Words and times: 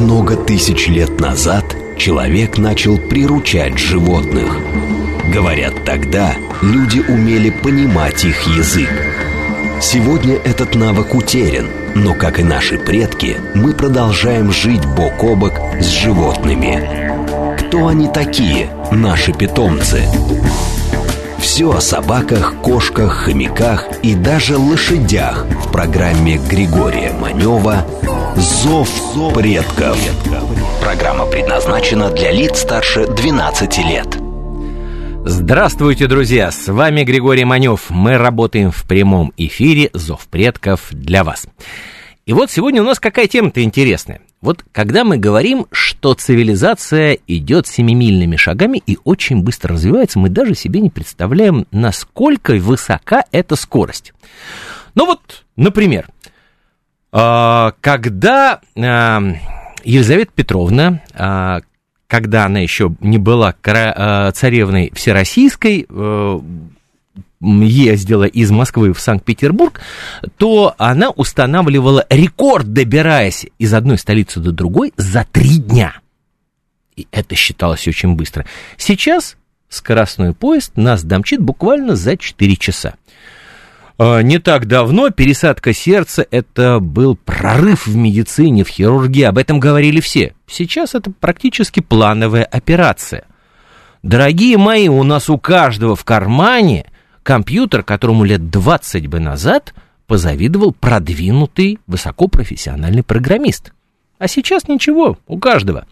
Много 0.00 0.34
тысяч 0.34 0.88
лет 0.88 1.20
назад 1.20 1.76
человек 1.98 2.56
начал 2.56 2.96
приручать 2.96 3.76
животных. 3.76 4.56
Говорят, 5.30 5.84
тогда 5.84 6.36
люди 6.62 7.00
умели 7.00 7.50
понимать 7.50 8.24
их 8.24 8.46
язык. 8.46 8.88
Сегодня 9.82 10.36
этот 10.36 10.74
навык 10.74 11.14
утерян, 11.14 11.66
но, 11.94 12.14
как 12.14 12.40
и 12.40 12.42
наши 12.42 12.78
предки, 12.78 13.36
мы 13.54 13.74
продолжаем 13.74 14.50
жить 14.50 14.86
бок 14.86 15.22
о 15.22 15.36
бок 15.36 15.52
с 15.78 15.84
животными. 15.84 17.58
Кто 17.58 17.88
они 17.88 18.08
такие, 18.08 18.70
наши 18.90 19.34
питомцы? 19.34 20.04
Все 21.38 21.76
о 21.76 21.80
собаках, 21.82 22.54
кошках, 22.62 23.12
хомяках 23.24 23.86
и 24.02 24.14
даже 24.14 24.56
лошадях 24.56 25.44
в 25.62 25.70
программе 25.70 26.38
Григория 26.38 27.12
Манева 27.12 27.86
«Зов 28.36 28.88
предков». 29.34 29.98
Программа 30.80 31.26
предназначена 31.26 32.10
для 32.10 32.30
лиц 32.30 32.60
старше 32.60 33.06
12 33.06 33.78
лет. 33.78 34.18
Здравствуйте, 35.24 36.06
друзья! 36.06 36.50
С 36.50 36.68
вами 36.68 37.02
Григорий 37.02 37.44
Манев. 37.44 37.90
Мы 37.90 38.16
работаем 38.18 38.70
в 38.70 38.84
прямом 38.84 39.32
эфире 39.36 39.90
«Зов 39.94 40.28
предков» 40.28 40.88
для 40.92 41.24
вас. 41.24 41.46
И 42.24 42.32
вот 42.32 42.50
сегодня 42.50 42.82
у 42.82 42.84
нас 42.84 43.00
какая 43.00 43.26
тема-то 43.26 43.62
интересная. 43.62 44.20
Вот 44.40 44.64
когда 44.70 45.02
мы 45.02 45.18
говорим, 45.18 45.66
что 45.72 46.14
цивилизация 46.14 47.18
идет 47.26 47.66
семимильными 47.66 48.36
шагами 48.36 48.80
и 48.86 48.96
очень 49.02 49.42
быстро 49.42 49.74
развивается, 49.74 50.18
мы 50.18 50.28
даже 50.28 50.54
себе 50.54 50.80
не 50.80 50.90
представляем, 50.90 51.66
насколько 51.72 52.52
высока 52.52 53.24
эта 53.32 53.56
скорость. 53.56 54.14
Ну 54.94 55.06
вот, 55.06 55.44
например, 55.56 56.08
когда 57.12 58.60
а, 58.76 59.22
Елизавета 59.84 60.32
Петровна, 60.34 61.02
а, 61.14 61.60
когда 62.06 62.46
она 62.46 62.60
еще 62.60 62.94
не 63.00 63.18
была 63.18 63.54
царевной 63.62 64.90
всероссийской, 64.94 65.86
э, 65.88 66.40
ездила 67.40 68.24
из 68.24 68.50
Москвы 68.50 68.92
в 68.92 69.00
Санкт-Петербург, 69.00 69.80
то 70.36 70.74
она 70.76 71.10
устанавливала 71.10 72.04
рекорд, 72.10 72.72
добираясь 72.72 73.46
из 73.58 73.72
одной 73.72 73.96
столицы 73.96 74.40
до 74.40 74.52
другой 74.52 74.92
за 74.96 75.24
три 75.30 75.58
дня. 75.58 76.00
И 76.96 77.06
это 77.12 77.34
считалось 77.34 77.86
очень 77.88 78.14
быстро. 78.14 78.44
Сейчас 78.76 79.36
скоростной 79.68 80.34
поезд 80.34 80.76
нас 80.76 81.02
домчит 81.02 81.40
буквально 81.40 81.96
за 81.96 82.16
4 82.16 82.56
часа. 82.56 82.94
А, 84.02 84.22
не 84.22 84.38
так 84.38 84.64
давно 84.64 85.10
пересадка 85.10 85.74
сердца– 85.74 86.26
это 86.30 86.80
был 86.80 87.16
прорыв 87.16 87.86
в 87.86 87.96
медицине, 87.96 88.64
в 88.64 88.68
хирургии, 88.68 89.24
об 89.24 89.36
этом 89.36 89.60
говорили 89.60 90.00
все. 90.00 90.32
Сейчас 90.46 90.94
это 90.94 91.10
практически 91.10 91.80
плановая 91.80 92.44
операция. 92.44 93.26
Дорогие 94.02 94.56
мои, 94.56 94.88
у 94.88 95.02
нас 95.02 95.28
у 95.28 95.36
каждого 95.36 95.96
в 95.96 96.06
кармане 96.06 96.86
компьютер, 97.22 97.82
которому 97.82 98.24
лет 98.24 98.48
20 98.48 99.06
бы 99.06 99.20
назад 99.20 99.74
позавидовал 100.06 100.72
продвинутый 100.72 101.78
высокопрофессиональный 101.86 103.02
программист. 103.02 103.74
А 104.18 104.28
сейчас 104.28 104.66
ничего, 104.66 105.18
у 105.26 105.38
каждого. 105.38 105.86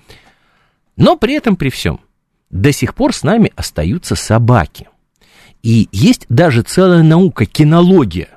Но 0.97 1.17
при 1.17 1.35
этом, 1.35 1.57
при 1.57 1.69
всем, 1.69 2.01
до 2.49 2.73
сих 2.73 2.95
пор 2.95 3.15
с 3.15 3.23
нами 3.23 3.53
остаются 3.55 4.15
собаки– 4.15 4.89
и 5.63 5.89
есть 5.93 6.27
даже 6.29 6.63
целая 6.63 7.03
наука, 7.03 7.47
кинология, 7.47 8.29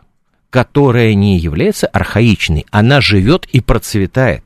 которая 0.50 1.14
не 1.14 1.38
является 1.38 1.88
архаичной, 1.88 2.66
она 2.72 3.02
живет 3.02 3.46
и 3.52 3.62
процветает. 3.62 4.44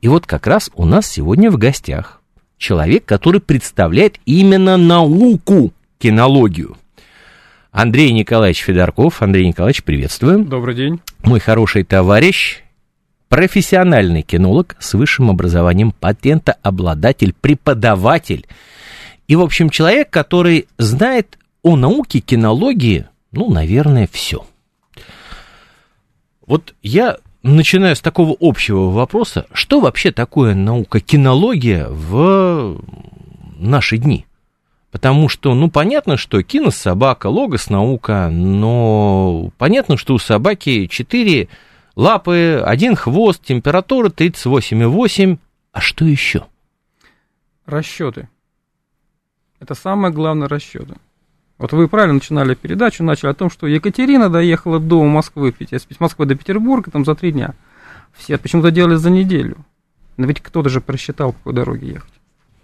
И 0.00 0.08
вот 0.08 0.26
как 0.26 0.46
раз 0.46 0.70
у 0.74 0.84
нас 0.84 1.06
сегодня 1.06 1.50
в 1.50 1.56
гостях 1.56 2.20
человек, 2.58 3.04
который 3.04 3.40
представляет 3.40 4.18
именно 4.24 4.76
науку, 4.76 5.72
кинологию. 5.98 6.76
Андрей 7.70 8.12
Николаевич 8.12 8.62
Федорков. 8.62 9.20
Андрей 9.20 9.48
Николаевич, 9.48 9.82
приветствую. 9.82 10.44
Добрый 10.44 10.74
день. 10.74 11.00
Мой 11.24 11.40
хороший 11.40 11.82
товарищ, 11.82 12.62
профессиональный 13.28 14.22
кинолог 14.22 14.76
с 14.78 14.94
высшим 14.94 15.28
образованием, 15.28 15.90
патентообладатель, 15.90 17.34
преподаватель. 17.38 18.46
И, 19.26 19.34
в 19.34 19.40
общем, 19.40 19.70
человек, 19.70 20.08
который 20.10 20.68
знает 20.78 21.36
о 21.64 21.76
науке 21.76 22.20
кинологии, 22.20 23.08
ну, 23.32 23.50
наверное, 23.50 24.06
все. 24.06 24.46
Вот 26.46 26.74
я 26.82 27.16
начинаю 27.42 27.96
с 27.96 28.00
такого 28.00 28.36
общего 28.38 28.90
вопроса, 28.90 29.46
что 29.52 29.80
вообще 29.80 30.12
такое 30.12 30.54
наука 30.54 31.00
кинология 31.00 31.88
в 31.88 32.80
наши 33.56 33.96
дни? 33.96 34.26
Потому 34.90 35.28
что, 35.28 35.54
ну, 35.54 35.70
понятно, 35.70 36.16
что 36.16 36.40
кинос 36.42 36.76
собака, 36.76 37.26
логос 37.28 37.70
наука, 37.70 38.28
но 38.30 39.50
понятно, 39.56 39.96
что 39.96 40.14
у 40.14 40.18
собаки 40.18 40.86
четыре 40.86 41.48
лапы, 41.96 42.62
один 42.64 42.94
хвост, 42.94 43.42
температура 43.42 44.10
38,8. 44.10 45.38
А 45.72 45.80
что 45.80 46.04
еще? 46.04 46.46
Расчеты. 47.64 48.28
Это 49.58 49.74
самое 49.74 50.12
главное 50.12 50.46
расчеты. 50.46 50.94
Вот 51.58 51.72
вы 51.72 51.88
правильно 51.88 52.14
начинали 52.14 52.54
передачу, 52.54 53.04
начали 53.04 53.30
о 53.30 53.34
том, 53.34 53.48
что 53.48 53.66
Екатерина 53.66 54.28
доехала 54.28 54.80
до 54.80 55.04
Москвы, 55.04 55.54
с 55.70 56.00
Москвы 56.00 56.26
до 56.26 56.34
Петербурга, 56.34 56.90
там 56.90 57.04
за 57.04 57.14
три 57.14 57.32
дня. 57.32 57.54
Все 58.12 58.38
почему-то 58.38 58.70
делали 58.70 58.96
за 58.96 59.10
неделю. 59.10 59.56
Но 60.16 60.26
ведь 60.26 60.40
кто-то 60.40 60.68
же 60.68 60.80
просчитал, 60.80 61.32
по 61.32 61.38
какой 61.38 61.52
дороге 61.54 61.88
ехать. 61.88 62.12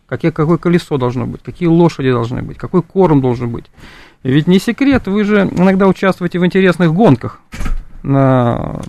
Какие, 0.06 0.33
какое 0.33 0.59
колесо 0.59 0.99
должно 0.99 1.27
быть, 1.27 1.43
какие 1.43 1.69
лошади 1.69 2.11
должны 2.11 2.43
быть, 2.43 2.59
какой 2.59 2.83
корм 2.83 3.21
должен 3.21 3.51
быть. 3.51 3.67
Ведь 4.25 4.49
не 4.49 4.59
секрет, 4.59 5.07
вы 5.07 5.22
же 5.25 5.49
иногда 5.51 5.87
участвуете 5.87 6.41
в 6.41 6.47
интересных 6.47 6.93
гонках 6.93 7.41
на 8.03 8.81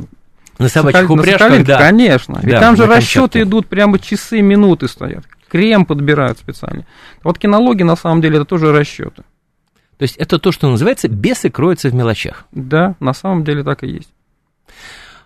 на 0.57 0.67
собачьих 0.67 1.01
Сокол... 1.01 1.19
упряжках, 1.19 1.65
да. 1.65 1.77
Конечно. 1.77 2.39
Ведь 2.41 2.51
да, 2.53 2.59
там 2.59 2.75
же 2.75 2.85
расчеты 2.85 3.41
идут 3.41 3.67
прямо 3.67 3.99
часы, 3.99 4.41
минуты 4.41 4.87
стоят. 4.87 5.25
Крем 5.47 5.85
подбирают 5.85 6.37
специально. 6.37 6.85
Вот 7.23 7.37
кинологи, 7.37 7.83
на 7.83 7.95
самом 7.95 8.21
деле, 8.21 8.37
это 8.37 8.45
тоже 8.45 8.71
расчеты. 8.71 9.23
То 10.01 10.05
есть 10.05 10.17
это 10.17 10.39
то, 10.39 10.51
что 10.51 10.67
называется 10.67 11.07
«бесы 11.07 11.51
кроются 11.51 11.89
в 11.89 11.93
мелочах». 11.93 12.47
Да, 12.51 12.95
на 12.99 13.13
самом 13.13 13.43
деле 13.43 13.63
так 13.63 13.83
и 13.83 13.87
есть. 13.87 14.09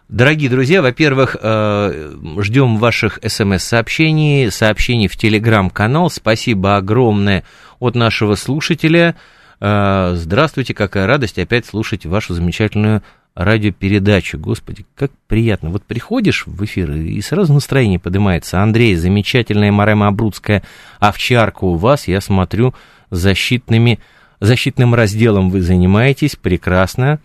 Дорогие 0.09 0.50
друзья, 0.50 0.81
во-первых, 0.81 1.38
э, 1.41 2.13
ждем 2.40 2.75
ваших 2.75 3.19
смс-сообщений, 3.25 4.52
сообщений 4.52 5.08
в 5.08 5.16
телеграм-канал. 5.16 6.09
Спасибо 6.09 6.75
огромное 6.75 7.46
от 7.80 7.96
нашего 7.96 8.36
слушателя. 8.36 9.16
Э, 9.62 10.12
здравствуйте, 10.16 10.74
какая 10.74 11.07
радость 11.07 11.40
опять 11.40 11.66
слушать 11.66 12.06
вашу 12.06 12.34
замечательную 12.34 13.02
радиопередачу. 13.34 14.38
Господи, 14.38 14.86
как 14.94 15.12
приятно. 15.30 15.69
Вот 15.69 15.84
приходишь 15.84 16.46
в 16.47 16.66
эфир, 16.66 16.92
и 16.92 17.22
сразу 17.22 17.53
настроение 17.53 18.00
поднимается. 18.00 18.62
Андрей, 18.62 18.96
замечательная 18.96 19.72
Марема 19.72 20.07
Абрудская 20.07 20.63
овчарка 21.00 21.63
у 21.63 21.75
вас, 21.75 22.09
я 22.09 22.19
смотрю, 22.19 22.74
защитными 23.09 24.00
защитным 24.40 24.96
разделом 24.96 25.50
вы 25.50 25.62
занимаетесь, 25.62 26.35
прекрасно. 26.35 27.19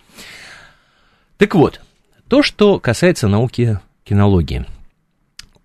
Так 1.36 1.54
вот, 1.54 1.80
то, 2.28 2.42
что 2.42 2.78
касается 2.78 3.28
науки 3.28 3.80
кинологии. 4.04 4.66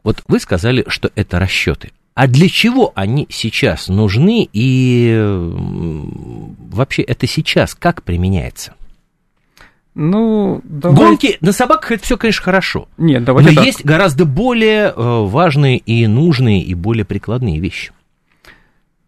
Вот 0.04 0.24
вы 0.28 0.40
сказали, 0.40 0.86
что 0.88 1.12
это 1.16 1.40
расчеты. 1.40 1.92
А 2.14 2.28
для 2.28 2.48
чего 2.48 2.94
они 2.96 3.28
сейчас 3.30 3.90
нужны 3.90 4.48
и 4.54 5.14
вообще 6.70 7.02
это 7.02 7.28
сейчас 7.28 7.76
как 7.76 8.04
применяется? 8.04 8.74
Ну, 9.96 10.62
давай... 10.64 10.96
Гонки 10.98 11.38
на 11.42 11.52
собаках 11.54 11.92
это 11.94 12.04
все, 12.04 12.18
конечно, 12.18 12.44
хорошо. 12.44 12.88
Нет, 12.98 13.24
давайте 13.24 13.50
Но 13.50 13.56
так. 13.56 13.66
есть 13.66 13.84
гораздо 13.86 14.26
более 14.26 14.90
э, 14.90 14.94
важные 14.96 15.78
и 15.78 16.06
нужные 16.06 16.62
и 16.62 16.74
более 16.74 17.06
прикладные 17.06 17.60
вещи. 17.60 17.92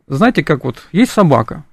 Знаете, 0.07 0.43
как 0.43 0.63
вот 0.63 0.87
есть 0.93 1.11
собака, 1.11 1.65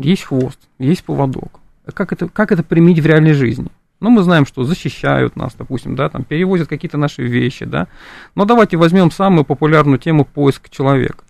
есть 0.00 0.24
хвост, 0.24 0.58
есть 0.78 1.04
поводок. 1.04 1.60
Как 1.94 2.12
это, 2.12 2.28
как 2.28 2.52
это 2.52 2.62
применить 2.62 3.00
в 3.00 3.06
реальной 3.06 3.32
жизни? 3.32 3.68
Ну, 4.00 4.08
мы 4.10 4.22
знаем, 4.22 4.46
что 4.46 4.64
защищают 4.64 5.36
нас, 5.36 5.54
допустим, 5.54 5.94
да, 5.94 6.08
там 6.08 6.24
перевозят 6.24 6.68
какие-то 6.68 6.96
наши 6.96 7.22
вещи, 7.22 7.66
да. 7.66 7.86
Но 8.34 8.46
давайте 8.46 8.76
возьмем 8.76 9.10
самую 9.10 9.44
популярную 9.44 9.98
тему 9.98 10.24
поиск 10.24 10.70
человека. 10.70 11.24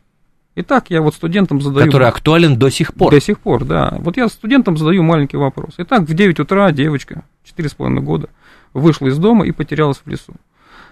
Итак, 0.56 0.90
я 0.90 1.00
вот 1.00 1.14
студентам 1.14 1.61
задаю... 1.61 1.87
Который 1.87 2.08
актуален 2.08 2.58
до 2.58 2.70
сих 2.70 2.94
пор. 2.94 3.12
До 3.12 3.20
сих 3.20 3.40
пор, 3.40 3.64
да. 3.64 3.96
Вот 3.99 4.17
я 4.17 4.28
студентам 4.28 4.76
задаю 4.76 5.02
маленький 5.02 5.37
вопрос. 5.37 5.75
Итак, 5.78 6.02
в 6.02 6.14
9 6.14 6.40
утра 6.40 6.70
девочка, 6.70 7.25
4,5 7.44 8.00
года, 8.00 8.28
вышла 8.73 9.06
из 9.06 9.19
дома 9.19 9.46
и 9.46 9.52
потерялась 9.52 10.00
в 10.05 10.08
лесу. 10.08 10.34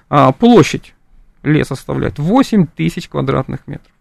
А, 0.09 0.33
площадь 0.33 0.95
леса 1.43 1.75
составляет 1.75 2.19
8 2.19 2.67
тысяч 2.67 3.09
квадратных 3.09 3.67
метров. 3.67 3.93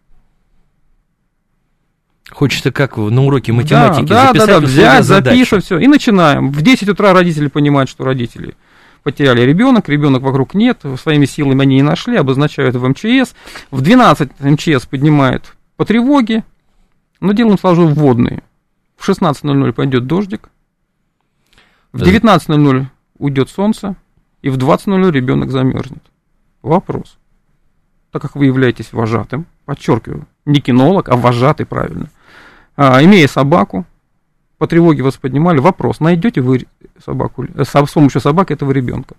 Хочется 2.32 2.72
как 2.72 2.98
на 2.98 3.24
уроке 3.24 3.54
математики 3.54 4.06
да, 4.06 4.28
записать 4.28 4.48
да, 4.48 4.60
да, 4.60 4.66
взять, 4.66 5.06
запишем, 5.06 5.62
все, 5.62 5.78
и 5.80 5.88
начинаем. 5.88 6.52
В 6.52 6.62
10 6.62 6.90
утра 6.90 7.14
родители 7.14 7.48
понимают, 7.48 7.90
что 7.90 8.04
родители 8.04 8.56
потеряли 9.04 9.42
ребенок, 9.42 9.88
ребенок 9.88 10.24
вокруг 10.24 10.54
нет, 10.54 10.82
своими 11.02 11.26
силами 11.26 11.62
они 11.62 11.78
не 11.78 11.84
нашли, 11.84 12.18
обозначают 12.18 12.76
в 12.76 12.86
МЧС. 12.86 13.34
В 13.72 13.82
12 13.82 14.40
МЧС 14.42 14.86
поднимает 14.86 15.56
по 15.78 15.86
тревоге, 15.86 16.44
но 17.22 17.32
делаем 17.32 17.58
сразу 17.58 17.88
вводные. 17.88 18.44
В 18.98 19.08
16.00 19.08 19.72
пойдет 19.72 20.08
дождик, 20.08 20.50
в 21.94 22.02
19.00 22.02 22.86
уйдет 23.18 23.50
солнце, 23.50 23.96
и 24.42 24.50
в 24.50 24.58
20.00 24.58 25.12
ребенок 25.12 25.52
замерзнет. 25.52 26.04
Вопрос. 26.62 27.18
Так 28.12 28.22
как 28.22 28.36
вы 28.36 28.46
являетесь 28.46 28.92
вожатым, 28.92 29.46
подчеркиваю, 29.66 30.28
не 30.46 30.60
кинолог, 30.60 31.10
а 31.10 31.16
вожатый, 31.16 31.66
правильно, 31.66 32.10
а, 32.78 33.04
имея 33.04 33.28
собаку, 33.28 33.86
по 34.58 34.68
тревоге 34.68 35.04
вас 35.04 35.18
поднимали, 35.18 35.60
вопрос, 35.60 36.00
найдете 36.00 36.42
вы 36.42 36.68
собаку, 37.04 37.44
э, 37.44 37.64
с 37.64 37.92
помощью 37.92 38.22
собаки 38.22 38.54
этого 38.54 38.72
ребенка? 38.72 39.16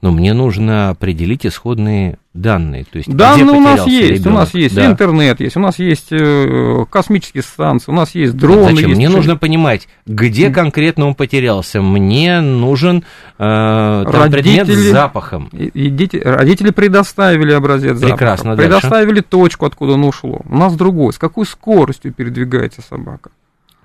Но 0.00 0.10
мне 0.10 0.32
нужно 0.32 0.90
определить 0.90 1.46
исходные 1.46 2.18
данные. 2.34 2.84
То 2.84 2.98
есть, 2.98 3.14
данные 3.14 3.44
у 3.44 3.60
нас 3.60 3.86
есть, 3.86 4.20
ребенок. 4.20 4.26
у 4.26 4.30
нас 4.30 4.54
есть 4.54 4.74
да. 4.74 4.86
интернет, 4.86 5.40
есть, 5.40 5.56
у 5.56 5.60
нас 5.60 5.78
есть 5.78 6.08
э, 6.10 6.84
космические 6.88 7.42
станции, 7.42 7.92
у 7.92 7.94
нас 7.94 8.14
есть 8.14 8.36
дроны. 8.36 8.70
Зачем? 8.70 8.88
Есть 8.88 8.96
мне 8.96 9.08
нужно 9.08 9.36
понимать, 9.36 9.88
где 10.06 10.50
конкретно 10.50 11.06
он 11.08 11.14
потерялся. 11.14 11.82
Мне 11.82 12.40
нужен 12.40 13.04
э, 13.38 14.04
там 14.06 14.06
родители, 14.06 14.64
предмет 14.64 14.68
с 14.68 14.90
запахом. 14.90 15.48
И, 15.52 15.66
и 15.66 15.90
дети, 15.90 16.16
родители 16.16 16.70
предоставили 16.70 17.52
образец 17.52 18.00
Прекрасно, 18.00 18.56
запаха, 18.56 18.68
предоставили 18.68 19.20
точку, 19.20 19.66
откуда 19.66 19.92
он 19.92 20.04
ушло. 20.04 20.40
У 20.48 20.56
нас 20.56 20.74
другой. 20.74 21.12
С 21.12 21.18
какой 21.18 21.44
скоростью 21.46 22.12
передвигается 22.12 22.80
собака? 22.82 23.30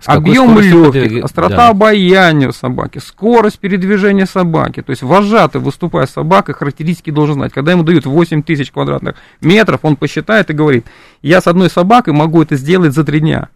Объем 0.06 0.60
легких, 0.60 1.24
острота 1.24 1.56
да. 1.56 1.70
обаяния 1.70 2.52
собаки, 2.52 3.00
скорость 3.00 3.58
передвижения 3.60 4.28
собаки. 4.28 4.84
То 4.84 4.92
есть 4.92 5.02
вожатый, 5.02 5.60
выступая 5.60 6.06
с 6.06 6.12
собакой, 6.12 6.54
характеристики 6.54 7.10
должен 7.10 7.36
знать. 7.36 7.52
Когда 7.52 7.72
ему 7.72 7.84
дают 7.84 8.06
8 8.06 8.44
тысяч 8.44 8.72
квадратных 8.72 9.16
метров, 9.42 9.80
он 9.84 9.96
посчитает 9.96 10.52
и 10.52 10.54
говорит, 10.54 10.86
я 11.24 11.42
с 11.42 11.48
одной 11.48 11.70
собакой 11.70 12.14
могу 12.14 12.42
это 12.44 12.56
сделать 12.56 12.94
за 12.94 13.04
три 13.04 13.22
дня. 13.22 13.50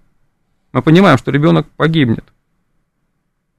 Мы 0.73 0.81
понимаем, 0.81 1.17
что 1.17 1.31
ребенок 1.31 1.67
погибнет. 1.77 2.25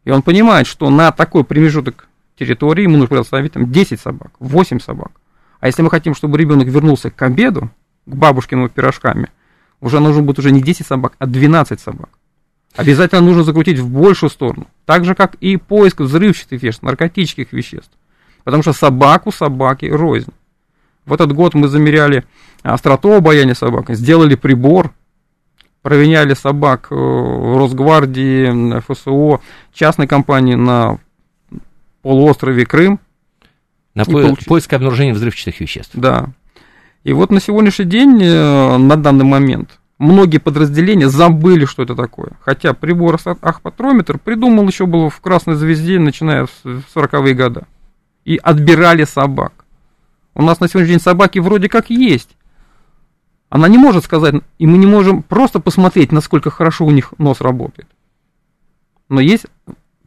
И 0.04 0.10
он 0.10 0.22
понимает, 0.22 0.66
что 0.66 0.90
на 0.90 1.12
такой 1.12 1.44
промежуток 1.44 2.08
территории 2.36 2.82
ему 2.82 2.94
нужно 2.94 3.08
предоставить 3.08 3.52
там 3.52 3.70
10 3.70 4.00
собак, 4.00 4.32
8 4.40 4.80
собак. 4.80 5.12
А 5.60 5.68
если 5.68 5.82
мы 5.82 5.90
хотим, 5.90 6.16
чтобы 6.16 6.36
ребенок 6.36 6.66
вернулся 6.66 7.10
к 7.10 7.22
обеду, 7.22 7.70
к 8.06 8.14
бабушкиным 8.14 8.68
пирожками, 8.68 9.28
уже 9.80 10.00
нужно 10.00 10.22
будет 10.22 10.40
уже 10.40 10.50
не 10.50 10.60
10 10.60 10.84
собак, 10.84 11.12
а 11.20 11.26
12 11.26 11.78
собак. 11.78 12.08
Обязательно 12.76 13.20
нужно 13.20 13.44
закрутить 13.44 13.78
в 13.78 13.88
большую 13.88 14.30
сторону. 14.30 14.66
Так 14.86 15.04
же, 15.04 15.14
как 15.14 15.34
и 15.36 15.56
поиск 15.56 16.00
взрывчатых 16.00 16.62
веществ, 16.62 16.82
наркотических 16.82 17.52
веществ. 17.52 17.90
Потому 18.44 18.62
что 18.62 18.72
собаку 18.72 19.30
собаки 19.30 19.86
рознь. 19.86 20.32
В 21.04 21.12
этот 21.12 21.32
год 21.32 21.54
мы 21.54 21.68
замеряли 21.68 22.24
остроту 22.62 23.12
обаяния 23.12 23.54
собак, 23.54 23.90
сделали 23.90 24.36
прибор, 24.36 24.92
проверяли 25.82 26.34
собак 26.34 26.88
э, 26.90 26.94
в 26.94 27.58
Росгвардии, 27.58 28.80
ФСО, 28.80 29.40
частной 29.72 30.06
компании 30.06 30.54
на 30.54 30.98
полуострове 32.02 32.64
Крым. 32.64 33.00
На 33.94 34.04
по- 34.04 34.12
получ... 34.12 34.44
поиск 34.46 34.72
и 34.72 34.76
обнаружение 34.76 35.12
взрывчатых 35.12 35.60
веществ. 35.60 35.92
Да. 35.94 36.30
И 37.04 37.12
вот 37.12 37.30
на 37.30 37.40
сегодняшний 37.40 37.84
день, 37.84 38.22
э, 38.22 38.76
на 38.78 38.96
данный 38.96 39.24
момент, 39.24 39.80
многие 40.02 40.38
подразделения 40.38 41.08
забыли, 41.08 41.64
что 41.64 41.82
это 41.82 41.94
такое. 41.94 42.32
Хотя 42.40 42.74
прибор 42.74 43.18
ахпатрометр 43.40 44.18
придумал 44.18 44.66
еще 44.66 44.86
было 44.86 45.08
в 45.08 45.20
Красной 45.20 45.54
Звезде, 45.54 45.98
начиная 45.98 46.46
с 46.46 46.64
40-е 46.94 47.34
годы. 47.34 47.62
И 48.24 48.36
отбирали 48.36 49.04
собак. 49.04 49.64
У 50.34 50.42
нас 50.42 50.60
на 50.60 50.68
сегодняшний 50.68 50.94
день 50.94 51.02
собаки 51.02 51.38
вроде 51.38 51.68
как 51.68 51.90
есть. 51.90 52.30
Она 53.48 53.68
не 53.68 53.78
может 53.78 54.04
сказать, 54.04 54.34
и 54.58 54.66
мы 54.66 54.78
не 54.78 54.86
можем 54.86 55.22
просто 55.22 55.60
посмотреть, 55.60 56.10
насколько 56.10 56.50
хорошо 56.50 56.86
у 56.86 56.90
них 56.90 57.14
нос 57.18 57.40
работает. 57.40 57.88
Но 59.08 59.20
есть 59.20 59.46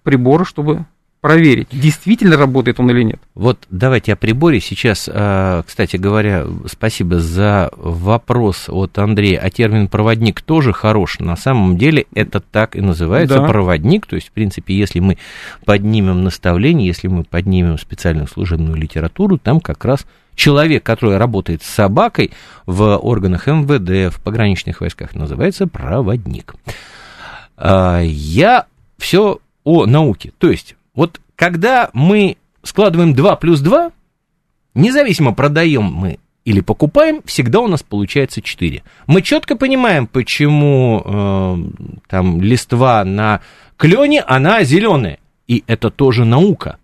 приборы, 0.03 0.45
чтобы 0.45 0.85
проверить, 1.25 1.69
действительно 1.71 2.37
работает 2.37 2.79
он 2.79 2.91
или 2.91 3.01
нет. 3.01 3.19
Вот 3.33 3.57
давайте 3.71 4.13
о 4.13 4.15
приборе. 4.15 4.59
Сейчас, 4.59 5.09
а, 5.11 5.63
кстати 5.63 5.97
говоря, 5.97 6.45
спасибо 6.67 7.19
за 7.19 7.71
вопрос 7.75 8.65
от 8.69 8.99
Андрея. 8.99 9.39
А 9.39 9.49
термин 9.49 9.87
проводник 9.87 10.41
тоже 10.41 10.71
хорош. 10.71 11.17
На 11.17 11.35
самом 11.35 11.79
деле 11.79 12.05
это 12.13 12.41
так 12.41 12.75
и 12.75 12.81
называется 12.81 13.39
да. 13.39 13.47
проводник. 13.47 14.05
То 14.05 14.17
есть, 14.17 14.27
в 14.27 14.33
принципе, 14.33 14.77
если 14.77 14.99
мы 14.99 15.17
поднимем 15.65 16.23
наставление, 16.23 16.85
если 16.85 17.07
мы 17.07 17.23
поднимем 17.23 17.79
специальную 17.79 18.27
служебную 18.27 18.75
литературу, 18.75 19.39
там 19.39 19.61
как 19.61 19.83
раз 19.83 20.05
человек, 20.35 20.83
который 20.83 21.17
работает 21.17 21.63
с 21.63 21.67
собакой 21.67 22.33
в 22.67 22.97
органах 22.97 23.47
МВД, 23.47 24.15
в 24.15 24.21
пограничных 24.21 24.79
войсках, 24.79 25.15
называется 25.15 25.65
проводник. 25.65 26.53
А, 27.57 27.99
я 28.03 28.67
все 28.99 29.39
о 29.63 29.87
науке. 29.87 30.31
То 30.37 30.51
есть 30.51 30.75
вот 30.95 31.21
когда 31.35 31.89
мы 31.93 32.37
складываем 32.63 33.13
2 33.13 33.35
плюс 33.35 33.59
2, 33.59 33.91
независимо 34.73 35.33
продаем 35.33 35.83
мы 35.83 36.19
или 36.45 36.61
покупаем, 36.61 37.21
всегда 37.25 37.59
у 37.59 37.67
нас 37.67 37.83
получается 37.83 38.41
4. 38.41 38.83
Мы 39.07 39.21
четко 39.21 39.55
понимаем, 39.55 40.07
почему 40.07 41.01
э, 41.03 41.57
там 42.07 42.41
листва 42.41 43.03
на 43.03 43.41
клене, 43.77 44.21
она 44.21 44.63
зеленая. 44.63 45.19
И 45.47 45.63
это 45.67 45.89
тоже 45.89 46.23
наука. 46.23 46.77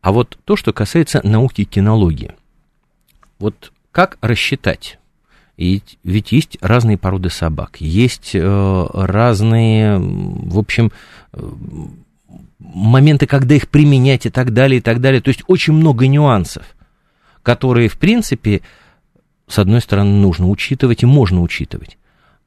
А 0.00 0.12
вот 0.12 0.38
то, 0.44 0.56
что 0.56 0.72
касается 0.72 1.20
науки 1.24 1.64
кинологии. 1.64 2.32
Вот 3.38 3.72
как 3.92 4.18
рассчитать? 4.20 4.98
И 5.56 5.82
ведь 6.04 6.30
есть 6.30 6.56
разные 6.60 6.96
породы 6.96 7.30
собак, 7.30 7.80
есть 7.80 8.30
э, 8.34 8.86
разные, 8.94 9.98
в 9.98 10.56
общем, 10.56 10.92
э, 11.32 11.50
моменты, 12.58 13.26
когда 13.26 13.54
их 13.54 13.68
применять 13.68 14.26
и 14.26 14.30
так 14.30 14.52
далее, 14.52 14.78
и 14.78 14.80
так 14.80 15.00
далее. 15.00 15.20
То 15.20 15.28
есть 15.28 15.42
очень 15.46 15.72
много 15.72 16.06
нюансов, 16.06 16.64
которые, 17.42 17.88
в 17.88 17.98
принципе, 17.98 18.62
с 19.46 19.58
одной 19.58 19.80
стороны, 19.80 20.10
нужно 20.10 20.48
учитывать 20.48 21.02
и 21.02 21.06
можно 21.06 21.40
учитывать. 21.40 21.98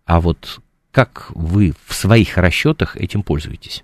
А 0.06 0.19
вот 0.19 0.60
как 0.92 1.31
вы 1.34 1.74
в 1.86 1.94
своих 1.94 2.38
расчетах 2.38 2.98
этим 2.98 3.24
пользуетесь? 3.24 3.84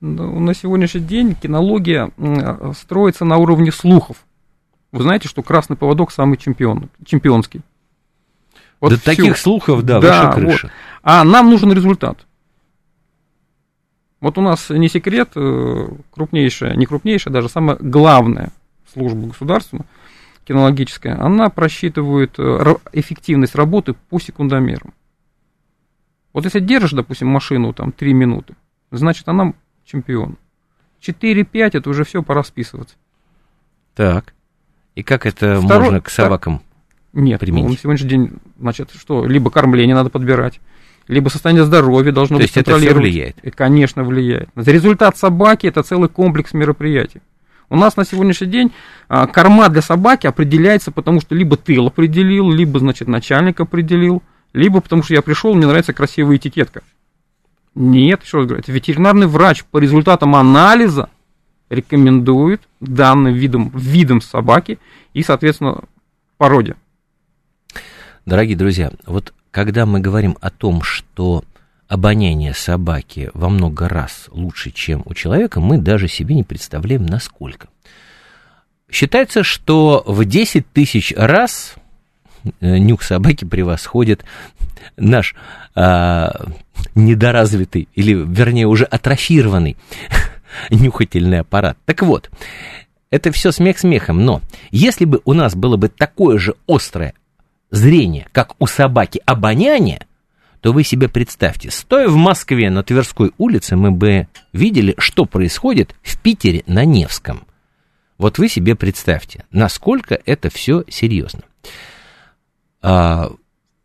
Ну, 0.00 0.38
на 0.38 0.54
сегодняшний 0.54 1.00
день 1.00 1.34
кинология 1.34 2.10
строится 2.76 3.24
на 3.24 3.38
уровне 3.38 3.72
слухов. 3.72 4.18
Вы 4.92 5.02
знаете, 5.02 5.28
что 5.28 5.42
красный 5.42 5.76
поводок 5.76 6.12
самый 6.12 6.36
чемпион, 6.36 6.88
чемпионский. 7.04 7.62
Вот 8.80 8.90
До 8.90 9.02
таких 9.02 9.38
слухов, 9.38 9.82
да, 9.82 9.98
да 10.00 10.30
выше 10.30 10.40
крыши. 10.40 10.66
Вот. 10.66 10.72
А 11.02 11.24
нам 11.24 11.50
нужен 11.50 11.72
результат. 11.72 12.26
Вот 14.24 14.38
у 14.38 14.40
нас 14.40 14.70
не 14.70 14.88
секрет, 14.88 15.32
э, 15.36 15.88
крупнейшая, 16.10 16.76
не 16.76 16.86
крупнейшая, 16.86 17.30
даже 17.30 17.50
самая 17.50 17.76
главная 17.78 18.52
служба 18.90 19.26
государственная, 19.26 19.84
кинологическая, 20.46 21.20
она 21.20 21.50
просчитывает 21.50 22.36
э, 22.38 22.74
эффективность 22.92 23.54
работы 23.54 23.92
по 24.08 24.18
секундомерам. 24.18 24.94
Вот 26.32 26.46
если 26.46 26.60
держишь, 26.60 26.92
допустим, 26.92 27.28
машину 27.28 27.74
там 27.74 27.92
3 27.92 28.14
минуты, 28.14 28.54
значит 28.90 29.28
она 29.28 29.52
чемпион. 29.84 30.38
4-5 31.02 31.70
это 31.74 31.90
уже 31.90 32.04
все, 32.04 32.22
пора 32.22 32.44
списываться. 32.44 32.96
Так. 33.94 34.32
И 34.94 35.02
как 35.02 35.26
это 35.26 35.60
Второй, 35.60 35.82
можно 35.82 36.00
к 36.00 36.08
собакам 36.08 36.62
Нет, 37.12 37.40
применить? 37.40 37.64
Ну, 37.66 37.72
на 37.72 37.78
сегодняшний 37.78 38.08
день, 38.08 38.30
значит, 38.58 38.90
что, 38.92 39.26
либо 39.26 39.50
кормление 39.50 39.94
надо 39.94 40.08
подбирать, 40.08 40.60
либо 41.06 41.28
состояние 41.28 41.64
здоровья 41.64 42.12
должно 42.12 42.36
То 42.38 42.42
быть 42.42 42.54
есть 42.54 42.56
это 42.56 42.78
все 42.78 42.94
влияет? 42.94 43.36
И, 43.42 43.50
конечно, 43.50 44.04
влияет. 44.04 44.48
Результат 44.56 45.16
собаки– 45.16 45.66
это 45.68 45.82
целый 45.82 46.08
комплекс 46.08 46.52
мероприятий. 46.54 47.20
У 47.70 47.76
нас 47.76 47.96
на 47.96 48.04
сегодняшний 48.04 48.46
день 48.46 48.72
а, 49.08 49.26
корма 49.26 49.68
для 49.68 49.82
собаки 49.82 50.26
определяется, 50.26 50.90
потому 50.90 51.20
что 51.20 51.34
либо 51.34 51.56
тыл 51.56 51.86
определил, 51.86 52.50
либо, 52.50 52.78
значит, 52.78 53.08
начальник 53.08 53.60
определил, 53.60 54.22
либо 54.52 54.80
потому 54.80 55.02
что 55.02 55.14
я 55.14 55.22
пришел, 55.22 55.54
мне 55.54 55.66
нравится 55.66 55.92
красивая 55.92 56.36
этикетка. 56.36 56.82
Нет, 57.74 58.22
еще 58.22 58.38
раз 58.38 58.46
говорю, 58.46 58.62
это 58.62 58.70
ветеринарный 58.70 59.26
врач 59.26 59.64
по 59.64 59.78
результатам 59.78 60.36
анализа 60.36 61.08
рекомендует 61.70 62.62
данным 62.80 63.34
видом, 63.34 63.72
видом 63.74 64.20
собаки 64.20 64.78
и, 65.12 65.22
соответственно, 65.22 65.84
породе. 66.36 66.76
Дорогие 68.26 68.56
друзья, 68.56 68.90
вот 69.04 69.34
когда 69.50 69.84
мы 69.84 70.00
говорим 70.00 70.38
о 70.40 70.48
том, 70.48 70.80
что 70.80 71.44
обоняние 71.88 72.54
собаки 72.54 73.30
во 73.34 73.50
много 73.50 73.86
раз 73.86 74.28
лучше, 74.30 74.70
чем 74.70 75.02
у 75.04 75.12
человека, 75.12 75.60
мы 75.60 75.76
даже 75.76 76.08
себе 76.08 76.34
не 76.34 76.42
представляем, 76.42 77.04
насколько. 77.04 77.68
Считается, 78.90 79.42
что 79.42 80.02
в 80.06 80.24
10 80.24 80.66
тысяч 80.72 81.12
раз 81.14 81.74
э, 82.60 82.78
нюх 82.78 83.02
собаки 83.02 83.44
превосходит 83.44 84.24
наш 84.96 85.34
а, 85.74 86.46
недоразвитый, 86.94 87.88
или 87.94 88.14
вернее 88.14 88.66
уже 88.66 88.84
атрофированный 88.84 89.76
нюхательный 90.70 91.40
аппарат. 91.40 91.76
Так 91.84 92.00
вот, 92.00 92.30
это 93.10 93.32
все 93.32 93.52
смех 93.52 93.78
смехом, 93.78 94.24
но 94.24 94.40
если 94.70 95.04
бы 95.04 95.20
у 95.26 95.34
нас 95.34 95.54
было 95.54 95.76
бы 95.76 95.90
такое 95.90 96.38
же 96.38 96.54
острое 96.66 97.12
зрение, 97.76 98.28
как 98.32 98.54
у 98.58 98.66
собаки 98.66 99.20
обоняние, 99.24 100.06
то 100.60 100.72
вы 100.72 100.82
себе 100.82 101.08
представьте, 101.08 101.70
стоя 101.70 102.08
в 102.08 102.16
Москве 102.16 102.70
на 102.70 102.82
Тверской 102.82 103.32
улице, 103.36 103.76
мы 103.76 103.90
бы 103.90 104.28
видели, 104.52 104.94
что 104.98 105.26
происходит 105.26 105.94
в 106.02 106.18
Питере 106.20 106.62
на 106.66 106.84
Невском. 106.84 107.46
Вот 108.16 108.38
вы 108.38 108.48
себе 108.48 108.74
представьте, 108.74 109.44
насколько 109.50 110.18
это 110.24 110.48
все 110.48 110.84
серьезно. 110.88 111.42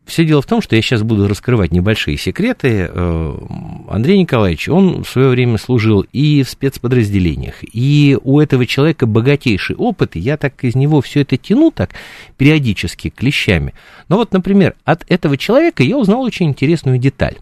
Все 0.09 0.25
дело 0.25 0.41
в 0.41 0.47
том, 0.47 0.59
что 0.59 0.75
я 0.75 0.81
сейчас 0.81 1.03
буду 1.03 1.27
раскрывать 1.27 1.71
небольшие 1.71 2.17
секреты. 2.17 2.89
Э, 2.91 3.37
Андрей 3.87 4.17
Николаевич, 4.17 4.67
он 4.67 5.03
в 5.03 5.07
свое 5.07 5.29
время 5.29 5.59
служил 5.59 6.03
и 6.11 6.41
в 6.41 6.49
спецподразделениях, 6.49 7.57
и 7.61 8.17
у 8.23 8.39
этого 8.39 8.65
человека 8.65 9.05
богатейший 9.05 9.75
опыт, 9.75 10.15
и 10.15 10.19
я 10.19 10.37
так 10.37 10.63
из 10.63 10.73
него 10.73 11.01
все 11.01 11.21
это 11.21 11.37
тяну 11.37 11.69
так 11.69 11.91
периодически 12.37 13.09
клещами. 13.09 13.75
Но 14.07 14.15
вот, 14.15 14.33
например, 14.33 14.73
от 14.83 15.05
этого 15.09 15.37
человека 15.37 15.83
я 15.83 15.95
узнал 15.95 16.23
очень 16.23 16.47
интересную 16.47 16.97
деталь, 16.97 17.37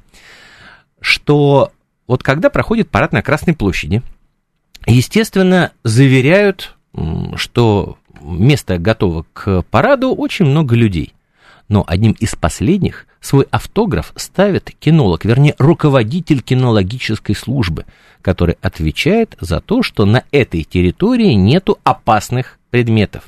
что 0.99 1.71
вот 2.05 2.21
когда 2.21 2.49
проходит 2.49 2.89
парад 2.89 3.13
на 3.13 3.21
Красной 3.21 3.53
площади, 3.53 4.01
естественно, 4.85 5.71
заверяют, 5.85 6.75
что 7.37 7.97
место 8.21 8.77
готово 8.77 9.25
к 9.31 9.61
параду, 9.71 10.13
очень 10.13 10.45
много 10.45 10.75
людей 10.75 11.13
но 11.69 11.83
одним 11.85 12.13
из 12.13 12.35
последних 12.35 13.05
свой 13.19 13.47
автограф 13.51 14.13
ставит 14.15 14.71
кинолог, 14.79 15.25
вернее, 15.25 15.55
руководитель 15.57 16.41
кинологической 16.41 17.35
службы, 17.35 17.85
который 18.21 18.57
отвечает 18.61 19.35
за 19.39 19.59
то, 19.59 19.83
что 19.83 20.05
на 20.05 20.23
этой 20.31 20.63
территории 20.63 21.33
нету 21.33 21.79
опасных 21.83 22.57
предметов. 22.69 23.25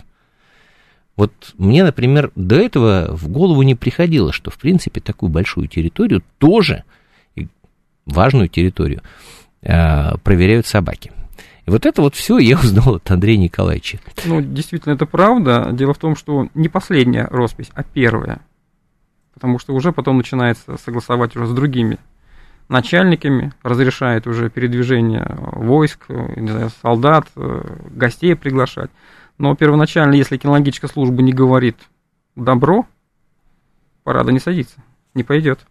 Вот 1.15 1.53
мне, 1.57 1.83
например, 1.83 2.31
до 2.35 2.55
этого 2.55 3.09
в 3.11 3.27
голову 3.27 3.61
не 3.63 3.75
приходило, 3.75 4.31
что, 4.31 4.51
в 4.51 4.57
принципе, 4.57 5.01
такую 5.01 5.29
большую 5.29 5.67
территорию 5.67 6.23
тоже, 6.37 6.85
важную 8.05 8.47
территорию, 8.47 9.01
э, 9.61 10.15
проверяют 10.23 10.65
собаки. 10.65 11.11
Вот 11.69 11.85
это 11.85 12.01
вот 12.01 12.15
все 12.15 12.37
я 12.37 12.57
узнал 12.57 12.95
от 12.95 13.09
Андрея 13.11 13.37
Николаевича. 13.37 13.99
Ну, 14.25 14.41
действительно, 14.41 14.93
это 14.93 15.05
правда. 15.05 15.69
Дело 15.71 15.93
в 15.93 15.97
том, 15.97 16.15
что 16.15 16.49
не 16.53 16.67
последняя 16.69 17.27
роспись, 17.29 17.69
а 17.73 17.83
первая. 17.83 18.41
Потому 19.33 19.59
что 19.59 19.73
уже 19.73 19.91
потом 19.91 20.17
начинается 20.17 20.77
согласовать 20.77 21.35
уже 21.35 21.45
с 21.47 21.53
другими 21.53 21.97
начальниками, 22.67 23.53
разрешает 23.63 24.27
уже 24.27 24.49
передвижение 24.49 25.25
войск, 25.53 26.09
не 26.09 26.51
знаю, 26.51 26.69
солдат, 26.81 27.27
гостей 27.35 28.35
приглашать. 28.35 28.91
Но 29.37 29.55
первоначально, 29.55 30.15
если 30.15 30.37
кинологическая 30.37 30.89
служба 30.89 31.21
не 31.21 31.31
говорит 31.31 31.77
добро, 32.35 32.85
парада 34.03 34.31
не 34.31 34.39
садится, 34.39 34.83
не 35.13 35.23
пойдет. 35.23 35.61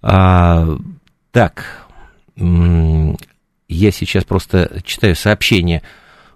А, 0.00 0.78
так, 1.32 1.86
я 3.74 3.90
сейчас 3.90 4.24
просто 4.24 4.80
читаю 4.84 5.14
сообщение. 5.16 5.82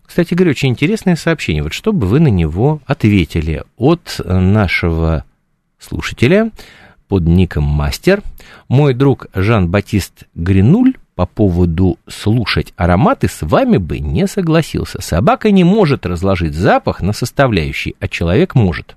Кстати 0.04 0.34
говоря, 0.34 0.50
очень 0.50 0.68
интересное 0.68 1.16
сообщение. 1.16 1.62
Вот 1.62 1.72
что 1.72 1.92
бы 1.92 2.06
вы 2.06 2.20
на 2.20 2.28
него 2.28 2.80
ответили 2.86 3.64
от 3.76 4.20
нашего 4.24 5.24
слушателя 5.78 6.50
под 7.08 7.26
ником 7.26 7.64
Мастер. 7.64 8.22
Мой 8.68 8.94
друг 8.94 9.26
Жан-Батист 9.34 10.24
Гринуль 10.34 10.94
по 11.14 11.26
поводу 11.26 11.98
слушать 12.08 12.72
ароматы 12.76 13.28
с 13.28 13.42
вами 13.42 13.76
бы 13.76 13.98
не 13.98 14.26
согласился. 14.26 15.00
Собака 15.00 15.50
не 15.50 15.64
может 15.64 16.06
разложить 16.06 16.54
запах 16.54 17.02
на 17.02 17.12
составляющие, 17.12 17.94
а 18.00 18.08
человек 18.08 18.54
может. 18.54 18.96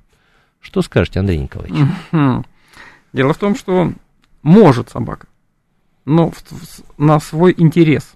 Что 0.59 0.81
скажете, 0.81 1.19
Андрей 1.19 1.37
Николаевич? 1.37 1.85
Дело 3.13 3.33
в 3.33 3.37
том, 3.37 3.55
что 3.55 3.93
может 4.43 4.89
собака, 4.89 5.27
но 6.05 6.33
на 6.97 7.19
свой 7.19 7.53
интерес. 7.57 8.15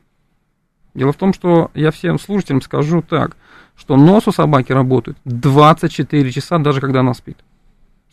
Дело 0.94 1.14
в 1.14 1.18
том, 1.18 1.34
что 1.34 1.72
я 1.74 1.92
всем 1.92 2.20
слушателям 2.20 2.62
скажу 2.62 3.02
так, 3.02 3.38
что 3.78 3.96
нос 3.96 4.28
у 4.28 4.32
собаки 4.32 4.72
работает 4.72 5.18
24 5.26 6.32
часа, 6.32 6.58
даже 6.58 6.82
когда 6.82 7.00
она 7.00 7.14
спит. 7.14 7.38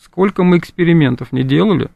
Сколько 0.00 0.44
мы 0.44 0.58
экспериментов 0.58 1.32
не 1.32 1.42
делали, 1.42 1.90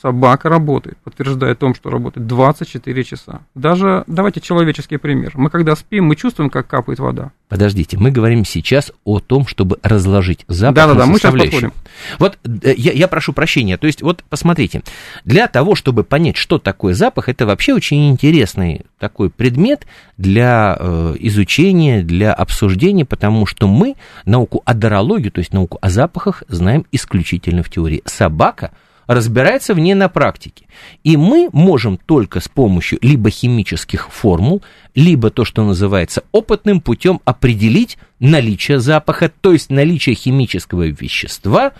Собака 0.00 0.48
работает, 0.48 0.96
подтверждая 0.98 1.52
о 1.52 1.54
том, 1.56 1.74
что 1.74 1.90
работает 1.90 2.24
24 2.28 3.02
часа. 3.02 3.40
Даже, 3.56 4.04
давайте 4.06 4.40
человеческий 4.40 4.96
пример. 4.96 5.32
Мы 5.34 5.50
когда 5.50 5.74
спим, 5.74 6.04
мы 6.04 6.14
чувствуем, 6.14 6.50
как 6.50 6.68
капает 6.68 7.00
вода. 7.00 7.32
Подождите, 7.48 7.98
мы 7.98 8.12
говорим 8.12 8.44
сейчас 8.44 8.92
о 9.04 9.18
том, 9.18 9.48
чтобы 9.48 9.80
разложить 9.82 10.44
запах 10.46 10.74
да, 10.76 10.86
да, 10.86 10.94
да, 10.94 11.06
мы 11.06 11.18
сейчас 11.18 11.34
подходим. 11.34 11.72
Вот 12.20 12.38
э, 12.44 12.74
я, 12.76 12.92
я 12.92 13.08
прошу 13.08 13.32
прощения, 13.32 13.76
то 13.76 13.88
есть 13.88 14.00
вот 14.02 14.22
посмотрите, 14.28 14.82
для 15.24 15.48
того, 15.48 15.74
чтобы 15.74 16.04
понять, 16.04 16.36
что 16.36 16.58
такое 16.58 16.94
запах, 16.94 17.28
это 17.28 17.44
вообще 17.44 17.74
очень 17.74 18.08
интересный 18.08 18.82
такой 19.00 19.30
предмет 19.30 19.84
для 20.16 20.76
э, 20.78 21.16
изучения, 21.18 22.02
для 22.02 22.32
обсуждения, 22.34 23.04
потому 23.04 23.46
что 23.46 23.66
мы 23.66 23.96
науку 24.26 24.62
о 24.64 24.74
дорологии, 24.74 25.30
то 25.30 25.40
есть 25.40 25.52
науку 25.52 25.78
о 25.80 25.90
запахах, 25.90 26.44
знаем 26.46 26.86
исключительно 26.92 27.64
в 27.64 27.70
теории. 27.70 28.02
Собака– 28.04 28.70
разбирается 29.08 29.74
в 29.74 29.80
ней 29.80 29.94
на 29.94 30.08
практике. 30.08 30.66
И 31.02 31.16
мы 31.16 31.48
можем 31.52 31.96
только 31.96 32.38
с 32.38 32.48
помощью 32.48 32.98
либо 33.02 33.30
химических 33.30 34.10
формул, 34.10 34.62
либо 34.94 35.30
то, 35.30 35.44
что 35.44 35.64
называется 35.64 36.22
опытным 36.30 36.80
путем 36.80 37.20
определить 37.24 37.98
наличие 38.20 38.78
запаха, 38.78 39.32
то 39.40 39.52
есть 39.52 39.70
наличие 39.70 40.14
химического 40.14 40.86
вещества, 40.86 41.72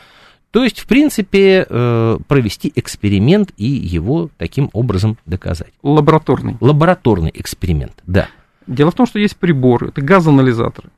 то 0.50 0.64
есть, 0.64 0.80
в 0.80 0.87
принципе, 0.87 1.66
э, 1.68 2.18
провести 2.26 2.73
эксперимент 2.75 3.52
и 3.58 3.66
его 3.66 4.30
таким 4.38 4.70
образом 4.73 5.18
доказать. 5.26 5.73
Лабораторный. 5.82 6.56
Лабораторный 6.61 7.30
эксперимент, 7.35 8.02
да. 8.06 8.28
Дело 8.66 8.90
в 8.90 8.94
том, 8.94 9.06
что 9.06 9.18
есть 9.18 9.37
приборы, 9.37 9.88
это 9.88 10.00
газоанализаторы 10.00 10.88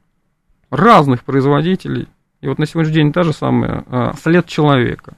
разных 0.70 1.24
производителей. 1.24 2.06
И 2.40 2.46
вот 2.46 2.58
на 2.58 2.66
сегодняшний 2.66 2.94
день 2.94 3.12
та 3.12 3.24
же 3.24 3.32
самая 3.32 3.84
а, 3.88 4.14
след 4.22 4.46
человека. 4.46 5.14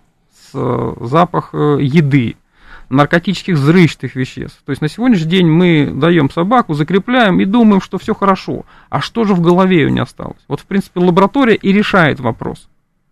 Э, 0.54 0.94
запах 1.00 1.50
э, 1.52 1.78
еды, 1.80 2.36
наркотических 2.88 3.54
взрывчатых 3.54 4.14
веществ. 4.14 4.62
То 4.64 4.70
есть 4.70 4.82
на 4.82 4.88
сегодняшний 4.88 5.30
день 5.30 5.46
мы 5.46 5.90
даем 5.94 6.30
собаку, 6.30 6.74
закрепляем 6.74 7.40
и 7.40 7.44
думаем, 7.44 7.80
что 7.80 7.98
все 7.98 8.14
хорошо. 8.14 8.64
А 8.90 9.00
что 9.00 9.24
же 9.24 9.34
в 9.34 9.40
голове 9.40 9.86
у 9.86 9.88
нее 9.88 10.02
осталось? 10.02 10.42
Вот, 10.48 10.60
в 10.60 10.66
принципе, 10.66 11.00
лаборатория 11.00 11.54
и 11.54 11.72
решает 11.72 12.20
вопрос. 12.20 12.68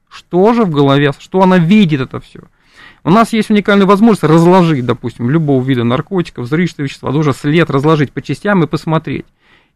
Что 0.09 0.53
же 0.53 0.65
в 0.65 0.71
голове, 0.71 1.13
что 1.19 1.43
она 1.43 1.59
видит 1.59 2.01
это 2.01 2.21
все? 2.21 2.41
У 3.05 3.11
нас 3.11 3.33
есть 3.33 3.51
уникальная 3.51 3.87
возможность 3.87 4.25
разложить, 4.25 4.85
допустим, 4.85 5.31
любого 5.31 5.63
вида 5.65 5.85
наркотиков, 5.85 6.45
взрывчатых 6.45 6.85
вещества, 6.85 7.13
даже 7.13 7.33
след 7.33 7.71
разложить 7.71 8.13
по 8.13 8.21
частям 8.21 8.63
и 8.63 8.67
посмотреть. 8.67 9.25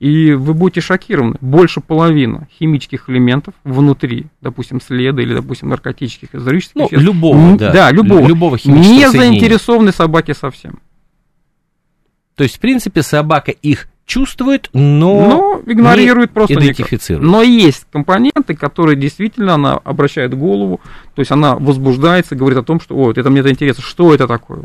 И 0.00 0.32
вы 0.32 0.54
будете 0.54 0.80
шокированы. 0.80 1.36
Больше 1.40 1.80
половины 1.80 2.48
химических 2.58 3.08
элементов 3.08 3.54
внутри, 3.64 4.26
допустим, 4.40 4.80
следа 4.80 5.22
или, 5.22 5.34
допустим, 5.34 5.68
наркотических 5.68 6.34
и 6.34 6.36
взрывчатых 6.36 6.74
ну, 6.74 6.84
веществ. 6.84 7.04
любого, 7.04 7.56
да. 7.56 7.72
Да, 7.72 7.90
любого. 7.90 8.26
любого 8.26 8.58
Не 8.64 9.08
заинтересованы 9.08 9.92
собаки 9.92 10.32
совсем. 10.32 10.80
То 12.34 12.42
есть, 12.42 12.56
в 12.56 12.60
принципе, 12.60 13.02
собака 13.02 13.52
их 13.52 13.88
чувствует, 14.06 14.68
но, 14.72 15.60
но 15.62 15.62
игнорирует 15.66 16.30
не 16.30 16.34
просто 16.34 16.54
идентифицирует. 16.54 17.30
Но 17.30 17.42
есть 17.42 17.86
компоненты, 17.90 18.54
которые 18.54 18.96
действительно 18.96 19.54
она 19.54 19.74
обращает 19.74 20.34
голову, 20.34 20.80
то 21.14 21.20
есть 21.20 21.30
она 21.30 21.56
возбуждается, 21.56 22.34
говорит 22.34 22.58
о 22.58 22.62
том, 22.62 22.80
что, 22.80 22.96
ой, 22.96 23.14
это 23.16 23.30
мне 23.30 23.40
это 23.40 23.50
интересно, 23.50 23.82
что 23.82 24.14
это 24.14 24.26
такое? 24.26 24.64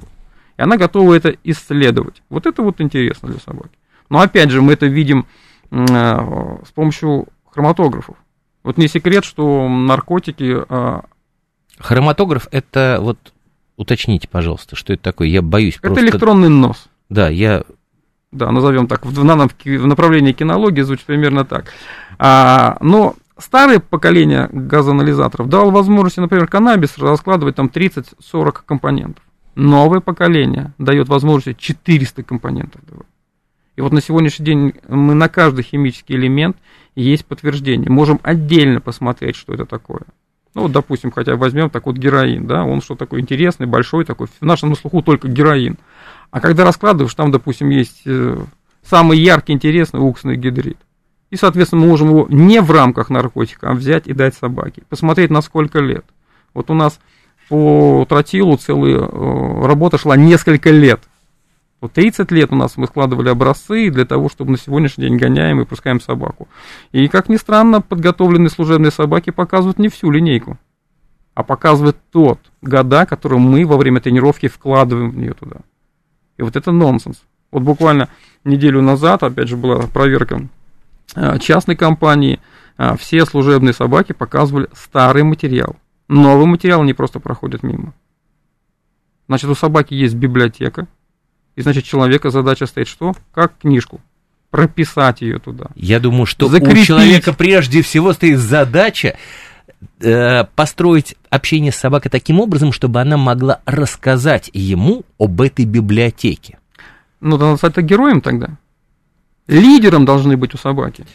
И 0.57 0.61
она 0.61 0.75
готова 0.75 1.13
это 1.13 1.35
исследовать. 1.43 2.21
Вот 2.29 2.45
это 2.45 2.61
вот 2.61 2.81
интересно 2.81 3.29
для 3.29 3.39
собаки. 3.39 3.78
Но 4.09 4.19
опять 4.19 4.49
же, 4.49 4.61
мы 4.61 4.73
это 4.73 4.85
видим 4.85 5.25
э, 5.71 5.75
с 6.65 6.71
помощью 6.71 7.27
хроматографов. 7.51 8.17
Вот 8.63 8.77
не 8.77 8.87
секрет, 8.87 9.23
что 9.25 9.67
наркотики... 9.67 10.63
Э, 10.67 11.01
Хроматограф 11.77 12.47
это 12.51 12.99
вот 13.01 13.17
уточните, 13.77 14.27
пожалуйста, 14.27 14.75
что 14.75 14.93
это 14.93 15.01
такое. 15.01 15.27
Я 15.29 15.41
боюсь 15.41 15.75
это 15.75 15.83
просто. 15.83 16.01
Это 16.01 16.09
электронный 16.09 16.49
нос. 16.49 16.89
Да, 17.09 17.29
я. 17.29 17.63
Да, 18.31 18.51
назовем 18.51 18.87
так. 18.87 19.05
В, 19.05 19.13
в 19.13 19.87
направлении 19.87 20.33
кинологии 20.33 20.81
звучит 20.81 21.05
примерно 21.05 21.45
так. 21.45 21.71
А, 22.19 22.77
но 22.81 23.15
старое 23.37 23.79
поколение 23.79 24.49
газоанализаторов 24.51 25.49
дало 25.49 25.71
возможность, 25.71 26.17
например, 26.17 26.47
каннабис 26.47 26.97
раскладывать 26.97 27.55
там 27.55 27.67
30-40 27.73 28.57
компонентов. 28.65 29.23
Новое 29.55 30.01
поколение 30.01 30.73
дает 30.77 31.07
возможность 31.07 31.57
400 31.57 32.23
компонентов 32.23 32.81
давать. 32.85 33.07
И 33.79 33.81
вот 33.81 33.93
на 33.93 34.01
сегодняшний 34.01 34.45
день 34.45 34.73
мы 34.89 35.13
на 35.13 35.29
каждый 35.29 35.63
химический 35.63 36.15
элемент 36.15 36.57
есть 36.95 37.25
подтверждение. 37.25 37.89
Можем 37.89 38.19
отдельно 38.23 38.81
посмотреть, 38.81 39.37
что 39.37 39.53
это 39.53 39.65
такое. 39.65 40.01
Ну, 40.53 40.63
вот, 40.63 40.73
допустим, 40.73 41.11
хотя 41.11 41.37
возьмем 41.37 41.69
такой 41.69 41.93
вот 41.93 42.01
героин, 42.01 42.45
да, 42.45 42.65
он 42.65 42.81
что 42.81 42.95
такой 42.95 43.21
интересный, 43.21 43.67
большой 43.67 44.03
такой, 44.03 44.27
в 44.27 44.45
нашем 44.45 44.75
слуху 44.75 45.01
только 45.01 45.29
героин. 45.29 45.77
А 46.29 46.41
когда 46.41 46.65
раскладываешь, 46.65 47.15
там, 47.15 47.31
допустим, 47.31 47.69
есть 47.69 48.01
э, 48.05 48.43
Самый 48.83 49.17
яркий, 49.19 49.53
интересный 49.53 49.99
уксусный 49.99 50.35
гидрид. 50.35 50.77
И, 51.29 51.37
соответственно, 51.37 51.83
мы 51.83 51.87
можем 51.87 52.09
его 52.09 52.27
не 52.29 52.59
в 52.59 52.71
рамках 52.71 53.09
наркотика, 53.09 53.69
а 53.69 53.73
взять 53.73 54.07
и 54.07 54.13
дать 54.13 54.35
собаке. 54.35 54.81
Посмотреть, 54.89 55.29
на 55.29 55.41
сколько 55.41 55.79
лет. 55.79 56.03
Вот 56.53 56.69
у 56.69 56.73
нас 56.73 56.99
по 57.47 58.05
тротилу 58.09 58.57
целая 58.57 58.97
э, 58.97 59.65
работа 59.65 59.97
шла 59.97 60.17
несколько 60.17 60.69
лет. 60.69 61.01
Вот 61.81 61.93
30 61.93 62.29
лет 62.31 62.51
у 62.51 62.55
нас 62.55 62.75
мы 62.75 62.87
складывали 62.87 63.29
образцы 63.29 63.89
для 63.89 64.05
того, 64.05 64.27
чтобы 64.27 64.51
на 64.51 64.57
сегодняшний 64.57 65.05
день 65.05 65.17
гоняем 65.17 65.61
и 65.61 65.65
пускаем 65.65 66.01
собаку. 66.01 66.49
И, 66.91 67.07
как 67.07 67.29
ни 67.29 67.37
странно, 67.37 67.81
подготовленные 67.81 68.49
служебные 68.49 68.91
собаки 68.91 69.29
показывают 69.29 69.79
не 69.79 69.87
всю 69.87 70.11
линейку, 70.11 70.57
а 71.35 71.43
показывают 71.43 71.97
тот 72.11 72.39
года, 72.61 73.05
который 73.05 73.39
мы 73.39 73.65
во 73.65 73.77
время 73.77 74.01
тренировки 74.01 74.49
вкладываем 74.49 75.11
в 75.11 75.17
нее 75.17 75.33
туда. 75.33 75.57
И 76.37 76.41
вот 76.41 76.55
это 76.55 76.71
нонсенс. 76.71 77.21
Вот 77.51 77.63
буквально 77.63 78.09
неделю 78.43 78.81
назад, 78.81 79.23
опять 79.23 79.47
же, 79.47 79.55
была 79.55 79.87
проверка 79.87 80.47
э, 81.15 81.39
частной 81.39 81.77
компании, 81.77 82.39
э, 82.77 82.95
все 82.97 83.25
служебные 83.25 83.73
собаки 83.73 84.11
показывали 84.11 84.67
старый 84.73 85.23
материал. 85.23 85.77
Новый 86.09 86.45
материал 86.45 86.83
не 86.83 86.93
просто 86.93 87.19
проходит 87.19 87.63
мимо. 87.63 87.93
Значит, 89.27 89.49
у 89.49 89.55
собаки 89.55 89.93
есть 89.93 90.15
библиотека, 90.15 90.87
и 91.59 91.61
значит, 91.61 91.83
человека 91.83 92.29
задача 92.29 92.67
стоит 92.67 92.87
что? 92.87 93.13
Как 93.33 93.51
книжку. 93.57 93.99
Прописать 94.49 95.19
ее 95.19 95.39
туда. 95.39 95.65
Я 95.75 95.99
думаю, 95.99 96.25
что 96.25 96.47
Закрепить. 96.47 96.83
у 96.83 96.85
человека 96.85 97.33
прежде 97.33 97.81
всего 97.81 98.13
стоит 98.13 98.39
задача 98.39 99.17
э, 99.99 100.45
построить 100.55 101.17
общение 101.29 101.73
с 101.73 101.75
собакой 101.75 102.09
таким 102.11 102.39
образом, 102.39 102.71
чтобы 102.71 103.01
она 103.01 103.17
могла 103.17 103.59
рассказать 103.65 104.49
ему 104.53 105.03
об 105.19 105.41
этой 105.41 105.65
библиотеке. 105.65 106.59
Ну, 107.19 107.37
надо 107.37 107.57
стать 107.57 107.77
героем 107.79 108.21
тогда. 108.21 108.51
Лидером 109.47 110.05
должны 110.05 110.37
быть 110.37 110.53
у 110.53 110.57
собаки. 110.57 111.05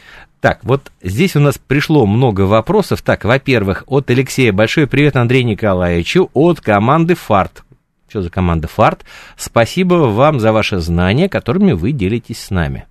Так, 0.41 0.59
вот 0.61 0.91
здесь 1.01 1.35
у 1.35 1.39
нас 1.39 1.57
пришло 1.57 2.05
много 2.05 2.41
вопросов. 2.41 3.01
Так, 3.01 3.25
во-первых, 3.25 3.83
от 3.87 4.11
Алексея 4.11 4.53
большой 4.53 4.85
привет 4.85 5.15
Андрею 5.15 5.47
Николаевичу 5.47 6.29
от 6.35 6.61
команды 6.61 7.15
«Фарт». 7.15 7.63
Что 8.15 8.21
за 8.21 8.29
команда 8.29 8.69
«Фарт»? 8.69 9.03
Спасибо 9.35 9.95
вам 9.95 10.39
за 10.39 10.53
ваши 10.53 10.77
знания, 10.79 11.27
которыми 11.27 11.73
вы 11.73 11.91
делитесь 11.91 12.39
с 12.39 12.49
нами. 12.49 12.85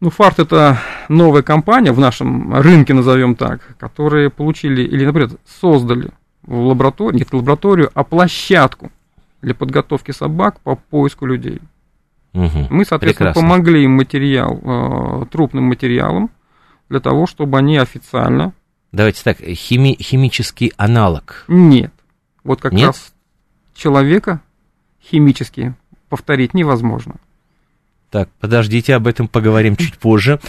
Ну, 0.00 0.08
«Фарт»— 0.08 0.38
это 0.38 0.78
новая 1.10 1.42
компания 1.42 1.92
в 1.92 1.98
нашем 1.98 2.54
рынке, 2.54 2.94
назовем 2.94 3.34
так, 3.34 3.76
которые 3.76 4.30
получили 4.30 4.80
или, 4.80 5.04
например, 5.04 5.32
создали 5.44 6.08
в 6.44 6.58
лаборатории, 6.58 7.18
нет, 7.18 7.28
лабораторию, 7.30 7.90
а 7.92 8.04
площадку 8.04 8.90
для 9.42 9.54
подготовки 9.54 10.12
собак 10.12 10.60
по 10.60 10.76
поиску 10.76 11.26
людей. 11.26 11.60
Угу, 12.32 12.68
Мы, 12.70 12.86
соответственно, 12.86 13.32
прекрасно. 13.32 13.42
помогли 13.42 13.84
им 13.84 13.96
материал, 13.96 14.58
э, 14.62 15.26
трупным 15.30 15.64
материалом, 15.64 16.30
для 16.88 17.00
того, 17.00 17.26
чтобы 17.26 17.58
они 17.58 17.76
официально... 17.76 18.54
Давайте 18.92 19.22
так, 19.22 19.42
хими, 19.42 19.94
химический 20.00 20.72
аналог. 20.78 21.44
Нет. 21.48 21.92
Вот 22.44 22.62
как 22.62 22.72
Нет? 22.72 22.86
раз 22.86 23.12
человека 23.76 24.40
химически 25.02 25.74
повторить 26.08 26.54
невозможно. 26.54 27.16
Так, 28.10 28.28
подождите, 28.40 28.94
об 28.94 29.06
этом 29.06 29.28
поговорим 29.28 29.76
чуть 29.76 29.98
позже. 29.98 30.40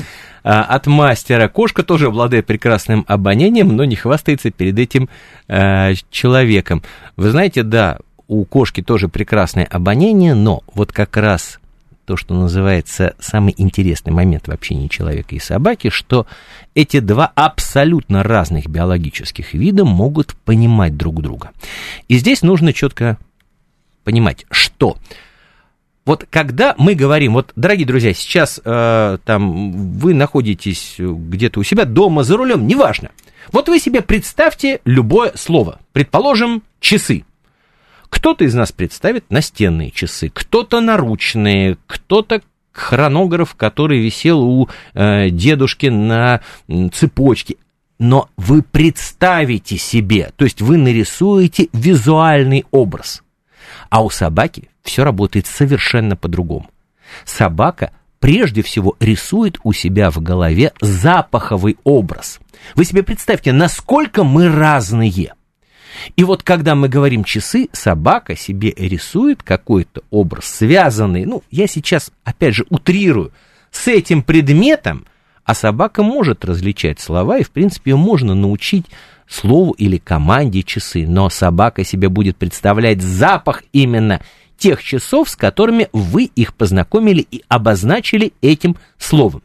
А, 0.44 0.64
от 0.64 0.88
мастера. 0.88 1.48
Кошка 1.48 1.84
тоже 1.84 2.08
обладает 2.08 2.46
прекрасным 2.46 3.04
обонянием, 3.08 3.76
но 3.76 3.84
не 3.84 3.96
хвастается 3.96 4.52
перед 4.52 4.78
этим 4.78 5.10
а, 5.48 5.92
человеком. 6.10 6.84
Вы 7.16 7.32
знаете, 7.32 7.64
да, 7.64 7.98
у 8.28 8.46
кошки 8.46 8.82
тоже 8.82 9.08
прекрасное 9.10 9.66
обоняние, 9.66 10.36
но 10.36 10.62
вот 10.74 10.92
как 10.92 11.18
раз 11.18 11.60
то, 12.08 12.16
что 12.16 12.34
называется 12.34 13.16
самый 13.20 13.54
интересный 13.58 14.14
момент 14.14 14.48
в 14.48 14.52
общении 14.52 14.88
человека 14.88 15.36
и 15.36 15.40
собаки, 15.40 15.90
что 15.90 16.26
эти 16.74 17.02
два 17.02 17.30
абсолютно 17.36 18.24
разных 18.24 18.68
биологических 18.68 19.54
вида 19.54 19.84
могут 19.84 20.34
понимать 20.46 20.96
друг 20.96 21.22
друга. 21.22 21.52
И 22.08 22.18
здесь 22.18 22.44
нужно 22.44 22.72
четко 22.72 23.18
понимать, 24.06 24.46
что 24.50 24.96
вот 26.06 26.26
когда 26.30 26.76
мы 26.78 26.96
говорим, 26.96 27.34
вот, 27.34 27.52
дорогие 27.58 27.86
друзья, 27.86 28.14
сейчас 28.14 28.62
э, 28.64 29.18
там 29.26 29.98
вы 29.98 30.14
находитесь 30.14 30.96
где-то 30.98 31.60
у 31.60 31.64
себя 31.64 31.84
дома 31.84 32.24
за 32.24 32.38
рулем, 32.38 32.66
неважно. 32.66 33.12
Вот 33.52 33.68
вы 33.68 33.80
себе 33.80 34.02
представьте 34.02 34.80
любое 34.86 35.34
слово. 35.36 35.80
Предположим, 35.92 36.64
часы. 36.80 37.26
Кто-то 38.10 38.46
из 38.46 38.54
нас 38.54 38.72
представит 38.72 39.30
настенные 39.30 39.92
часы, 39.92 40.30
кто-то 40.34 40.82
наручные, 40.82 41.78
кто-то 41.88 42.42
хронограф, 42.72 43.56
который 43.56 44.00
висел 44.00 44.42
у 44.42 44.70
э, 44.94 45.30
дедушки 45.30 45.88
на 45.88 46.42
цепочке. 46.94 47.58
Но 48.00 48.30
вы 48.38 48.62
представите 48.62 49.78
себе, 49.78 50.32
то 50.36 50.46
есть 50.46 50.62
вы 50.62 50.78
нарисуете 50.78 51.70
визуальный 51.74 52.66
образ. 52.70 53.24
А 53.90 54.04
у 54.04 54.10
собаки 54.10 54.70
все 54.84 55.04
работает 55.04 55.48
совершенно 55.48 56.16
по-другому. 56.16 56.70
Собака 57.26 57.92
прежде 58.20 58.62
всего 58.62 58.96
рисует 59.00 59.60
у 59.64 59.74
себя 59.74 60.12
в 60.12 60.22
голове 60.22 60.74
запаховый 60.80 61.78
образ. 61.84 62.40
Вы 62.76 62.86
себе 62.86 63.04
представьте, 63.04 63.52
насколько 63.52 64.24
мы 64.24 64.50
разные. 64.50 65.34
И 66.16 66.24
вот 66.24 66.44
когда 66.44 66.76
мы 66.76 66.90
говорим 66.90 67.24
часы, 67.24 67.70
собака 67.72 68.36
себе 68.36 68.74
рисует 68.76 69.44
какой-то 69.44 70.02
образ, 70.10 70.46
связанный, 70.46 71.26
ну, 71.26 71.44
я 71.52 71.68
сейчас, 71.68 72.12
опять 72.24 72.56
же, 72.56 72.66
утрирую, 72.70 73.32
с 73.72 73.88
этим 73.88 74.24
предметом, 74.24 75.06
а 75.44 75.54
собака 75.54 76.04
может 76.04 76.44
различать 76.46 77.00
слова, 77.00 77.38
и, 77.38 77.44
в 77.44 77.52
принципе, 77.52 77.92
ее 77.92 77.98
можно 77.98 78.36
научить 78.36 78.86
слову 79.28 79.72
или 79.72 79.98
команде 79.98 80.64
часы, 80.64 81.06
но 81.08 81.30
собака 81.30 81.84
себе 81.84 82.10
будет 82.10 82.38
представлять 82.38 83.02
запах 83.02 83.64
именно 83.74 84.22
тех 84.58 84.82
часов, 84.82 85.30
с 85.30 85.36
которыми 85.36 85.90
вы 85.94 86.26
их 86.26 86.56
познакомили 86.56 87.26
и 87.30 87.44
обозначили 87.48 88.34
этим 88.42 88.76
словом. 88.98 89.44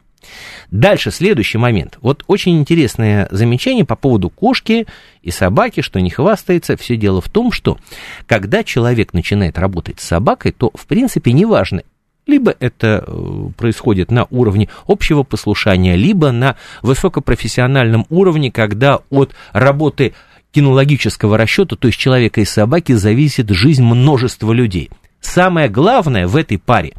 Дальше, 0.70 1.10
следующий 1.10 1.58
момент. 1.58 1.98
Вот 2.00 2.24
очень 2.26 2.58
интересное 2.58 3.28
замечание 3.30 3.84
по 3.84 3.96
поводу 3.96 4.30
кошки 4.30 4.86
и 5.22 5.30
собаки, 5.30 5.82
что 5.82 6.00
не 6.00 6.10
хвастается. 6.10 6.76
Все 6.76 6.96
дело 6.96 7.20
в 7.20 7.28
том, 7.28 7.52
что 7.52 7.78
когда 8.26 8.64
человек 8.64 9.12
начинает 9.12 9.58
работать 9.58 10.00
с 10.00 10.04
собакой, 10.04 10.52
то, 10.52 10.70
в 10.74 10.86
принципе, 10.86 11.32
неважно, 11.32 11.82
либо 12.26 12.54
это 12.58 13.04
э, 13.06 13.48
происходит 13.56 14.10
на 14.10 14.26
уровне 14.30 14.68
общего 14.86 15.24
послушания, 15.24 15.96
либо 15.96 16.30
на 16.30 16.56
высокопрофессиональном 16.80 18.06
уровне, 18.10 18.50
когда 18.50 19.00
от 19.10 19.34
работы 19.52 20.14
кинологического 20.52 21.36
расчета, 21.36 21.76
то 21.76 21.88
есть 21.88 21.98
человека 21.98 22.40
и 22.40 22.44
собаки, 22.44 22.92
зависит 22.92 23.50
жизнь 23.50 23.82
множества 23.82 24.52
людей. 24.52 24.90
Самое 25.20 25.68
главное 25.68 26.26
в 26.26 26.36
этой 26.36 26.58
паре, 26.58 26.94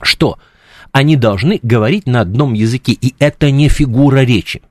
что– 0.00 0.38
они 0.94 1.16
должны 1.16 1.58
говорить 1.60 2.06
на 2.06 2.20
одном 2.20 2.52
языке, 2.52 2.92
и 2.92 3.16
это 3.18 3.50
не 3.50 3.68
фигура 3.68 4.18
речи. 4.18 4.62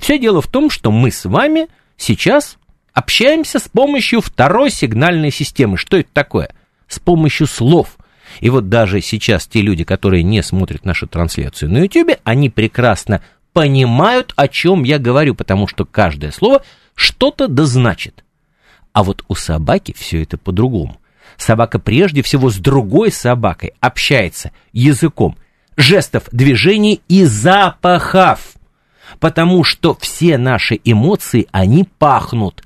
Все 0.00 0.18
дело 0.18 0.40
в 0.40 0.46
том, 0.46 0.70
что 0.70 0.90
мы 0.90 1.10
с 1.10 1.26
вами 1.26 1.68
сейчас 1.98 2.56
общаемся 2.94 3.58
с 3.58 3.68
помощью 3.68 4.22
второй 4.22 4.70
сигнальной 4.70 5.30
системы. 5.30 5.76
Что 5.76 5.98
это 5.98 6.08
такое? 6.14 6.48
С 6.88 6.98
помощью 6.98 7.46
слов. 7.46 7.98
И 8.40 8.48
вот 8.48 8.70
даже 8.70 9.02
сейчас 9.02 9.46
те 9.46 9.60
люди, 9.60 9.84
которые 9.84 10.22
не 10.22 10.42
смотрят 10.42 10.86
нашу 10.86 11.06
трансляцию 11.06 11.70
на 11.70 11.80
YouTube, 11.80 12.18
они 12.24 12.48
прекрасно 12.48 13.20
понимают, 13.52 14.32
о 14.36 14.48
чем 14.48 14.84
я 14.84 14.98
говорю, 14.98 15.34
потому 15.34 15.68
что 15.68 15.84
каждое 15.84 16.30
слово 16.30 16.62
что-то 16.94 17.46
да 17.46 17.66
значит. 17.66 18.24
А 18.94 19.04
вот 19.04 19.22
у 19.28 19.34
собаки 19.34 19.94
все 19.94 20.22
это 20.22 20.38
по-другому. 20.38 20.98
Собака 21.36 21.78
прежде 21.78 22.22
всего 22.22 22.48
с 22.48 22.56
другой 22.56 23.12
собакой 23.12 23.74
общается 23.80 24.52
языком– 24.72 25.36
жестов, 25.78 26.24
движений 26.32 27.00
и 27.08 27.24
запахов. 27.24 28.54
Потому 29.20 29.64
что 29.64 29.96
все 29.98 30.36
наши 30.36 30.78
эмоции, 30.84 31.46
они 31.50 31.88
пахнут 31.98 32.62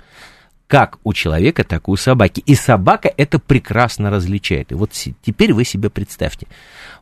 как 0.66 0.98
у 1.04 1.12
человека, 1.12 1.62
так 1.62 1.86
и 1.86 1.90
у 1.90 1.96
собаки. 1.96 2.42
И 2.46 2.54
собака 2.54 3.12
это 3.16 3.38
прекрасно 3.38 4.10
различает. 4.10 4.72
И 4.72 4.74
вот 4.74 4.90
теперь 4.92 5.52
вы 5.52 5.64
себе 5.64 5.90
представьте. 5.90 6.48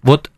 Вот 0.02 0.30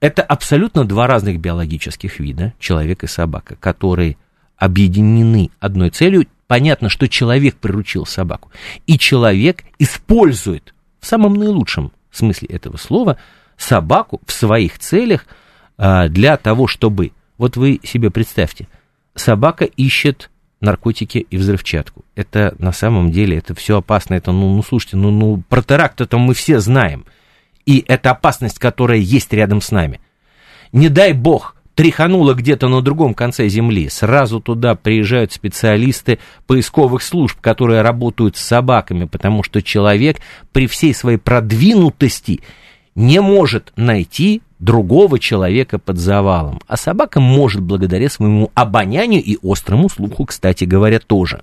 это 0.00 0.22
абсолютно 0.22 0.84
два 0.84 1.06
разных 1.06 1.38
биологических 1.38 2.18
вида, 2.18 2.52
человек 2.58 3.04
и 3.04 3.06
собака, 3.06 3.56
которые 3.56 4.16
объединены 4.56 5.50
одной 5.60 5.90
целью. 5.90 6.26
Понятно, 6.48 6.88
что 6.88 7.08
человек 7.08 7.56
приручил 7.56 8.04
собаку. 8.04 8.50
И 8.86 8.98
человек 8.98 9.62
использует 9.78 10.74
в 11.00 11.06
самом 11.06 11.34
наилучшем 11.34 11.92
смысле 12.10 12.48
этого 12.48 12.76
слова– 12.76 13.16
собаку 13.62 14.20
в 14.26 14.32
своих 14.32 14.78
целях 14.78 15.26
а, 15.78 16.08
для 16.08 16.36
того, 16.36 16.66
чтобы... 16.66 17.12
Вот 17.38 17.56
вы 17.56 17.80
себе 17.82 18.10
представьте, 18.10 18.68
собака 19.14 19.64
ищет 19.64 20.30
наркотики 20.60 21.26
и 21.28 21.36
взрывчатку. 21.36 22.04
Это 22.14 22.54
на 22.58 22.72
самом 22.72 23.10
деле, 23.10 23.38
это 23.38 23.54
все 23.54 23.78
опасно. 23.78 24.14
Это, 24.14 24.32
ну, 24.32 24.54
ну 24.54 24.62
слушайте, 24.62 24.96
ну, 24.96 25.10
ну 25.10 25.42
про 25.48 25.62
теракт 25.62 26.00
это 26.00 26.18
мы 26.18 26.34
все 26.34 26.60
знаем. 26.60 27.04
И 27.66 27.84
это 27.88 28.10
опасность, 28.10 28.58
которая 28.58 28.98
есть 28.98 29.32
рядом 29.32 29.60
с 29.60 29.70
нами. 29.70 30.00
не 30.72 30.88
дай 30.88 31.12
бог, 31.12 31.56
тряхануло 31.74 32.34
где-то 32.34 32.68
на 32.68 32.80
другом 32.80 33.14
конце 33.14 33.48
земли, 33.48 33.88
сразу 33.88 34.40
туда 34.40 34.74
приезжают 34.74 35.32
специалисты 35.32 36.18
поисковых 36.46 37.02
служб, 37.02 37.40
которые 37.40 37.82
работают 37.82 38.36
с 38.36 38.40
собаками, 38.40 39.04
потому 39.04 39.42
что 39.42 39.62
человек 39.62 40.18
при 40.52 40.66
всей 40.66 40.94
своей 40.94 41.18
продвинутости 41.18 42.40
не 42.94 43.20
может 43.20 43.72
найти 43.76 44.42
другого 44.58 45.18
человека 45.18 45.78
под 45.78 45.98
завалом. 45.98 46.60
А 46.66 46.76
собака 46.76 47.20
может 47.20 47.62
благодаря 47.62 48.08
своему 48.08 48.50
обонянию 48.54 49.22
и 49.22 49.38
острому 49.42 49.88
слуху, 49.88 50.24
кстати 50.26 50.64
говоря, 50.64 51.00
тоже. 51.00 51.42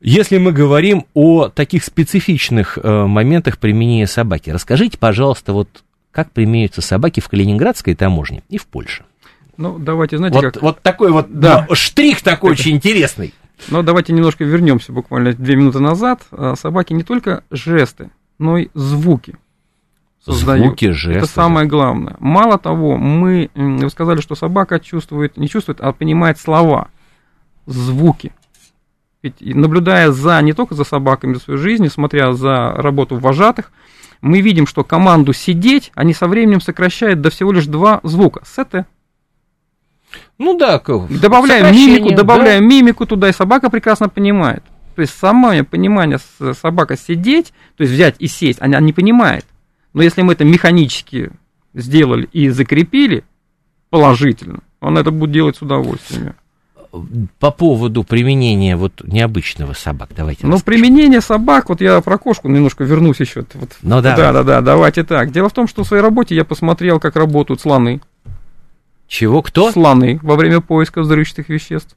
Если 0.00 0.38
мы 0.38 0.52
говорим 0.52 1.06
о 1.14 1.48
таких 1.48 1.82
специфичных 1.82 2.78
э, 2.80 3.06
моментах 3.06 3.58
применения 3.58 4.06
собаки, 4.06 4.50
расскажите, 4.50 4.98
пожалуйста, 4.98 5.52
вот 5.52 5.82
как 6.12 6.30
применяются 6.30 6.82
собаки 6.82 7.20
в 7.20 7.28
Калининградской 7.28 7.94
таможне 7.94 8.42
и 8.48 8.58
в 8.58 8.66
Польше. 8.66 9.04
Ну, 9.56 9.78
давайте, 9.78 10.18
знаете, 10.18 10.36
вот, 10.36 10.54
как... 10.54 10.62
вот 10.62 10.82
такой 10.82 11.10
вот 11.10 11.26
да. 11.30 11.66
ну, 11.68 11.74
штрих 11.74 12.22
такой 12.22 12.52
очень 12.52 12.72
интересный. 12.72 13.34
Но 13.68 13.82
давайте 13.82 14.12
немножко 14.12 14.44
вернемся 14.44 14.92
буквально 14.92 15.32
две 15.32 15.56
минуты 15.56 15.80
назад. 15.80 16.22
А, 16.30 16.54
собаки 16.54 16.92
не 16.92 17.02
только 17.02 17.42
жесты, 17.50 18.10
но 18.38 18.58
и 18.58 18.68
звуки 18.74 19.36
создают. 20.24 20.66
Звуки, 20.66 20.90
жесты. 20.90 21.18
Это 21.18 21.26
самое 21.26 21.66
главное. 21.66 22.16
Мало 22.18 22.58
того, 22.58 22.96
мы, 22.96 23.50
вы 23.54 23.90
сказали, 23.90 24.20
что 24.20 24.34
собака 24.34 24.80
чувствует, 24.80 25.36
не 25.36 25.48
чувствует, 25.48 25.80
а 25.80 25.92
понимает 25.92 26.38
слова, 26.38 26.88
звуки. 27.66 28.32
Ведь 29.22 29.40
наблюдая 29.40 30.10
за, 30.12 30.40
не 30.42 30.52
только 30.52 30.74
за 30.74 30.84
собаками 30.84 31.34
в 31.34 31.38
своей 31.38 31.58
жизни, 31.58 31.88
смотря 31.88 32.32
за 32.32 32.72
работу 32.72 33.16
вожатых, 33.16 33.72
мы 34.20 34.40
видим, 34.40 34.66
что 34.66 34.84
команду 34.84 35.32
сидеть 35.32 35.92
они 35.94 36.14
со 36.14 36.26
временем 36.26 36.60
сокращают 36.60 37.20
до 37.20 37.30
всего 37.30 37.52
лишь 37.52 37.66
два 37.66 38.00
звука. 38.02 38.42
СТ. 38.44 38.86
Ну 40.38 40.56
да, 40.56 40.78
добавляем 40.78 41.74
мимику, 41.74 42.14
добавляем 42.14 42.62
да? 42.62 42.68
мимику 42.68 43.06
туда, 43.06 43.28
и 43.28 43.32
собака 43.32 43.70
прекрасно 43.70 44.08
понимает. 44.08 44.62
То 44.94 45.02
есть 45.02 45.18
самое 45.18 45.64
понимание 45.64 46.18
собака 46.60 46.96
сидеть, 46.96 47.52
то 47.76 47.82
есть 47.82 47.92
взять 47.92 48.16
и 48.18 48.28
сесть, 48.28 48.60
она 48.62 48.78
не 48.80 48.92
понимает. 48.92 49.44
Но 49.94 50.02
если 50.02 50.22
мы 50.22 50.34
это 50.34 50.44
механически 50.44 51.30
сделали 51.72 52.28
и 52.32 52.50
закрепили 52.50 53.24
положительно, 53.90 54.60
он 54.80 54.98
это 54.98 55.10
будет 55.10 55.32
делать 55.32 55.56
с 55.56 55.62
удовольствием 55.62 56.34
по 57.38 57.50
поводу 57.50 58.04
применения 58.04 58.76
вот 58.76 59.02
необычного 59.04 59.72
собак, 59.72 60.10
давайте. 60.16 60.46
Ну, 60.46 60.60
применение 60.60 61.20
собак, 61.20 61.68
вот 61.68 61.80
я 61.80 62.00
про 62.00 62.18
кошку 62.18 62.48
немножко 62.48 62.84
вернусь 62.84 63.20
еще. 63.20 63.44
Вот, 63.54 63.76
ну, 63.82 64.00
да. 64.00 64.16
Да, 64.16 64.32
да, 64.32 64.42
да, 64.42 64.60
давайте 64.60 65.02
так. 65.04 65.32
Дело 65.32 65.48
в 65.48 65.52
том, 65.52 65.66
что 65.66 65.82
в 65.82 65.88
своей 65.88 66.02
работе 66.02 66.34
я 66.34 66.44
посмотрел, 66.44 67.00
как 67.00 67.16
работают 67.16 67.60
слоны. 67.60 68.00
Чего, 69.08 69.42
кто? 69.42 69.72
Слоны 69.72 70.18
во 70.22 70.36
время 70.36 70.60
поиска 70.60 71.00
взрывчатых 71.00 71.48
веществ. 71.48 71.96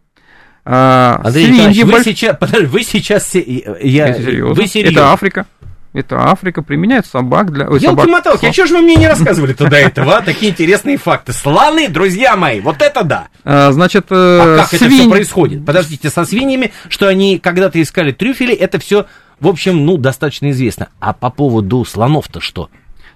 А, 0.65 1.21
Андрей 1.23 1.51
Николаевич, 1.51 1.83
вы, 1.83 1.91
больш... 1.91 2.03
сейчас, 2.03 2.37
подожди, 2.37 2.65
вы 2.65 2.83
сейчас... 2.83 3.35
Я, 3.35 4.15
Вы 4.17 4.67
серьезно? 4.67 4.99
Это 4.99 5.13
Африка. 5.13 5.45
Это 5.93 6.29
Африка, 6.29 6.61
применяют 6.61 7.05
собак 7.05 7.51
для... 7.51 7.67
Ой, 7.69 7.79
собак... 7.79 8.07
моталки 8.07 8.45
а 8.45 8.53
что 8.53 8.67
же 8.67 8.75
вы 8.75 8.81
мне 8.81 8.95
не 8.95 9.07
рассказывали 9.07 9.53
туда 9.53 9.77
этого, 9.79 10.17
а? 10.17 10.21
Такие 10.21 10.51
интересные 10.51 10.97
факты. 10.97 11.33
Слоны, 11.33 11.87
друзья 11.87 12.35
мои, 12.35 12.59
вот 12.59 12.81
это 12.81 13.03
да! 13.03 13.27
А, 13.43 13.71
значит, 13.71 14.05
э, 14.09 14.15
а 14.15 14.57
как 14.59 14.67
свинь... 14.67 14.81
это 14.81 14.89
все 14.89 15.09
происходит? 15.09 15.65
Подождите, 15.65 16.09
со 16.09 16.25
свиньями, 16.25 16.71
что 16.89 17.07
они 17.07 17.39
когда-то 17.39 17.81
искали 17.81 18.11
трюфели, 18.11 18.53
это 18.53 18.79
все, 18.79 19.07
в 19.39 19.47
общем, 19.47 19.85
ну, 19.85 19.97
достаточно 19.97 20.51
известно. 20.51 20.89
А 20.99 21.13
по 21.13 21.29
поводу 21.29 21.83
слонов-то 21.85 22.41
что? 22.41 22.69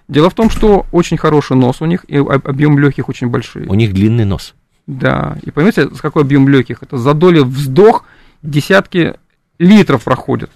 Дело 0.07 0.29
в 0.29 0.33
том, 0.33 0.49
что 0.49 0.85
очень 0.91 1.17
хороший 1.17 1.57
нос 1.57 1.81
у 1.81 1.85
них, 1.85 2.05
и 2.07 2.17
объем 2.17 2.79
легких 2.79 3.09
очень 3.09 3.27
большой. 3.27 3.65
У 3.67 3.75
них 3.75 3.93
длинный 3.93 4.25
нос. 4.25 4.55
Да, 4.87 5.37
и 5.43 5.51
понимаете, 5.51 5.89
с 5.93 6.01
какой 6.01 6.23
объем 6.23 6.47
легких? 6.49 6.81
Это 6.81 6.97
за 6.97 7.13
доли 7.13 7.39
вздох 7.39 8.05
десятки 8.41 9.15
литров 9.59 10.03
проходят 10.03 10.49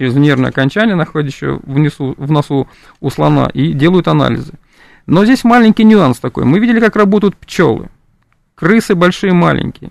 через 0.00 0.14
нервное 0.14 0.48
окончание, 0.48 0.96
находящее 0.96 1.60
внизу, 1.62 2.14
в 2.16 2.32
носу 2.32 2.66
у 3.00 3.10
слона, 3.10 3.50
и 3.52 3.74
делают 3.74 4.08
анализы. 4.08 4.54
Но 5.04 5.26
здесь 5.26 5.44
маленький 5.44 5.84
нюанс 5.84 6.18
такой. 6.18 6.46
Мы 6.46 6.58
видели, 6.58 6.80
как 6.80 6.96
работают 6.96 7.36
пчелы. 7.36 7.90
Крысы 8.54 8.94
большие, 8.94 9.34
маленькие. 9.34 9.90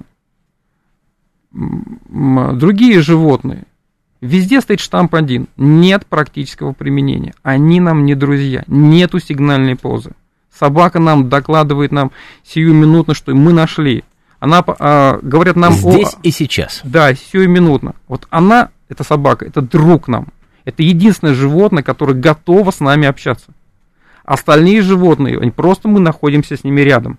Другие 1.52 3.02
животные. 3.02 3.66
Везде 4.20 4.62
стоит 4.62 4.80
штамп 4.80 5.14
один. 5.14 5.48
Нет 5.58 6.08
практического 6.08 6.74
применения. 6.74 7.36
Они 7.44 7.80
нам 7.80 8.04
не 8.04 8.16
друзья. 8.16 8.64
Нету 8.66 9.20
сигнальной 9.20 9.76
позы. 9.76 10.14
Собака 10.52 10.98
нам 10.98 11.30
докладывает 11.30 11.92
нам 11.92 12.12
сиюминутно, 12.44 13.14
что 13.14 13.36
мы 13.36 13.54
нашли. 13.54 14.04
Она, 14.40 14.64
а, 14.66 15.20
говорят 15.22 15.56
нам... 15.56 15.74
Здесь 15.74 16.16
о, 16.16 16.20
и 16.24 16.32
сейчас. 16.32 16.82
Да, 16.84 17.14
сиюминутно. 17.14 17.94
Вот 18.08 18.26
она 18.32 18.72
это 18.90 19.04
собака, 19.04 19.46
это 19.46 19.62
друг 19.62 20.08
нам. 20.08 20.28
Это 20.66 20.84
единственное 20.84 21.34
животное, 21.34 21.84
которое 21.84 22.14
готово 22.14 22.72
с 22.72 22.80
нами 22.80 23.08
общаться. 23.08 23.52
Остальные 24.26 24.82
животные, 24.82 25.40
они 25.40 25.52
просто 25.52 25.88
мы 25.88 26.00
находимся 26.00 26.58
с 26.58 26.64
ними 26.64 26.82
рядом. 26.82 27.18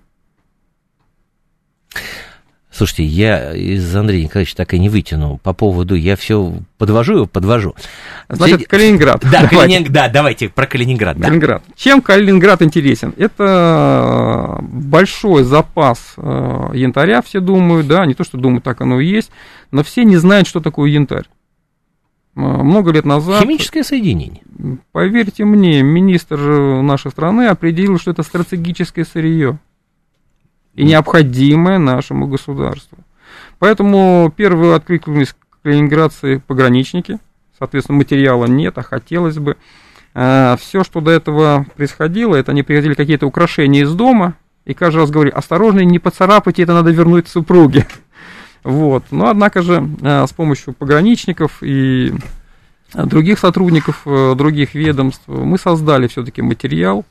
Слушайте, 2.72 3.04
я 3.04 3.52
из 3.52 3.94
Андрея 3.96 4.22
Николаевича 4.22 4.56
так 4.56 4.72
и 4.74 4.78
не 4.78 4.88
вытянул 4.88 5.38
по 5.38 5.52
поводу, 5.52 5.96
я 5.96 6.14
все 6.14 6.54
подвожу 6.78 7.14
его, 7.14 7.26
подвожу. 7.26 7.74
Значит, 8.28 8.68
Калининград. 8.68 9.20
Да, 9.22 9.40
давайте. 9.42 9.56
Калининг... 9.56 9.88
да, 9.90 10.08
давайте 10.08 10.48
про 10.48 10.66
Калининград. 10.66 11.18
Калининград. 11.20 11.62
Да. 11.66 11.74
Чем 11.76 12.00
Калининград 12.00 12.62
интересен? 12.62 13.12
Это 13.16 14.60
большой 14.62 15.42
запас 15.42 16.14
э, 16.16 16.70
янтаря, 16.74 17.22
все 17.22 17.40
думают, 17.40 17.88
да, 17.88 18.06
не 18.06 18.14
то, 18.14 18.22
что 18.22 18.38
думают, 18.38 18.62
так 18.62 18.80
оно 18.80 19.00
и 19.00 19.06
есть, 19.06 19.32
но 19.72 19.82
все 19.82 20.04
не 20.04 20.16
знают, 20.16 20.46
что 20.46 20.60
такое 20.60 20.90
янтарь. 20.90 21.24
А, 22.36 22.40
много 22.40 22.92
лет 22.92 23.04
назад... 23.04 23.42
Химическое 23.42 23.82
соединение. 23.82 24.42
Поверьте 24.92 25.44
мне, 25.44 25.82
министр 25.82 26.38
нашей 26.82 27.10
страны 27.10 27.46
определил, 27.46 27.98
что 27.98 28.10
это 28.10 28.22
стратегическое 28.22 29.04
сырье 29.04 29.58
и 30.74 30.84
необходимое 30.84 31.78
нашему 31.78 32.26
государству. 32.26 32.98
Поэтому 33.58 34.32
первые 34.34 34.74
откликнулись 34.74 35.34
калининградцы 35.62 36.42
пограничники, 36.46 37.18
соответственно, 37.58 37.98
материала 37.98 38.46
нет, 38.46 38.78
а 38.78 38.82
хотелось 38.82 39.38
бы. 39.38 39.56
А, 40.14 40.56
Все, 40.56 40.84
что 40.84 41.00
до 41.00 41.10
этого 41.10 41.66
происходило, 41.76 42.34
это 42.34 42.52
они 42.52 42.62
привозили 42.62 42.94
какие-то 42.94 43.26
украшения 43.26 43.82
из 43.82 43.94
дома, 43.94 44.34
и 44.64 44.74
каждый 44.74 44.98
раз 44.98 45.10
говорили, 45.10 45.34
осторожно, 45.34 45.80
не 45.80 45.98
поцарапайте, 45.98 46.62
это 46.62 46.74
надо 46.74 46.90
вернуть 46.90 47.28
супруге. 47.28 47.86
Вот. 48.62 49.04
Но, 49.10 49.28
однако 49.28 49.62
же, 49.62 49.88
э, 50.02 50.26
с 50.26 50.32
помощью 50.32 50.74
пограничников 50.74 51.62
и 51.62 52.12
других 52.94 53.38
сотрудников 53.38 54.02
э, 54.04 54.34
других 54.36 54.74
ведомств 54.74 55.22
мы 55.26 55.58
создали 55.58 56.08
все-таки 56.08 56.42
материал, 56.42 57.04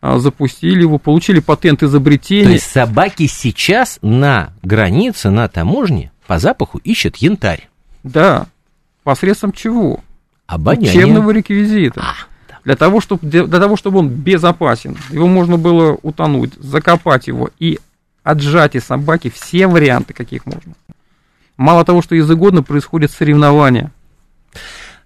э, 0.00 0.18
запустили 0.18 0.82
его, 0.82 0.98
получили 0.98 1.40
патент 1.40 1.82
изобретения. 1.82 2.44
То 2.44 2.52
есть 2.52 2.70
собаки 2.70 3.26
сейчас 3.26 3.98
на 4.02 4.52
границе, 4.62 5.30
на 5.30 5.48
таможне 5.48 6.12
по 6.26 6.38
запаху 6.38 6.78
ищут 6.78 7.16
янтарь. 7.16 7.68
Да. 8.02 8.46
Посредством 9.02 9.52
чего? 9.52 10.00
Обоняние. 10.46 11.04
Учебного 11.04 11.30
реквизита. 11.32 12.00
А, 12.00 12.14
да. 12.48 12.58
для, 12.64 12.76
того, 12.76 13.00
чтобы, 13.00 13.26
для 13.26 13.46
того, 13.46 13.76
чтобы 13.76 13.98
он 13.98 14.08
безопасен. 14.08 14.96
Его 15.10 15.26
можно 15.26 15.56
было 15.56 15.98
утонуть, 16.02 16.54
закопать 16.54 17.26
его 17.26 17.50
и 17.58 17.78
отжатие 18.22 18.80
собаки, 18.80 19.30
все 19.30 19.66
варианты, 19.66 20.14
каких 20.14 20.46
можно. 20.46 20.74
Мало 21.56 21.84
того, 21.84 22.02
что 22.02 22.14
ежегодно 22.14 22.62
происходят 22.62 23.10
соревнования. 23.10 23.90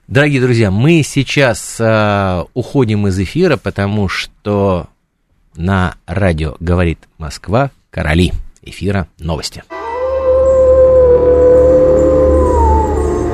Дорогие 0.09 0.41
друзья, 0.41 0.71
мы 0.71 1.03
сейчас 1.03 1.77
э, 1.81 2.45
уходим 2.55 3.09
из 3.09 3.19
эфира, 3.19 3.57
потому 3.57 4.09
что 4.09 4.89
на 5.57 5.97
радио 6.07 6.57
говорит 6.61 7.01
Москва 7.19 7.71
короли 7.91 8.33
эфира 8.63 9.09
новости. 9.19 9.65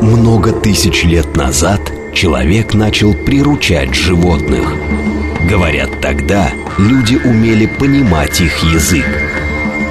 Много 0.00 0.52
тысяч 0.52 1.04
лет 1.04 1.36
назад 1.36 1.80
человек 2.14 2.74
начал 2.74 3.12
приручать 3.12 3.94
животных. 3.94 4.74
Говорят, 5.48 6.00
тогда 6.00 6.50
люди 6.78 7.16
умели 7.16 7.66
понимать 7.66 8.40
их 8.40 8.64
язык. 8.64 9.41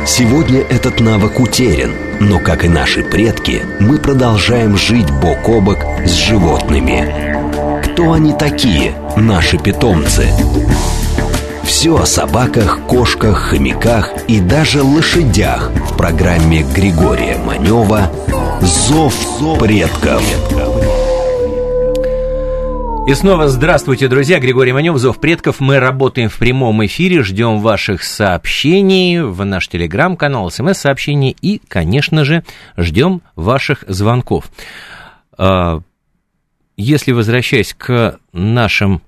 Сегодня 0.06 0.62
этот 0.62 1.00
навык 1.00 1.40
утерян, 1.40 1.92
но, 2.20 2.40
как 2.40 2.66
и 2.66 2.68
наши 2.68 3.04
предки, 3.04 3.62
мы 3.80 4.00
продолжаем 4.00 4.76
жить 4.76 5.10
бок 5.12 5.48
о 5.48 5.62
бок 5.62 5.78
с 6.04 6.12
животными. 6.12 7.84
Кто 7.84 8.14
они 8.14 8.34
такие, 8.34 8.94
наши 9.16 9.60
питомцы? 9.60 10.28
Все 11.64 11.96
о 11.96 12.06
собаках, 12.06 12.80
кошках, 12.88 13.38
хомяках 13.50 14.12
и 14.28 14.40
даже 14.40 14.82
лошадях 14.82 15.72
в 15.90 15.96
программе 15.96 16.64
Григория 16.64 17.38
Манева 17.38 18.12
«Зов 18.62 19.14
предков». 19.60 20.24
И 23.08 23.14
снова 23.16 23.48
здравствуйте, 23.48 24.08
друзья. 24.08 24.40
Григорий 24.40 24.74
Манев, 24.74 24.98
Зов 24.98 25.20
предков. 25.20 25.60
Мы 25.60 25.80
работаем 25.80 26.30
в 26.30 26.38
прямом 26.38 26.86
эфире, 26.86 27.24
ждем 27.24 27.60
ваших 27.60 28.04
сообщений 28.04 29.22
в 29.22 29.44
наш 29.44 29.68
телеграм-канал, 29.68 30.52
смс-сообщений 30.52 31.36
и, 31.42 31.60
конечно 31.68 32.24
же, 32.26 32.44
ждем 32.78 33.22
ваших 33.36 33.84
звонков. 33.88 34.52
А, 35.36 35.82
если 36.78 37.12
возвращаясь 37.12 37.74
к 37.74 38.20
нашим 38.34 39.02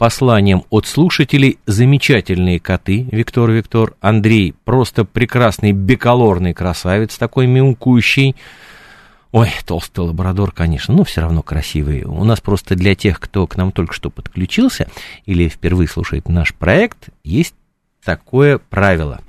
посланиям 0.00 0.64
от 0.70 0.86
слушателей, 0.86 1.58
замечательные 1.66 2.58
коты, 2.58 3.06
Виктор 3.12 3.50
Виктор, 3.50 3.92
Андрей, 4.00 4.54
просто 4.64 5.04
прекрасный 5.04 5.72
беколорный 5.72 6.54
красавец, 6.54 7.18
такой 7.18 7.46
мяукающий, 7.46 8.34
Ой, 9.32 9.48
толстый 9.64 10.00
лабрадор, 10.00 10.50
конечно, 10.50 10.92
но 10.92 11.04
все 11.04 11.20
равно 11.20 11.42
красивый. 11.42 12.02
У 12.02 12.24
нас 12.24 12.40
просто 12.40 12.74
для 12.74 12.96
тех, 12.96 13.20
кто 13.20 13.46
к 13.46 13.56
нам 13.56 13.70
только 13.70 13.94
что 13.94 14.10
подключился 14.10 14.88
или 15.24 15.48
впервые 15.48 15.86
слушает 15.86 16.28
наш 16.28 16.52
проект, 16.52 17.10
есть 17.22 17.54
такое 18.02 18.58
правило. 18.58 19.20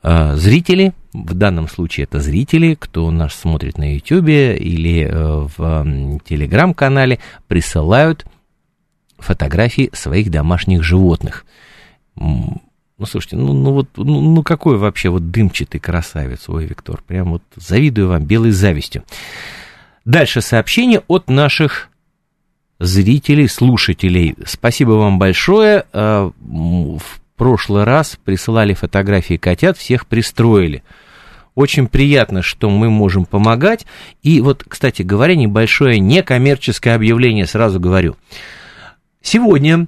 А, 0.00 0.36
зрители, 0.36 0.92
в 1.12 1.34
данном 1.34 1.68
случае 1.68 2.04
это 2.04 2.20
зрители, 2.20 2.76
кто 2.78 3.10
нас 3.10 3.34
смотрит 3.34 3.78
на 3.78 3.94
YouTube 3.94 4.28
или 4.28 5.04
э, 5.04 5.48
в 5.56 6.20
телеграм-канале, 6.24 7.18
присылают 7.48 8.26
фотографии 9.18 9.90
своих 9.92 10.30
домашних 10.30 10.84
животных. 10.84 11.44
Ну, 12.98 13.06
слушайте, 13.06 13.36
ну, 13.36 13.52
ну 13.52 13.72
вот, 13.72 13.88
ну, 13.96 14.20
ну 14.20 14.42
какой 14.42 14.76
вообще 14.76 15.08
вот 15.08 15.30
дымчатый 15.30 15.78
красавец, 15.78 16.48
ой, 16.48 16.66
Виктор, 16.66 17.00
прям 17.06 17.30
вот 17.30 17.42
завидую 17.54 18.08
вам 18.08 18.24
белой 18.24 18.50
завистью. 18.50 19.04
Дальше 20.04 20.40
сообщение 20.40 21.02
от 21.06 21.28
наших 21.28 21.90
зрителей, 22.80 23.46
слушателей. 23.48 24.34
Спасибо 24.44 24.92
вам 24.92 25.18
большое. 25.20 25.84
А, 25.92 26.32
в 26.40 27.20
прошлый 27.36 27.84
раз 27.84 28.18
присылали 28.24 28.74
фотографии 28.74 29.36
котят, 29.36 29.78
всех 29.78 30.06
пристроили. 30.06 30.82
Очень 31.54 31.86
приятно, 31.86 32.42
что 32.42 32.68
мы 32.68 32.90
можем 32.90 33.26
помогать. 33.26 33.86
И 34.22 34.40
вот, 34.40 34.64
кстати 34.66 35.02
говоря, 35.02 35.36
небольшое 35.36 36.00
некоммерческое 36.00 36.96
объявление, 36.96 37.46
сразу 37.46 37.78
говорю. 37.78 38.16
Сегодня 39.22 39.86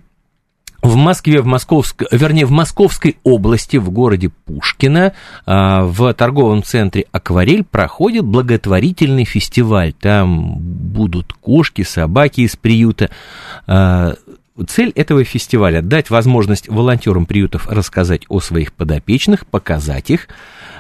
в 0.83 0.97
Москве, 0.97 1.41
в 1.41 1.47
Московск... 1.47 2.05
вернее, 2.11 2.47
в 2.47 2.51
Московской 2.51 3.19
области, 3.23 3.77
в 3.77 3.91
городе 3.91 4.31
Пушкино, 4.47 5.13
а, 5.47 5.85
в 5.85 6.13
торговом 6.15 6.63
центре 6.63 7.07
«Акварель» 7.13 7.65
проходит 7.65 8.25
благотворительный 8.25 9.25
фестиваль. 9.25 9.93
Там 9.93 10.59
будут 10.59 11.33
кошки, 11.35 11.83
собаки 11.83 12.43
из 12.43 12.57
приюта. 12.57 13.11
А, 13.67 14.15
цель 14.69 14.91
этого 14.95 15.25
фестиваля– 15.25 15.83
дать 15.83 16.11
возможность 16.11 16.69
волонтерам 16.69 17.27
приютов 17.27 17.67
рассказать 17.69 18.23
о 18.29 18.41
своих 18.41 18.73
подопечных, 18.73 19.47
показать 19.47 20.11
их, 20.11 20.29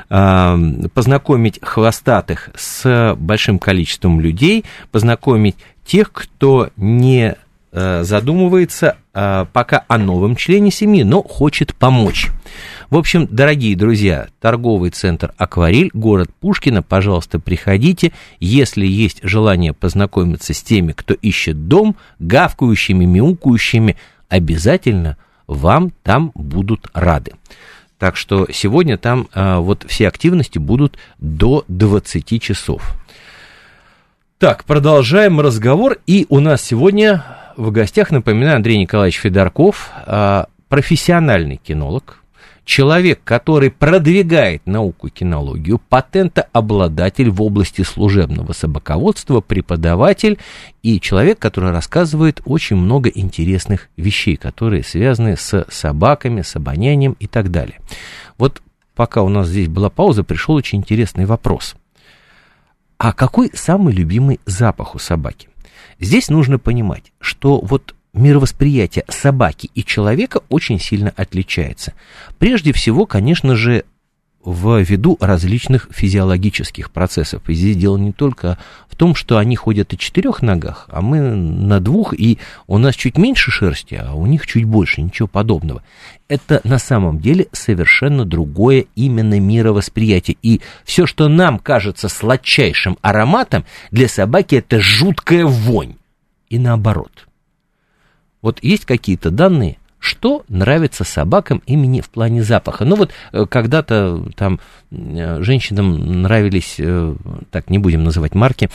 а, 0.08 0.58
познакомить 0.94 1.60
хвостатых 1.62 2.50
с 2.56 3.14
большим 3.18 3.58
количеством 3.58 4.20
людей, 4.20 4.64
познакомить 4.90 5.56
тех, 5.84 6.10
кто 6.12 6.70
не 6.76 7.36
задумывается 7.72 8.96
э, 9.14 9.46
пока 9.52 9.84
о 9.88 9.98
новом 9.98 10.36
члене 10.36 10.70
семьи, 10.70 11.02
но 11.02 11.22
хочет 11.22 11.74
помочь. 11.74 12.28
В 12.90 12.96
общем, 12.96 13.28
дорогие 13.30 13.76
друзья, 13.76 14.26
торговый 14.40 14.90
центр 14.90 15.32
«Акварель», 15.36 15.90
город 15.94 16.30
Пушкина, 16.40 16.82
пожалуйста, 16.82 17.38
приходите. 17.38 18.12
Если 18.40 18.84
есть 18.84 19.20
желание 19.22 19.72
познакомиться 19.72 20.52
с 20.52 20.62
теми, 20.62 20.92
кто 20.92 21.14
ищет 21.14 21.68
дом, 21.68 21.94
гавкающими, 22.18 23.04
мяукающими, 23.04 23.96
обязательно 24.28 25.16
вам 25.46 25.92
там 26.02 26.32
будут 26.34 26.88
рады. 26.92 27.32
Так 27.98 28.16
что 28.16 28.48
сегодня 28.50 28.96
там 28.96 29.28
а, 29.34 29.60
вот 29.60 29.84
все 29.86 30.08
активности 30.08 30.58
будут 30.58 30.96
до 31.18 31.64
20 31.68 32.42
часов. 32.42 32.96
Так, 34.38 34.64
продолжаем 34.64 35.38
разговор. 35.38 35.98
И 36.06 36.24
у 36.30 36.40
нас 36.40 36.62
сегодня 36.62 37.24
в 37.56 37.70
гостях, 37.70 38.10
напоминаю, 38.10 38.56
Андрей 38.56 38.78
Николаевич 38.78 39.18
Федорков, 39.18 39.90
а, 40.06 40.46
профессиональный 40.68 41.56
кинолог, 41.56 42.22
человек, 42.64 43.20
который 43.24 43.70
продвигает 43.70 44.64
науку 44.66 45.08
кинологию, 45.08 45.80
патентообладатель 45.88 47.30
в 47.30 47.42
области 47.42 47.82
служебного 47.82 48.52
собаководства, 48.52 49.40
преподаватель 49.40 50.38
и 50.82 51.00
человек, 51.00 51.38
который 51.38 51.72
рассказывает 51.72 52.40
очень 52.44 52.76
много 52.76 53.08
интересных 53.08 53.88
вещей, 53.96 54.36
которые 54.36 54.84
связаны 54.84 55.36
с 55.36 55.66
собаками, 55.68 56.42
с 56.42 56.54
обонянием 56.56 57.16
и 57.18 57.26
так 57.26 57.50
далее. 57.50 57.80
Вот 58.38 58.62
пока 58.94 59.22
у 59.22 59.28
нас 59.28 59.48
здесь 59.48 59.68
была 59.68 59.90
пауза, 59.90 60.22
пришел 60.22 60.54
очень 60.54 60.78
интересный 60.78 61.24
вопрос. 61.24 61.74
А 62.98 63.12
какой 63.12 63.50
самый 63.54 63.94
любимый 63.94 64.40
запах 64.46 64.94
у 64.94 64.98
собаки? 64.98 65.49
Здесь 65.98 66.28
нужно 66.28 66.58
понимать, 66.58 67.12
что 67.20 67.60
вот 67.60 67.94
мировосприятие 68.12 69.04
собаки 69.08 69.70
и 69.74 69.84
человека 69.84 70.40
очень 70.48 70.80
сильно 70.80 71.12
отличается. 71.16 71.94
Прежде 72.38 72.72
всего, 72.72 73.06
конечно 73.06 73.56
же, 73.56 73.84
в 74.42 74.80
виду 74.80 75.18
различных 75.20 75.88
физиологических 75.90 76.90
процессов. 76.90 77.42
И 77.48 77.54
здесь 77.54 77.76
дело 77.76 77.98
не 77.98 78.12
только 78.12 78.58
в 78.88 78.96
том, 78.96 79.14
что 79.14 79.36
они 79.36 79.54
ходят 79.54 79.92
на 79.92 79.98
четырех 79.98 80.40
ногах, 80.40 80.86
а 80.88 81.02
мы 81.02 81.20
на 81.20 81.80
двух, 81.80 82.14
и 82.14 82.38
у 82.66 82.78
нас 82.78 82.94
чуть 82.94 83.18
меньше 83.18 83.50
шерсти, 83.50 84.00
а 84.02 84.14
у 84.14 84.26
них 84.26 84.46
чуть 84.46 84.64
больше, 84.64 85.02
ничего 85.02 85.28
подобного. 85.28 85.82
Это 86.28 86.60
на 86.64 86.78
самом 86.78 87.18
деле 87.20 87.48
совершенно 87.52 88.24
другое 88.24 88.86
именно 88.94 89.38
мировосприятие. 89.38 90.38
И 90.42 90.60
все, 90.84 91.06
что 91.06 91.28
нам 91.28 91.58
кажется 91.58 92.08
сладчайшим 92.08 92.96
ароматом, 93.02 93.64
для 93.90 94.08
собаки 94.08 94.56
это 94.56 94.80
жуткая 94.80 95.44
вонь. 95.44 95.96
И 96.48 96.58
наоборот. 96.58 97.26
Вот 98.42 98.62
есть 98.62 98.86
какие-то 98.86 99.30
данные, 99.30 99.76
что 100.00 100.44
нравится 100.48 101.04
собакам 101.04 101.62
имени 101.66 102.00
в 102.00 102.08
плане 102.08 102.42
запаха. 102.42 102.84
Ну 102.84 102.96
вот 102.96 103.12
э, 103.32 103.44
когда-то 103.46 104.26
там 104.34 104.58
э, 104.90 105.42
женщинам 105.42 106.22
нравились, 106.22 106.76
э, 106.78 107.14
так 107.50 107.70
не 107.70 107.78
будем 107.78 108.02
называть 108.02 108.34
марки, 108.34 108.70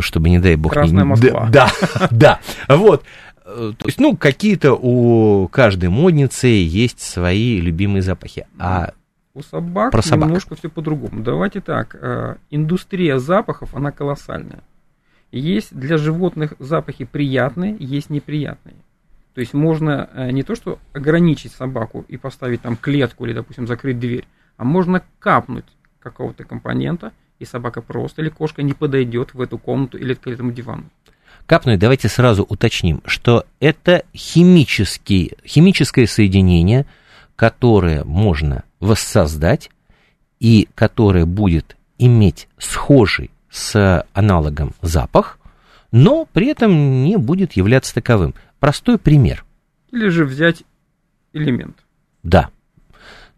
чтобы 0.00 0.30
не 0.30 0.38
дай 0.40 0.56
бог... 0.56 0.72
Красная 0.72 1.04
Москва. 1.04 1.48
Да, 1.50 1.70
да, 2.10 2.40
вот. 2.68 3.04
То 3.44 3.76
есть, 3.84 4.00
ну, 4.00 4.16
какие-то 4.16 4.72
у 4.72 5.48
каждой 5.48 5.90
модницы 5.90 6.46
есть 6.46 7.00
свои 7.00 7.60
любимые 7.60 8.00
запахи. 8.00 8.46
А 8.58 8.94
у 9.34 9.42
собак 9.42 9.92
Про 9.92 10.00
собак. 10.00 10.28
немножко 10.28 10.54
все 10.54 10.70
по-другому. 10.70 11.22
Давайте 11.22 11.60
так, 11.60 11.94
индустрия 12.48 13.18
запахов, 13.18 13.74
она 13.74 13.92
колоссальная. 13.92 14.60
Есть 15.30 15.76
для 15.76 15.98
животных 15.98 16.54
запахи 16.58 17.04
приятные, 17.04 17.76
есть 17.78 18.08
неприятные. 18.08 18.76
То 19.34 19.40
есть 19.40 19.52
можно 19.52 20.08
э, 20.12 20.30
не 20.30 20.42
то 20.42 20.54
что 20.54 20.78
ограничить 20.92 21.52
собаку 21.52 22.04
и 22.08 22.16
поставить 22.16 22.62
там 22.62 22.76
клетку 22.76 23.26
или, 23.26 23.32
допустим, 23.32 23.66
закрыть 23.66 23.98
дверь, 23.98 24.26
а 24.56 24.64
можно 24.64 25.02
капнуть 25.18 25.64
какого-то 25.98 26.44
компонента, 26.44 27.12
и 27.40 27.44
собака 27.44 27.82
просто 27.82 28.22
или 28.22 28.28
кошка 28.28 28.62
не 28.62 28.74
подойдет 28.74 29.34
в 29.34 29.40
эту 29.40 29.58
комнату 29.58 29.98
или 29.98 30.14
к 30.14 30.26
этому 30.26 30.52
дивану. 30.52 30.84
Капнуть, 31.46 31.78
давайте 31.78 32.08
сразу 32.08 32.44
уточним, 32.44 33.02
что 33.04 33.44
это 33.60 34.04
химический, 34.14 35.32
химическое 35.44 36.06
соединение, 36.06 36.86
которое 37.36 38.04
можно 38.04 38.62
воссоздать 38.80 39.70
и 40.38 40.68
которое 40.74 41.26
будет 41.26 41.76
иметь 41.98 42.48
схожий 42.58 43.30
с 43.50 44.06
аналогом 44.12 44.74
запах, 44.80 45.38
но 45.90 46.26
при 46.32 46.48
этом 46.48 47.04
не 47.04 47.16
будет 47.16 47.52
являться 47.54 47.94
таковым. 47.94 48.34
Простой 48.64 48.96
пример. 48.96 49.44
Или 49.92 50.08
же 50.08 50.24
взять 50.24 50.62
элемент. 51.34 51.76
Да. 52.22 52.48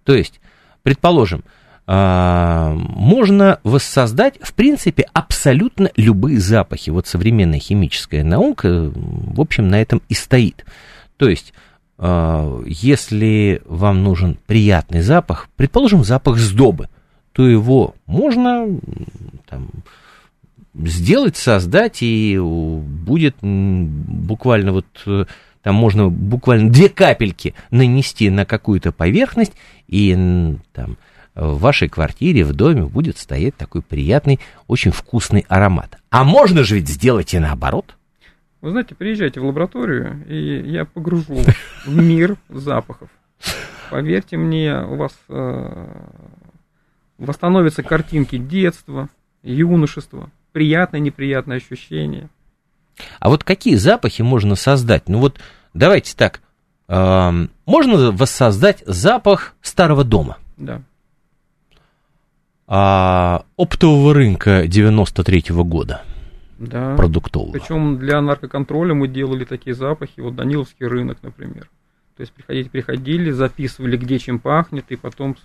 То 0.05 0.15
есть, 0.15 0.41
предположим, 0.85 1.43
а, 1.85 2.73
можно 2.75 3.59
воссоздать, 3.65 4.39
в 4.41 4.55
принципе, 4.55 5.05
абсолютно 5.13 5.91
любые 5.97 6.39
запахи. 6.39 6.91
Вот 6.91 7.09
современная 7.09 7.59
химическая 7.59 8.23
наука, 8.23 8.93
в 8.95 9.41
общем, 9.41 9.67
на 9.67 9.83
этом 9.83 10.01
и 10.09 10.15
стоит. 10.15 10.65
То 11.17 11.29
есть, 11.29 11.55
а, 11.99 12.63
если 12.65 13.63
вам 13.65 14.05
нужен 14.05 14.39
приятный 14.47 15.01
запах, 15.01 15.49
предположим, 15.57 16.05
запах 16.05 16.39
сдобы, 16.39 16.89
то 17.33 17.49
его 17.49 17.97
можно 18.07 18.79
там, 19.49 19.71
сделать, 20.85 21.37
создать, 21.37 22.03
и 22.03 22.39
будет 22.39 23.37
буквально 23.41 24.73
вот 24.73 24.87
э, 25.07 25.25
там 25.63 25.75
можно 25.75 26.09
буквально 26.09 26.71
две 26.71 26.89
капельки 26.89 27.55
нанести 27.71 28.31
на 28.31 28.45
какую-то 28.45 28.93
поверхность, 28.93 29.55
и 29.89 30.13
там 30.73 30.97
в 31.35 31.59
вашей 31.59 31.89
квартире, 31.89 32.45
в 32.45 32.55
доме 32.55 32.85
будет 32.85 33.19
стоять 33.19 33.57
такой 33.57 33.83
приятный, 33.83 34.41
очень 34.69 34.91
вкусный 34.91 35.45
аромат. 35.49 35.99
А 36.11 36.25
можно 36.25 36.65
же 36.65 36.77
ведь 36.77 36.89
сделать 36.89 37.35
и 37.35 37.39
наоборот. 37.39 37.97
Вы 38.63 38.71
знаете, 38.71 38.95
приезжайте 38.95 39.41
в 39.41 39.45
лабораторию, 39.45 40.25
и 40.27 40.71
я 40.71 40.87
погружу 40.87 41.37
в 41.85 41.95
мир 41.95 42.37
запахов. 42.49 43.11
Поверьте 43.91 44.37
мне, 44.37 44.83
у 44.83 44.97
вас 44.97 45.13
э, 45.29 45.87
восстановятся 47.19 47.83
картинки 47.83 48.39
детства, 48.39 49.09
юношества, 49.43 50.31
приятное, 50.57 51.01
неприятное 51.01 51.59
ощущение. 51.59 52.31
А 53.21 53.29
вот 53.29 53.45
какие 53.45 53.75
запахи 53.75 54.23
можно 54.23 54.55
создать? 54.55 55.07
Ну 55.07 55.19
вот 55.19 55.39
давайте 55.75 56.17
так, 56.17 56.41
э, 56.89 57.47
можно 57.67 58.11
воссоздать 58.11 58.83
запах 58.87 59.55
старого 59.61 60.03
дома? 60.03 60.39
Да. 60.57 60.81
А, 62.67 63.45
оптового 63.59 64.15
рынка 64.15 64.65
93-го 64.65 65.63
года. 65.63 66.05
Да. 66.59 66.97
Продуктового. 66.97 67.53
Причем 67.53 67.99
для 67.99 68.23
наркоконтроля 68.23 68.95
мы 68.95 69.09
делали 69.09 69.45
такие 69.45 69.77
запахи, 69.77 70.21
вот 70.21 70.37
Даниловский 70.37 70.87
рынок, 70.87 71.19
например. 71.21 71.69
То 72.17 72.23
есть 72.23 72.33
приходили, 72.33 72.69
приходили, 72.71 73.31
записывали, 73.31 73.99
где 73.99 74.19
чем 74.19 74.39
пахнет, 74.39 74.87
и 74.89 74.97
потом 74.97 75.37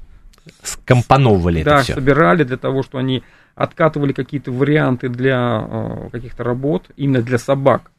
скомпоновывали 0.64 1.64
да, 1.64 1.76
это 1.76 1.84
все. 1.84 1.94
собирали 1.96 2.44
для 2.44 2.58
того, 2.58 2.84
что 2.84 2.98
они 2.98 3.24
откатывали 3.56 4.14
какие-то 4.14 4.52
варианты 4.52 5.10
для 5.10 5.68
э, 5.70 6.10
каких-то 6.12 6.44
работ, 6.44 6.90
именно 6.96 7.22
для 7.22 7.38
собак. 7.38 7.92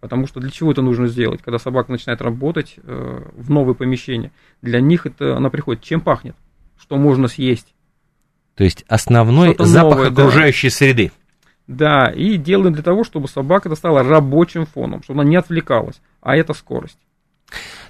Потому 0.00 0.26
что 0.26 0.40
для 0.40 0.50
чего 0.50 0.72
это 0.72 0.82
нужно 0.82 1.08
сделать, 1.08 1.40
когда 1.42 1.58
собака 1.58 1.90
начинает 1.90 2.20
работать 2.20 2.76
э, 2.82 3.22
в 3.34 3.50
новое 3.50 3.74
помещение? 3.74 4.30
Для 4.62 4.80
них 4.80 5.06
это 5.06 5.36
она 5.36 5.48
приходит, 5.48 5.82
чем 5.82 6.00
пахнет, 6.00 6.36
что 6.78 6.96
можно 6.96 7.28
съесть. 7.28 7.74
То 8.54 8.64
есть 8.64 8.84
основной 8.88 9.48
Что-то 9.48 9.64
запах 9.64 9.98
новое, 9.98 10.10
да. 10.10 10.22
окружающей 10.22 10.70
среды. 10.70 11.12
Да, 11.66 12.12
и 12.14 12.36
делаем 12.36 12.74
для 12.74 12.82
того, 12.82 13.02
чтобы 13.04 13.26
собака 13.26 13.68
это 13.68 13.76
стала 13.76 14.02
рабочим 14.02 14.66
фоном, 14.66 15.02
чтобы 15.02 15.20
она 15.20 15.30
не 15.30 15.36
отвлекалась, 15.36 16.00
а 16.20 16.36
это 16.36 16.54
скорость. 16.54 16.98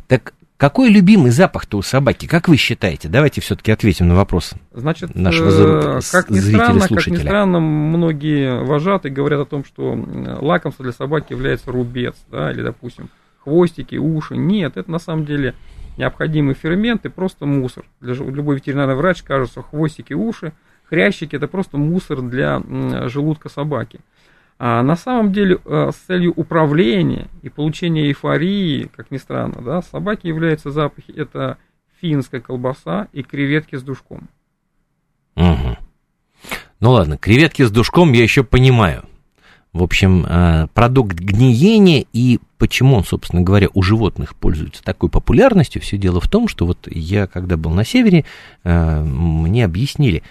Так 0.07 0.33
какой 0.57 0.91
любимый 0.91 1.31
запах-то 1.31 1.77
у 1.79 1.83
собаки? 1.83 2.27
Как 2.27 2.49
вы 2.49 2.57
считаете? 2.57 3.09
Давайте 3.09 3.41
все-таки 3.41 3.71
ответим 3.73 4.09
на 4.09 4.15
вопрос. 4.15 4.55
Значит, 4.73 5.15
Нашего 5.15 5.99
э, 5.99 6.01
как 6.11 6.31
ни 6.31 6.39
зрителя, 6.39 6.65
странно, 6.65 6.81
как 6.81 6.91
ни 6.91 6.95
слушателя. 6.95 7.21
странно, 7.21 7.61
многие 7.61 8.65
вожатые 8.65 9.13
говорят 9.13 9.41
о 9.41 9.45
том, 9.45 9.65
что 9.65 9.99
лакомство 10.41 10.83
для 10.83 10.93
собаки 10.93 11.33
является 11.33 11.71
рубец, 11.71 12.17
да, 12.31 12.51
или, 12.51 12.63
допустим, 12.63 13.11
хвостики, 13.45 13.97
уши. 13.97 14.37
Нет, 14.37 14.77
это 14.77 14.91
на 14.91 14.99
самом 14.99 15.27
деле 15.27 15.55
необходимый 15.99 16.55
фермент 16.55 17.05
и 17.05 17.09
просто 17.09 17.47
мусор. 17.47 17.85
Для 18.01 18.15
любой 18.15 18.57
ветеринарный 18.57 18.95
врач 18.95 19.19
скажет, 19.19 19.51
что 19.51 19.63
хвостики, 19.63 20.15
уши, 20.15 20.53
хрящики 20.85 21.37
это 21.37 21.49
просто 21.49 21.77
мусор 21.77 22.23
для 22.23 22.63
желудка 23.09 23.49
собаки. 23.49 24.01
А 24.59 24.83
на 24.83 24.97
самом 24.97 25.33
деле 25.33 25.59
э, 25.65 25.91
с 25.93 25.97
целью 26.07 26.33
управления 26.35 27.29
и 27.43 27.51
получения 27.51 28.07
эйфории, 28.07 28.89
как 28.97 29.11
ни 29.11 29.19
странно, 29.19 29.61
да, 29.63 29.83
собаки 29.83 30.27
являются 30.27 30.71
запахи, 30.71 31.13
это 31.13 31.59
финская 32.01 32.41
колбаса 32.41 33.09
и 33.13 33.23
креветки 33.23 33.77
с 33.77 33.83
душком. 33.83 34.29
Мгм. 35.35 35.77
Ну 36.81 36.91
ладно, 36.91 37.19
креветки 37.19 37.63
с 37.63 37.71
душком 37.71 38.13
я 38.13 38.23
еще 38.23 38.45
понимаю. 38.45 39.05
В 39.75 39.83
общем, 39.83 40.25
э, 40.27 40.69
продукт 40.73 41.17
гниения 41.17 42.07
и 42.15 42.39
почему 42.57 42.97
он, 42.97 43.05
собственно 43.05 43.43
говоря, 43.43 43.69
у 43.75 43.83
животных 43.83 44.35
пользуется 44.35 44.83
такой 44.83 45.11
популярностью, 45.11 45.83
все 45.83 45.99
дело 45.99 46.19
в 46.19 46.29
том, 46.29 46.49
что 46.49 46.65
вот 46.65 46.89
я, 46.91 47.27
когда 47.27 47.59
был 47.59 47.73
на 47.73 47.85
севере, 47.85 48.25
э, 48.65 49.03
мне 49.03 49.67
объяснили, 49.67 50.23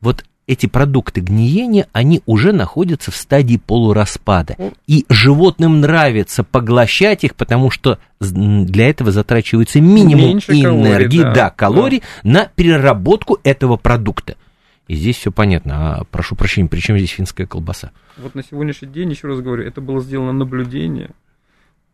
вот 0.00 0.24
эти 0.46 0.66
продукты 0.66 1.20
гниения, 1.20 1.86
они 1.92 2.22
уже 2.26 2.52
находятся 2.52 3.10
в 3.10 3.16
стадии 3.16 3.56
полураспада. 3.56 4.56
И 4.86 5.06
животным 5.08 5.80
нравится 5.80 6.44
поглощать 6.44 7.24
их, 7.24 7.34
потому 7.34 7.70
что 7.70 7.98
для 8.20 8.88
этого 8.88 9.10
затрачивается 9.10 9.80
минимум 9.80 10.24
Меньше 10.24 10.60
калорий, 10.60 10.82
энергии, 10.82 11.22
да, 11.22 11.32
да, 11.32 11.50
калорий 11.50 12.02
на 12.22 12.50
переработку 12.54 13.38
этого 13.42 13.76
продукта. 13.76 14.36
И 14.86 14.94
здесь 14.94 15.16
все 15.16 15.32
понятно. 15.32 15.74
А 15.74 16.04
прошу 16.04 16.36
прощения, 16.36 16.68
при 16.68 16.80
чем 16.80 16.98
здесь 16.98 17.10
финская 17.10 17.46
колбаса? 17.46 17.90
Вот 18.18 18.34
на 18.34 18.42
сегодняшний 18.42 18.88
день, 18.88 19.10
еще 19.10 19.28
раз 19.28 19.40
говорю, 19.40 19.64
это 19.64 19.80
было 19.80 20.00
сделано 20.02 20.32
наблюдение. 20.32 21.10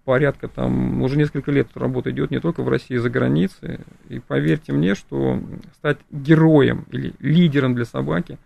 Порядка 0.05 0.49
там, 0.49 1.03
уже 1.03 1.17
несколько 1.19 1.51
лет 1.51 1.69
работа 1.75 2.11
идет 2.11 2.31
не 2.31 2.41
только 2.41 2.63
в 2.63 2.69
России, 2.69 2.97
за 2.97 3.11
границей. 3.11 3.81
И 4.09 4.19
поверьте 4.19 4.73
мне, 4.73 4.95
что 4.95 5.41
стать 5.75 5.99
героем 6.11 6.87
или 6.91 7.13
лидером 7.19 7.75
для 7.75 7.85
собаки, 7.85 8.39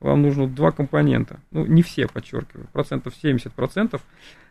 вам 0.00 0.22
нужно 0.22 0.48
два 0.48 0.72
компонента. 0.72 1.38
Ну, 1.50 1.66
не 1.66 1.82
все, 1.82 2.08
подчеркиваю, 2.08 2.66
процентов 2.72 3.14
70 3.14 3.52
процентов. 3.52 4.02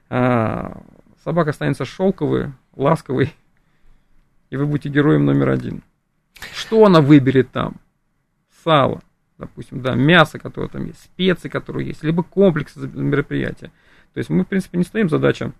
А, 0.09 0.81
собака 1.23 1.49
останется 1.49 1.83
шелковой, 1.83 2.53
ласковой, 2.75 3.33
и 4.49 4.57
вы 4.57 4.65
будете 4.65 4.89
героем 4.89 5.25
номер 5.25 5.49
один. 5.49 5.81
Что 6.53 6.85
она 6.85 7.01
выберет 7.01 7.51
там? 7.51 7.77
Сало, 8.63 9.01
допустим, 9.37 9.81
да, 9.81 9.95
мясо, 9.95 10.37
которое 10.37 10.67
там 10.67 10.85
есть, 10.85 11.01
специи, 11.01 11.49
которые 11.49 11.87
есть, 11.87 12.03
либо 12.03 12.23
комплекс 12.23 12.75
мероприятия. 12.75 13.71
То 14.13 14.17
есть 14.17 14.29
мы, 14.29 14.43
в 14.43 14.47
принципе, 14.47 14.77
не 14.77 14.83
стоим 14.83 15.09
задача 15.09 15.53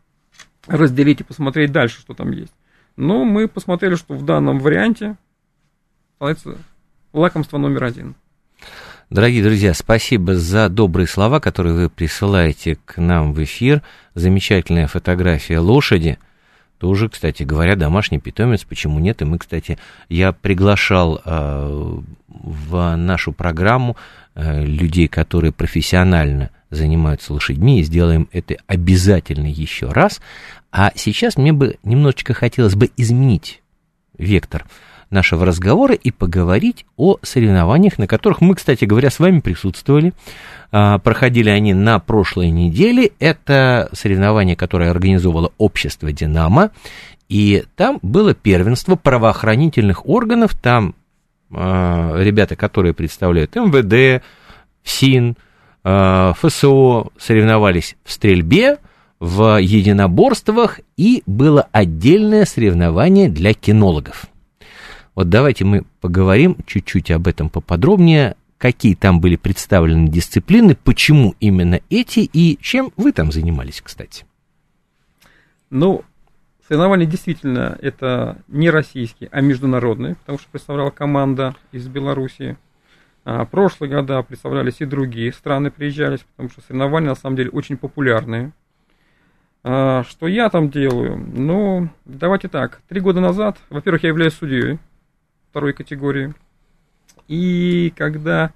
разделить 0.67 1.21
и 1.21 1.24
посмотреть 1.24 1.71
дальше, 1.71 2.00
что 2.00 2.13
там 2.13 2.32
есть. 2.32 2.54
Но 2.97 3.24
мы 3.24 3.47
посмотрели, 3.47 3.95
что 3.95 4.13
в 4.13 4.26
данном 4.26 4.60
варианте 4.60 5.15
становится 6.15 6.58
лакомство 7.13 7.58
номер 7.58 7.86
один. 7.86 8.15
Дорогие 9.10 9.43
друзья, 9.43 9.74
спасибо 9.74 10.36
за 10.36 10.69
добрые 10.69 11.08
слова, 11.08 11.39
которые 11.39 11.76
вы 11.76 11.89
присылаете 11.89 12.78
к 12.86 12.97
нам 12.97 13.34
в 13.34 13.43
эфир. 13.43 13.82
Замечательная 14.15 14.88
фотография 14.88 15.60
лошади. 15.60 16.17
Тоже, 16.82 17.10
кстати 17.10 17.44
говоря, 17.44 17.76
домашний 17.76 18.17
питомец, 18.17 18.63
почему 18.63 18.98
нет? 18.98 19.22
И 19.22 19.26
мы, 19.26 19.38
кстати, 19.38 19.78
я 20.10 20.32
приглашал 20.32 21.22
э, 21.24 22.00
в 22.28 22.96
нашу 22.96 23.34
программу 23.34 23.98
э, 24.34 24.65
людей, 24.65 25.08
которые 25.08 25.52
профессионально 25.52 26.50
занимаются 26.72 27.34
лошадьми, 27.34 27.80
и 27.80 27.84
сделаем 27.84 28.28
это 28.32 28.56
обязательно 28.65 29.46
еще 29.46 29.91
раз. 29.91 30.22
А 30.72 30.91
сейчас 30.96 31.38
мне 31.38 31.54
бы 31.54 31.78
немножечко 31.84 32.34
хотелось 32.34 32.74
бы 32.74 32.89
изменить 32.98 33.62
вектор 34.17 34.65
нашего 35.12 35.45
разговора 35.45 35.93
и 35.93 36.12
поговорить 36.12 36.86
о 36.97 37.17
соревнованиях, 37.21 37.97
на 37.97 38.08
которых 38.08 38.41
мы, 38.41 38.56
кстати 38.56 38.86
говоря, 38.86 39.10
с 39.10 39.19
вами 39.19 39.39
присутствовали. 39.39 40.13
А, 40.71 41.00
Проходили 41.00 41.50
они 41.50 41.74
на 41.74 42.00
прошлой 42.00 42.50
неделе. 42.50 43.12
Это 43.19 43.89
соревнование, 43.93 44.56
которое 44.56 44.89
организовало 44.89 45.52
общество 45.58 46.12
«Динамо». 46.12 46.71
И 47.30 47.63
там 47.76 48.00
было 48.02 48.34
первенство 48.34 48.95
правоохранительных 48.95 50.06
органов. 50.08 50.54
Там 50.62 50.95
а, 51.54 52.15
ребята, 52.17 52.56
которые 52.56 52.93
представляют 52.93 53.56
МВД, 53.56 54.24
ФСИН, 54.84 55.36
а, 55.84 56.34
ФСО, 56.34 57.08
соревновались 57.17 57.95
в 58.04 58.12
стрельбе, 58.12 58.78
в 59.19 59.62
единоборствах, 59.62 60.80
и 60.97 61.24
было 61.26 61.67
отдельное 61.71 62.45
соревнование 62.45 63.30
для 63.30 63.54
кинологов. 63.54 64.26
Вот 65.13 65.30
давайте 65.30 65.65
мы 65.65 65.84
поговорим 66.00 66.56
чуть-чуть 66.65 67.12
об 67.12 67.28
этом 67.28 67.50
поподробнее, 67.50 68.36
какие 68.58 68.95
там 68.95 69.19
были 69.19 69.36
представлены 69.36 70.08
дисциплины, 70.08 70.76
почему 70.76 71.36
именно 71.39 71.82
эти 71.89 72.19
и 72.19 72.58
чем 72.62 72.93
вы 72.95 73.12
там 73.12 73.32
занимались, 73.32 73.82
кстати. 73.82 74.26
Ну, 75.69 76.04
соревнования 76.67 77.06
действительно 77.06 77.78
это 77.82 78.38
не 78.47 78.69
российские, 78.69 79.30
а 79.34 79.41
международные, 79.41 80.15
потому 80.15 80.39
что 80.39 80.47
представляла 80.50 80.91
команда 80.91 81.56
из 81.74 81.88
Белоруссии. 81.88 82.58
А, 83.26 83.45
прошлые 83.45 83.91
года 83.91 84.24
представлялись 84.24 84.78
и 84.80 84.86
другие 84.86 85.34
страны 85.34 85.71
приезжались, 85.71 86.21
потому 86.21 86.50
что 86.50 86.62
соревнования 86.62 87.10
на 87.10 87.15
самом 87.15 87.36
деле 87.36 87.50
очень 87.50 87.76
популярные. 87.76 88.51
А, 89.64 90.03
что 90.05 90.28
я 90.28 90.49
там 90.49 90.70
делаю? 90.70 91.18
Ну, 91.18 91.89
давайте 92.05 92.47
так. 92.47 92.82
Три 92.88 93.01
года 93.01 93.20
назад, 93.20 93.57
во-первых, 93.70 94.03
я 94.03 94.09
являюсь 94.09 94.34
судьей 94.34 94.80
второй 95.52 95.74
категории. 95.74 96.34
И 97.28 97.93
когда 97.95 98.54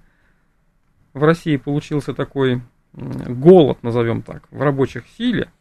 в 1.13 1.23
России 1.23 1.57
получился 1.57 2.13
такой 2.13 2.61
голод, 2.93 3.83
назовем 3.83 4.21
так, 4.21 4.47
в 4.49 4.61
рабочих 4.61 5.03
силе, 5.17 5.51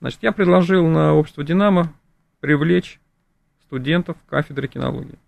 значит, 0.00 0.22
я 0.22 0.32
предложил 0.32 0.86
на 0.86 1.14
общество 1.14 1.44
«Динамо» 1.44 1.92
привлечь 2.40 3.00
студентов 3.62 4.16
кафедры 4.28 4.66
кинологии. 4.66 5.18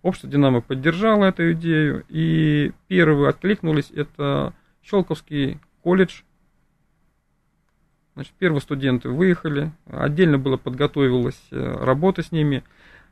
Общество 0.00 0.30
«Динамо» 0.30 0.62
поддержало 0.62 1.26
эту 1.26 1.52
идею, 1.52 2.04
и 2.08 2.72
первые 2.88 3.28
откликнулись, 3.28 3.90
это 3.90 4.54
Щелковский 4.82 5.60
колледж. 5.82 6.22
Значит, 8.14 8.32
первые 8.38 8.60
студенты 8.62 9.10
выехали, 9.10 9.72
отдельно 9.86 10.38
было 10.38 10.56
подготовилась 10.56 11.40
э, 11.50 11.84
работа 11.84 12.22
с 12.22 12.32
ними. 12.32 12.62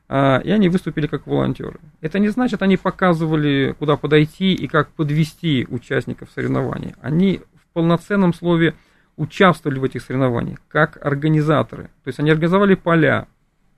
А, 0.07 0.39
и 0.39 0.51
они 0.51 0.69
выступили 0.69 1.07
как 1.07 1.25
волонтеры. 1.25 1.79
Это 2.01 2.19
не 2.19 2.29
значит, 2.29 2.61
они 2.61 2.77
показывали, 2.77 3.75
куда 3.79 3.95
подойти 3.95 4.53
и 4.53 4.67
как 4.67 4.89
подвести 4.89 5.65
участников 5.69 6.29
соревнований. 6.35 6.95
Они 7.01 7.41
в 7.55 7.73
полноценном 7.73 8.33
слове 8.33 8.75
участвовали 9.15 9.79
в 9.79 9.83
этих 9.83 10.01
соревнованиях 10.01 10.59
как 10.67 10.97
организаторы. 11.05 11.83
То 12.03 12.07
есть 12.07 12.19
они 12.19 12.31
организовали 12.31 12.75
поля, 12.75 13.27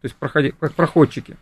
то 0.01 0.05
есть 0.05 0.15
проходи, 0.15 0.53
как 0.59 0.73
проходчики. 0.73 1.35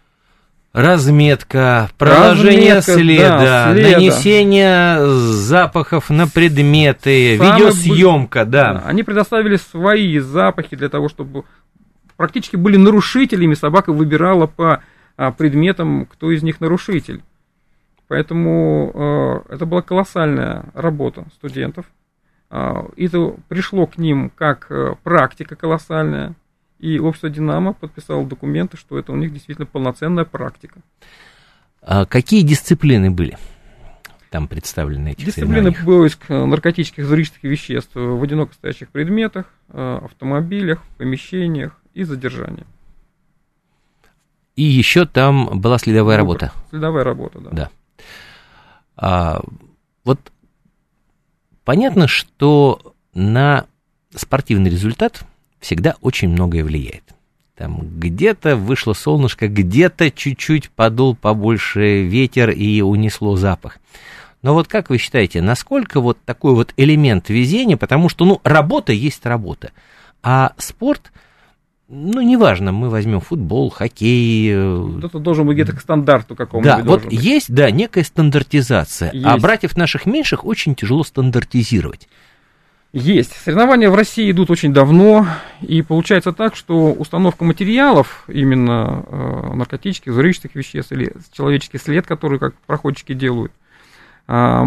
Разметка, 0.73 1.89
проложение 1.97 2.75
Разметка, 2.75 2.93
следа, 2.93 3.39
да, 3.39 3.73
следа, 3.73 3.89
нанесение 3.89 5.05
запахов 5.05 6.09
на 6.09 6.27
предметы, 6.27 7.37
Самый 7.37 7.51
видеосъемка, 7.53 8.45
бы... 8.45 8.51
да. 8.51 8.83
Они 8.85 9.03
предоставили 9.03 9.57
свои 9.57 10.19
запахи 10.19 10.77
для 10.77 10.87
того, 10.87 11.09
чтобы 11.09 11.43
практически 12.21 12.55
были 12.55 12.77
нарушителями, 12.77 13.55
собака 13.55 13.91
выбирала 13.91 14.45
по 14.45 14.83
а, 15.17 15.31
предметам, 15.31 16.05
кто 16.05 16.29
из 16.29 16.43
них 16.43 16.61
нарушитель. 16.61 17.23
Поэтому 18.07 18.91
э, 19.49 19.53
это 19.55 19.65
была 19.65 19.81
колоссальная 19.81 20.65
работа 20.75 21.25
студентов. 21.33 21.87
Э, 22.51 22.83
это 22.95 23.33
пришло 23.47 23.87
к 23.87 23.97
ним 23.97 24.29
как 24.29 24.67
э, 24.69 24.93
практика 25.01 25.55
колоссальная. 25.55 26.35
И 26.77 26.99
общество 26.99 27.31
«Динамо» 27.31 27.73
подписало 27.73 28.23
документы, 28.23 28.77
что 28.77 28.99
это 28.99 29.13
у 29.13 29.15
них 29.15 29.33
действительно 29.33 29.65
полноценная 29.65 30.25
практика. 30.25 30.81
А 31.81 32.05
какие 32.05 32.43
дисциплины 32.43 33.09
были 33.09 33.35
там 34.29 34.47
представлены 34.47 35.13
эти 35.13 35.25
Дисциплины 35.25 35.73
поиск 35.73 36.29
наркотических 36.29 37.03
взрывчатых 37.03 37.43
веществ 37.43 37.95
в 37.95 38.23
одиноко 38.23 38.53
стоящих 38.53 38.89
предметах, 38.89 39.47
э, 39.69 39.99
автомобилях, 40.03 40.83
помещениях 40.99 41.80
и 41.93 42.03
задержание. 42.03 42.65
И 44.55 44.63
еще 44.63 45.05
там 45.05 45.59
была 45.59 45.77
следовая 45.77 46.17
Выбор. 46.21 46.39
работа. 46.39 46.53
Следовая 46.69 47.03
работа, 47.03 47.39
да. 47.39 47.49
Да. 47.51 47.69
А, 48.97 49.41
вот 50.03 50.19
понятно, 51.63 52.07
что 52.07 52.93
на 53.13 53.65
спортивный 54.13 54.69
результат 54.69 55.23
всегда 55.59 55.95
очень 56.01 56.29
многое 56.29 56.63
влияет. 56.63 57.03
Там 57.55 57.99
где-то 57.99 58.55
вышло 58.55 58.93
солнышко, 58.93 59.47
где-то 59.47 60.09
чуть-чуть 60.11 60.69
подул 60.71 61.15
побольше 61.15 62.03
ветер 62.03 62.49
и 62.49 62.81
унесло 62.81 63.35
запах. 63.35 63.77
Но 64.41 64.53
вот 64.53 64.67
как 64.67 64.89
вы 64.89 64.97
считаете, 64.97 65.41
насколько 65.41 66.01
вот 66.01 66.17
такой 66.25 66.55
вот 66.55 66.73
элемент 66.77 67.29
везения, 67.29 67.77
потому 67.77 68.09
что, 68.09 68.25
ну, 68.25 68.41
работа 68.43 68.91
есть 68.91 69.25
работа, 69.25 69.71
а 70.23 70.53
спорт, 70.57 71.11
ну, 71.93 72.21
неважно, 72.21 72.71
мы 72.71 72.89
возьмем 72.89 73.19
футбол, 73.19 73.69
хоккей. 73.69 74.49
Э, 74.53 74.99
Это 75.03 75.19
должен 75.19 75.45
быть 75.45 75.55
где-то 75.55 75.75
к 75.75 75.81
стандарту 75.81 76.35
какому-то. 76.35 76.77
Да, 76.77 76.83
вот 76.83 77.03
быть. 77.03 77.21
есть, 77.21 77.53
да, 77.53 77.69
некая 77.69 78.05
стандартизация, 78.05 79.09
а 79.09 79.15
есть. 79.15 79.27
а 79.27 79.37
братьев 79.37 79.75
наших 79.75 80.05
меньших 80.05 80.45
очень 80.45 80.73
тяжело 80.73 81.03
стандартизировать. 81.03 82.07
Есть. 82.93 83.33
Соревнования 83.43 83.89
в 83.89 83.95
России 83.95 84.31
идут 84.31 84.49
очень 84.49 84.73
давно, 84.73 85.27
и 85.61 85.81
получается 85.81 86.31
так, 86.31 86.55
что 86.55 86.93
установка 86.93 87.43
материалов, 87.43 88.23
именно 88.29 89.03
э, 89.07 89.53
наркотических, 89.53 90.13
взрывчатых 90.13 90.55
веществ 90.55 90.93
или 90.93 91.13
человеческий 91.33 91.77
след, 91.77 92.07
который 92.07 92.39
как 92.39 92.53
проходчики 92.67 93.13
делают, 93.13 93.51
э, 94.29 94.63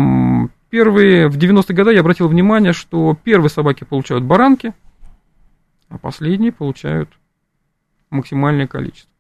первые, 0.69 1.29
в 1.29 1.39
90-е 1.39 1.75
годы 1.75 1.95
я 1.95 2.01
обратил 2.01 2.29
внимание, 2.29 2.75
что 2.75 3.17
первые 3.25 3.49
собаки 3.49 3.85
получают 3.85 4.25
баранки, 4.25 4.75
а 5.95 5.99
последние 5.99 6.51
получают 6.51 7.09
максимальное 8.11 8.67
количество. 8.67 9.11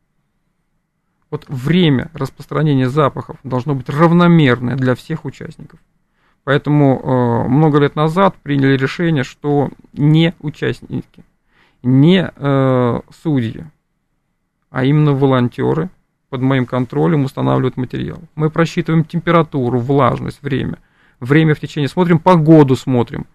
Вот 1.30 1.44
время 1.48 2.10
распространения 2.14 2.88
запахов 2.88 3.38
должно 3.44 3.74
быть 3.74 3.88
равномерное 3.88 4.76
для 4.76 4.94
всех 4.94 5.24
участников. 5.24 5.78
Поэтому 6.42 7.00
э, 7.00 7.48
много 7.48 7.78
лет 7.78 7.94
назад 7.94 8.34
приняли 8.42 8.76
решение, 8.76 9.22
что 9.24 9.70
не 9.92 10.34
участники, 10.40 11.24
не 11.82 12.30
э, 12.34 13.00
судьи, 13.22 13.64
а 14.70 14.84
именно 14.84 15.12
волонтеры 15.12 15.90
под 16.28 16.40
моим 16.40 16.66
контролем 16.66 17.24
устанавливают 17.24 17.76
материал. 17.76 18.18
Мы 18.34 18.50
просчитываем 18.50 19.04
температуру, 19.04 19.78
влажность, 19.78 20.42
время. 20.42 20.78
Время 21.20 21.54
в 21.54 21.60
течение, 21.60 21.88
смотрим 21.88 22.18
погоду, 22.18 22.74
смотрим. 22.74 23.26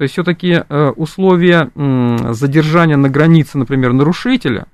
То 0.00 0.04
есть 0.04 0.14
все-таки 0.14 0.64
э, 0.66 0.92
условия 0.96 1.70
задержания 2.32 2.96
на 2.96 3.10
границе, 3.10 3.58
например, 3.58 3.92
нарушителя, 3.92 4.66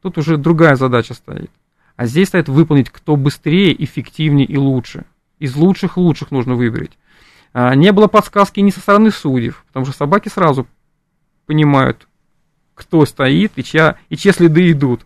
тут 0.00 0.16
уже 0.16 0.38
другая 0.38 0.74
задача 0.74 1.12
стоит. 1.12 1.50
А 1.96 2.06
здесь 2.06 2.28
стоит 2.28 2.48
выполнить, 2.48 2.88
кто 2.88 3.16
быстрее, 3.16 3.74
эффективнее 3.84 4.46
и 4.46 4.56
лучше. 4.56 5.04
Из 5.38 5.54
лучших 5.54 5.98
лучших 5.98 6.30
нужно 6.30 6.54
выбрать. 6.54 6.92
А, 7.52 7.74
не 7.74 7.92
было 7.92 8.06
подсказки 8.06 8.60
ни 8.60 8.70
со 8.70 8.80
стороны 8.80 9.10
судьев, 9.10 9.64
потому 9.66 9.84
что 9.84 9.94
собаки 9.94 10.30
сразу 10.30 10.66
понимают, 11.44 12.08
кто 12.74 13.04
стоит 13.04 13.52
и, 13.56 13.62
чья, 13.62 13.98
и 14.08 14.16
чьи 14.16 14.32
следы 14.32 14.70
идут. 14.70 15.02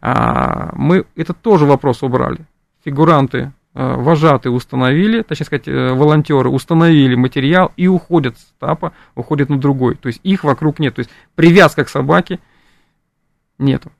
А, 0.00 0.70
мы 0.76 1.06
это 1.16 1.34
тоже 1.34 1.64
вопрос 1.64 2.04
убрали. 2.04 2.46
Фигуранты, 2.84 3.50
вожатые 3.78 4.52
установили, 4.52 5.22
точнее 5.22 5.46
сказать, 5.46 5.68
э, 5.68 5.92
волонтеры 5.92 6.48
установили 6.48 7.14
материал 7.14 7.72
и 7.76 7.86
уходят 7.86 8.36
с 8.36 8.52
этапа, 8.58 8.92
уходят 9.14 9.48
на 9.48 9.58
другой. 9.58 9.94
То 9.94 10.08
есть 10.08 10.20
их 10.24 10.42
вокруг 10.42 10.80
нет. 10.80 10.96
То 10.96 11.00
есть 11.00 11.10
привязка 11.36 11.84
к 11.84 11.88
собаке 11.88 12.40
нету. 13.58 13.92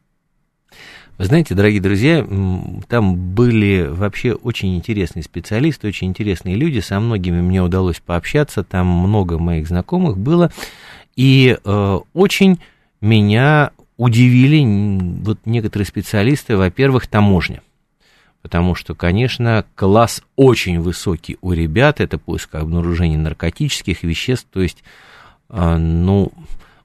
Вы 1.17 1.25
знаете, 1.25 1.55
дорогие 1.55 1.81
друзья, 1.81 2.27
там 2.89 3.17
были 3.17 3.89
вообще 3.89 4.33
очень 4.33 4.77
интересные 4.77 5.23
специалисты, 5.23 5.89
очень 5.89 6.09
интересные 6.09 6.57
люди, 6.57 6.79
со 6.79 7.01
многими 7.01 7.41
мне 7.41 7.61
удалось 7.61 7.99
пообщаться, 7.99 8.63
там 8.63 8.87
много 8.87 9.39
моих 9.39 9.67
знакомых 9.67 10.17
было, 10.17 10.53
и 11.17 11.57
э, 11.65 11.99
очень 12.15 12.61
меня 13.01 13.73
удивили 13.97 14.65
вот 15.23 15.41
некоторые 15.45 15.87
специалисты, 15.87 16.57
во-первых, 16.57 17.09
таможня. 17.09 17.63
Потому 18.43 18.75
что, 18.75 18.95
конечно, 18.95 19.65
класс 19.75 20.23
очень 20.37 20.81
высокий 20.81 21.39
у 21.41 21.53
ребят, 21.53 22.01
это 22.01 22.19
поиск 22.19 22.55
обнаружения 22.55 23.19
наркотических 23.19 24.05
веществ, 24.05 24.47
то 24.53 24.61
есть, 24.61 24.83
э, 25.51 25.77
ну, 25.77 26.33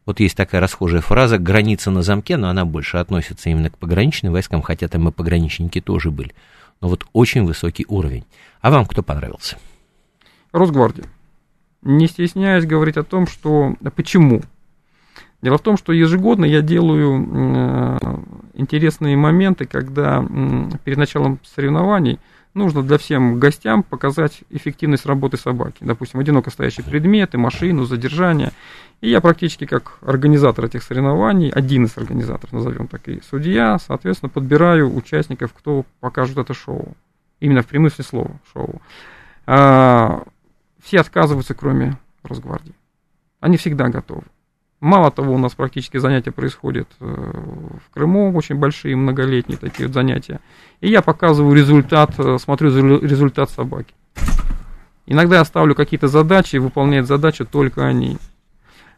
вот 0.06 0.20
есть 0.20 0.36
такая 0.36 0.62
расхожая 0.62 1.02
фраза 1.02 1.38
«граница 1.38 1.92
на 1.92 2.02
замке», 2.02 2.38
но 2.38 2.50
она 2.50 2.66
больше 2.66 2.98
относится 2.98 3.50
именно 3.50 3.70
к 3.70 3.78
пограничным 3.78 4.34
войскам, 4.34 4.62
хотя 4.62 4.88
там 4.88 5.08
и 5.08 5.12
пограничники 5.12 5.80
тоже 5.80 6.12
были. 6.12 6.34
Но 6.82 6.90
вот 6.90 7.06
очень 7.14 7.46
высокий 7.46 7.86
уровень. 7.88 8.26
А 8.60 8.70
вам 8.70 8.86
кто 8.86 9.04
понравился? 9.04 9.58
Росгвардия. 10.52 11.06
Не 11.82 12.08
стесняюсь 12.08 12.66
говорить 12.66 12.98
о 12.98 13.04
том, 13.04 13.28
что... 13.28 13.76
Почему? 13.96 14.42
Дело 15.42 15.58
в 15.58 15.62
том, 15.62 15.78
что 15.78 15.94
ежегодно 15.94 16.46
я 16.46 16.62
делаю 16.62 17.28
э, 17.32 18.13
интересные 18.54 19.16
моменты, 19.18 19.66
когда 19.66 20.26
перед 20.84 20.98
началом 20.98 21.40
соревнований 21.44 22.20
нужно 22.54 22.84
для 22.84 22.98
всем 22.98 23.40
гостям 23.40 23.84
показать 23.84 24.42
эффективность 24.50 25.06
работы 25.06 25.38
собаки. 25.38 25.78
Допустим, 25.82 26.20
одиноко 26.20 26.52
стоящие 26.52 26.86
предметы, 26.86 27.38
машину, 27.38 27.86
задержание. 27.86 28.52
И 29.02 29.10
я 29.10 29.22
практически 29.22 29.66
как 29.66 29.98
организатор 30.02 30.66
этих 30.66 30.84
соревнований, 30.84 31.50
один 31.50 31.86
из 31.86 31.98
организаторов, 31.98 32.54
назовем 32.54 32.88
так, 32.88 33.08
и 33.10 33.22
судья, 33.30 33.78
соответственно, 33.80 34.30
подбираю 34.30 34.96
участников, 34.96 35.54
кто 35.54 35.86
покажет 36.00 36.38
это 36.38 36.54
шоу. 36.54 36.96
Именно 37.40 37.64
в 37.64 37.68
прямом 37.68 37.90
смысле 37.90 38.06
слова 38.06 38.32
шоу. 38.54 38.82
А, 39.46 40.24
все 40.82 41.02
отказываются, 41.02 41.54
кроме 41.54 41.98
Росгвардии. 42.24 42.74
Они 43.42 43.58
всегда 43.58 43.90
готовы. 43.90 44.24
Мало 44.84 45.12
того, 45.12 45.36
у 45.36 45.38
нас 45.38 45.54
практически 45.54 45.96
занятия 45.96 46.32
происходят 46.32 46.90
э, 47.00 47.06
в 47.06 47.94
Крыму, 47.94 48.34
очень 48.36 48.56
большие, 48.56 48.98
многолетние 48.98 49.58
такие 49.58 49.88
вот 49.88 49.94
занятия. 49.94 50.42
И 50.82 50.90
я 50.90 51.02
показываю 51.02 51.56
результат, 51.56 52.12
э, 52.18 52.38
смотрю 52.38 52.68
результат 53.00 53.50
собаки. 53.50 53.94
Иногда 55.06 55.38
я 55.38 55.46
ставлю 55.46 55.74
какие-то 55.74 56.10
задачи, 56.10 56.58
и 56.58 56.60
выполняют 56.60 57.08
задачи 57.08 57.46
только 57.46 57.88
они. 57.88 58.18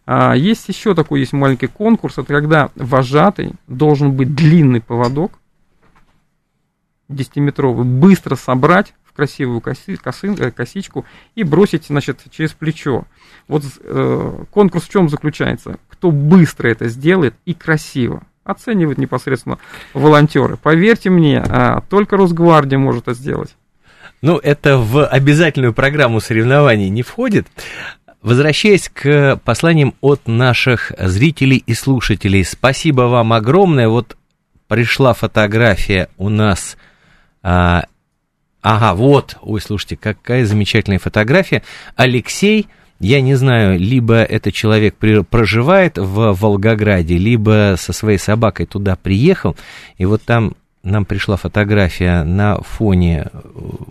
А 0.08 0.34
есть 0.34 0.68
еще 0.70 0.96
такой, 0.96 1.20
есть 1.20 1.34
маленький 1.34 1.68
конкурс, 1.68 2.18
это 2.18 2.34
когда 2.34 2.72
вожатый 2.74 3.54
должен 3.68 4.12
быть 4.14 4.34
длинный 4.34 4.82
поводок, 4.82 5.34
10-метровый, 7.10 7.86
быстро 7.86 8.34
собрать 8.34 8.96
красивую 9.16 9.62
коси, 9.62 9.96
косы, 9.96 10.34
э, 10.38 10.52
косичку 10.52 11.06
и 11.36 11.44
бросить, 11.44 11.86
значит, 11.86 12.20
через 12.32 12.52
плечо. 12.52 13.06
Вот 13.48 13.64
э, 13.82 14.44
конкурс 14.52 14.86
в 14.86 14.90
чем 14.90 15.10
заключается? 15.10 15.78
Кто 15.90 16.12
быстро 16.12 16.68
это 16.68 16.90
сделает 16.90 17.36
и 17.46 17.54
красиво. 17.54 18.24
Оценивают 18.44 19.00
непосредственно 19.00 19.58
волонтеры. 19.94 20.58
Поверьте 20.58 21.10
мне, 21.10 21.40
а, 21.42 21.82
только 21.90 22.16
Росгвардия 22.16 22.78
может 22.78 23.04
это 23.08 23.16
сделать. 23.16 23.56
Ну, 24.22 24.38
это 24.38 24.78
в 24.78 25.06
обязательную 25.06 25.74
программу 25.74 26.20
соревнований 26.20 26.90
не 26.90 27.02
входит. 27.02 27.48
Возвращаясь 28.22 28.90
к 28.90 29.40
посланиям 29.44 29.94
от 30.02 30.28
наших 30.28 30.92
зрителей 30.98 31.64
и 31.66 31.74
слушателей, 31.74 32.44
спасибо 32.44 33.04
вам 33.04 33.34
огромное. 33.34 33.88
Вот 33.88 34.18
пришла 34.68 35.14
фотография 35.14 36.10
у 36.18 36.30
нас... 36.30 36.78
А, 37.44 37.86
ага, 38.66 38.96
вот, 38.96 39.38
ой, 39.44 39.62
слушайте, 39.62 39.96
какая 39.96 40.44
замечательная 40.46 40.98
фотография. 40.98 41.62
Алексей, 41.96 42.68
я 43.00 43.22
не 43.22 43.36
знаю, 43.36 43.78
либо 43.80 44.16
этот 44.16 44.56
человек 44.56 44.96
проживает 45.30 46.00
в 46.00 46.34
Волгограде, 46.34 47.18
либо 47.18 47.76
со 47.78 47.94
своей 47.94 48.18
собакой 48.18 48.66
туда 48.66 48.96
приехал, 48.96 49.56
и 50.00 50.06
вот 50.06 50.24
там 50.24 50.56
нам 50.86 51.06
пришла 51.06 51.36
фотография 51.36 52.24
на 52.24 52.62
фоне 52.62 53.28
э, 53.32 53.40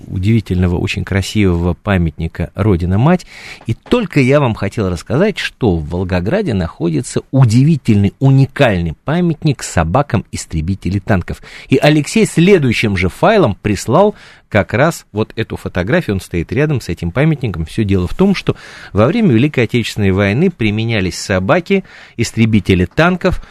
удивительного, 0.07 0.77
очень 0.77 1.05
красивого 1.05 1.75
памятника 1.75 2.51
Родина-Мать. 2.55 3.27
И 3.67 3.75
только 3.75 4.21
я 4.21 4.41
вам 4.41 4.55
хотел 4.55 4.89
рассказать, 4.89 5.39
что 5.39 5.77
в 5.77 5.89
Волгограде 5.89 6.55
находится 6.55 7.23
удивительный, 7.31 8.15
уникальный 8.21 8.95
памятник 9.05 9.63
собакам 9.63 10.25
истребителей 10.33 11.01
танков. 11.01 11.43
И 11.69 11.77
Алексей 11.77 12.27
следующим 12.27 12.97
же 12.97 13.09
файлом 13.09 13.57
прислал 13.61 14.15
как 14.49 14.73
раз 14.73 15.05
вот 15.11 15.33
эту 15.35 15.57
фотографию, 15.57 16.15
он 16.15 16.21
стоит 16.21 16.53
рядом 16.53 16.81
с 16.81 16.89
этим 16.89 17.11
памятником. 17.11 17.65
Все 17.65 17.83
дело 17.83 18.07
в 18.07 18.15
том, 18.15 18.37
что 18.37 18.55
во 18.93 19.07
время 19.07 19.33
Великой 19.33 19.65
Отечественной 19.65 20.13
войны 20.13 20.49
применялись 20.49 21.19
собаки, 21.19 21.83
истребители 22.17 22.85
танков, 22.85 23.45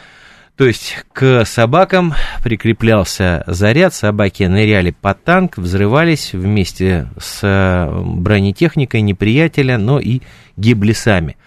то 0.55 0.65
есть 0.65 0.97
к 1.13 1.45
собакам 1.45 2.13
прикреплялся 2.43 3.43
заряд, 3.47 3.93
собаки 3.93 4.43
ныряли 4.43 4.91
под 4.91 5.23
танк, 5.23 5.57
взрывались 5.57 6.33
вместе 6.33 7.07
с 7.17 7.39
э, 7.41 8.01
бронетехникой 8.01 9.01
неприятеля, 9.01 9.79
но 9.79 9.99
и 9.99 10.21
гибли 10.55 10.93
сами. 10.93 11.37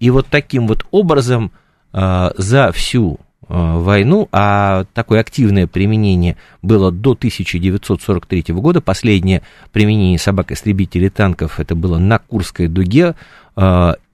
И 0.00 0.10
вот 0.10 0.26
таким 0.26 0.66
вот 0.68 0.84
образом 0.90 1.50
э, 1.94 2.30
за 2.36 2.72
всю 2.72 3.14
э, 3.14 3.18
войну, 3.48 4.28
а 4.32 4.84
такое 4.92 5.20
активное 5.20 5.66
применение 5.66 6.36
было 6.60 6.92
до 6.92 7.12
1943 7.12 8.44
года. 8.48 8.82
Последнее 8.82 9.40
применение 9.72 10.18
собак-истребителей 10.18 11.08
танков 11.08 11.58
это 11.58 11.74
было 11.74 11.96
на 11.96 12.18
Курской 12.18 12.68
дуге 12.68 13.14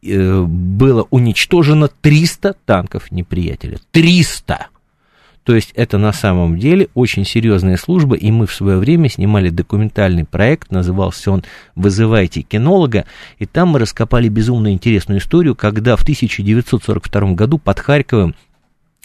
было 0.03 1.07
уничтожено 1.11 1.88
300 1.88 2.55
танков 2.64 3.11
неприятеля. 3.11 3.78
300! 3.92 4.68
То 5.49 5.55
есть 5.55 5.72
это 5.74 5.96
на 5.96 6.12
самом 6.12 6.59
деле 6.59 6.88
очень 6.92 7.24
серьезная 7.24 7.78
служба, 7.78 8.16
и 8.16 8.30
мы 8.30 8.46
в 8.46 8.53
свое 8.53 8.76
время 8.76 9.09
снимали 9.09 9.49
документальный 9.49 10.26
проект, 10.26 10.70
назывался 10.70 11.30
он 11.30 11.42
«Вызывайте 11.74 12.42
кинолога», 12.42 13.07
и 13.38 13.46
там 13.46 13.68
мы 13.68 13.78
раскопали 13.78 14.28
безумно 14.28 14.70
интересную 14.74 15.20
историю, 15.20 15.55
когда 15.55 15.96
в 15.96 16.03
1942 16.03 17.32
году 17.32 17.57
под 17.57 17.80
Харьковом 17.80 18.34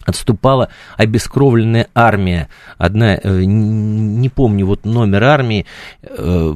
отступала 0.05 0.69
обескровленная 0.97 1.87
армия, 1.93 2.49
одна, 2.77 3.15
э, 3.15 3.43
не 3.43 4.29
помню 4.29 4.65
вот 4.65 4.85
номер 4.85 5.23
армии, 5.23 5.65
э, 6.01 6.53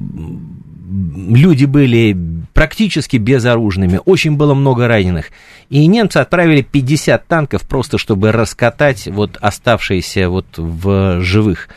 люди 0.87 1.65
были 1.65 2.15
практически 2.53 3.17
безоружными, 3.17 3.99
очень 4.05 4.37
было 4.37 4.53
много 4.53 4.87
раненых. 4.87 5.27
И 5.69 5.85
немцы 5.85 6.17
отправили 6.17 6.61
50 6.61 7.27
танков 7.27 7.67
просто, 7.67 7.97
чтобы 7.97 8.31
раскатать 8.31 9.07
вот 9.07 9.37
оставшиеся 9.41 10.29
вот 10.29 10.45
в 10.57 11.21
живых 11.21 11.69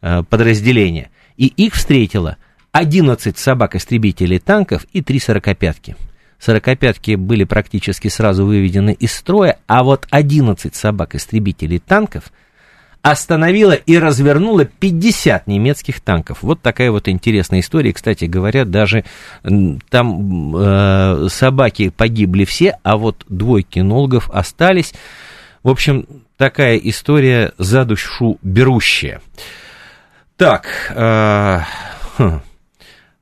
э, 0.00 0.22
подразделения. 0.22 1.10
И 1.36 1.46
их 1.46 1.74
встретило 1.74 2.36
11 2.72 3.36
собак-истребителей 3.36 4.38
танков 4.38 4.86
и 4.92 5.02
3 5.02 5.18
сорокопятки. 5.18 5.96
Сорокопятки 6.44 7.14
были 7.14 7.44
практически 7.44 8.08
сразу 8.08 8.44
выведены 8.44 8.92
из 8.92 9.14
строя, 9.14 9.58
а 9.66 9.82
вот 9.82 10.06
11 10.10 10.74
собак-истребителей 10.74 11.78
танков– 11.78 12.24
остановила 13.04 13.72
и 13.72 13.98
развернула 13.98 14.64
50 14.64 15.46
немецких 15.46 16.00
танков. 16.00 16.38
Вот 16.40 16.62
такая 16.62 16.90
вот 16.90 17.06
интересная 17.06 17.60
история. 17.60 17.92
Кстати 17.92 18.24
говоря, 18.24 18.64
даже 18.64 19.04
там 19.90 20.56
э, 20.56 21.26
собаки 21.28 21.90
погибли 21.90 22.46
все, 22.46 22.78
а 22.82 22.96
вот 22.96 23.26
двое 23.28 23.62
кинологов 23.62 24.30
остались. 24.30 24.94
В 25.62 25.68
общем, 25.68 26.06
такая 26.38 26.78
история 26.78 27.52
за 27.58 27.84
душу 27.84 28.38
берущая. 28.40 29.20
Так, 30.38 30.66
э, 30.94 31.60
хм, 32.16 32.40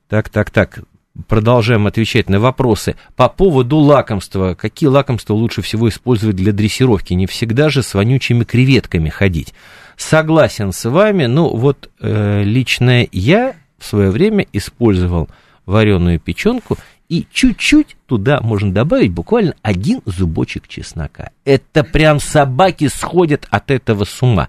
так, 0.08 0.28
так, 0.28 0.50
так 0.50 0.78
продолжаем 1.26 1.86
отвечать 1.86 2.28
на 2.28 2.40
вопросы. 2.40 2.96
По 3.16 3.28
поводу 3.28 3.78
лакомства. 3.78 4.54
Какие 4.54 4.88
лакомства 4.88 5.34
лучше 5.34 5.62
всего 5.62 5.88
использовать 5.88 6.36
для 6.36 6.52
дрессировки? 6.52 7.14
Не 7.14 7.26
всегда 7.26 7.68
же 7.68 7.82
с 7.82 7.94
вонючими 7.94 8.44
креветками 8.44 9.08
ходить. 9.08 9.54
Согласен 9.96 10.72
с 10.72 10.88
вами, 10.88 11.26
ну 11.26 11.54
вот 11.54 11.90
э, 12.00 12.42
лично 12.44 13.06
я 13.12 13.54
в 13.78 13.84
свое 13.84 14.10
время 14.10 14.46
использовал 14.52 15.28
вареную 15.66 16.18
печенку 16.18 16.78
и 17.08 17.26
чуть-чуть 17.30 17.96
туда 18.06 18.40
можно 18.40 18.72
добавить 18.72 19.12
буквально 19.12 19.54
один 19.60 20.00
зубочек 20.06 20.66
чеснока. 20.66 21.30
Это 21.44 21.84
прям 21.84 22.20
собаки 22.20 22.88
сходят 22.88 23.46
от 23.50 23.70
этого 23.70 24.04
с 24.04 24.22
ума 24.22 24.48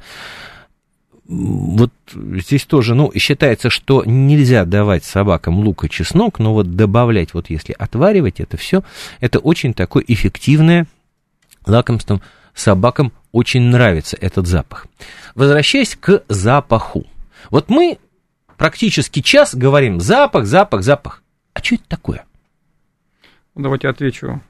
вот 1.26 1.92
здесь 2.14 2.66
тоже, 2.66 2.96
ну, 2.96 3.12
считается, 3.16 3.70
что 3.70 4.04
нельзя 4.06 4.66
давать 4.66 5.04
собакам 5.06 5.60
лук 5.60 5.86
и 5.86 5.90
чеснок, 5.90 6.40
но 6.40 6.54
вот 6.54 6.76
добавлять, 6.76 7.34
вот 7.34 7.50
если 7.50 7.74
отваривать 7.74 8.40
это 8.40 8.58
все, 8.58 8.84
это 9.20 9.40
очень 9.40 9.74
такое 9.74 10.04
эффективное 10.08 10.86
лакомство. 11.66 12.22
Собакам 12.54 13.12
очень 13.32 13.62
нравится 13.62 14.18
этот 14.20 14.48
запах. 14.48 14.86
Возвращаясь 15.34 15.96
к 15.96 16.24
запаху. 16.28 17.06
Вот 17.50 17.70
мы 17.70 17.98
практически 18.58 19.22
час 19.22 19.56
говорим 19.56 20.00
запах, 20.00 20.46
запах, 20.46 20.84
запах. 20.84 21.24
А 21.54 21.64
что 21.64 21.76
это 21.76 21.86
такое? 21.88 22.26
Давайте 23.56 23.88
отвечу 23.88 24.42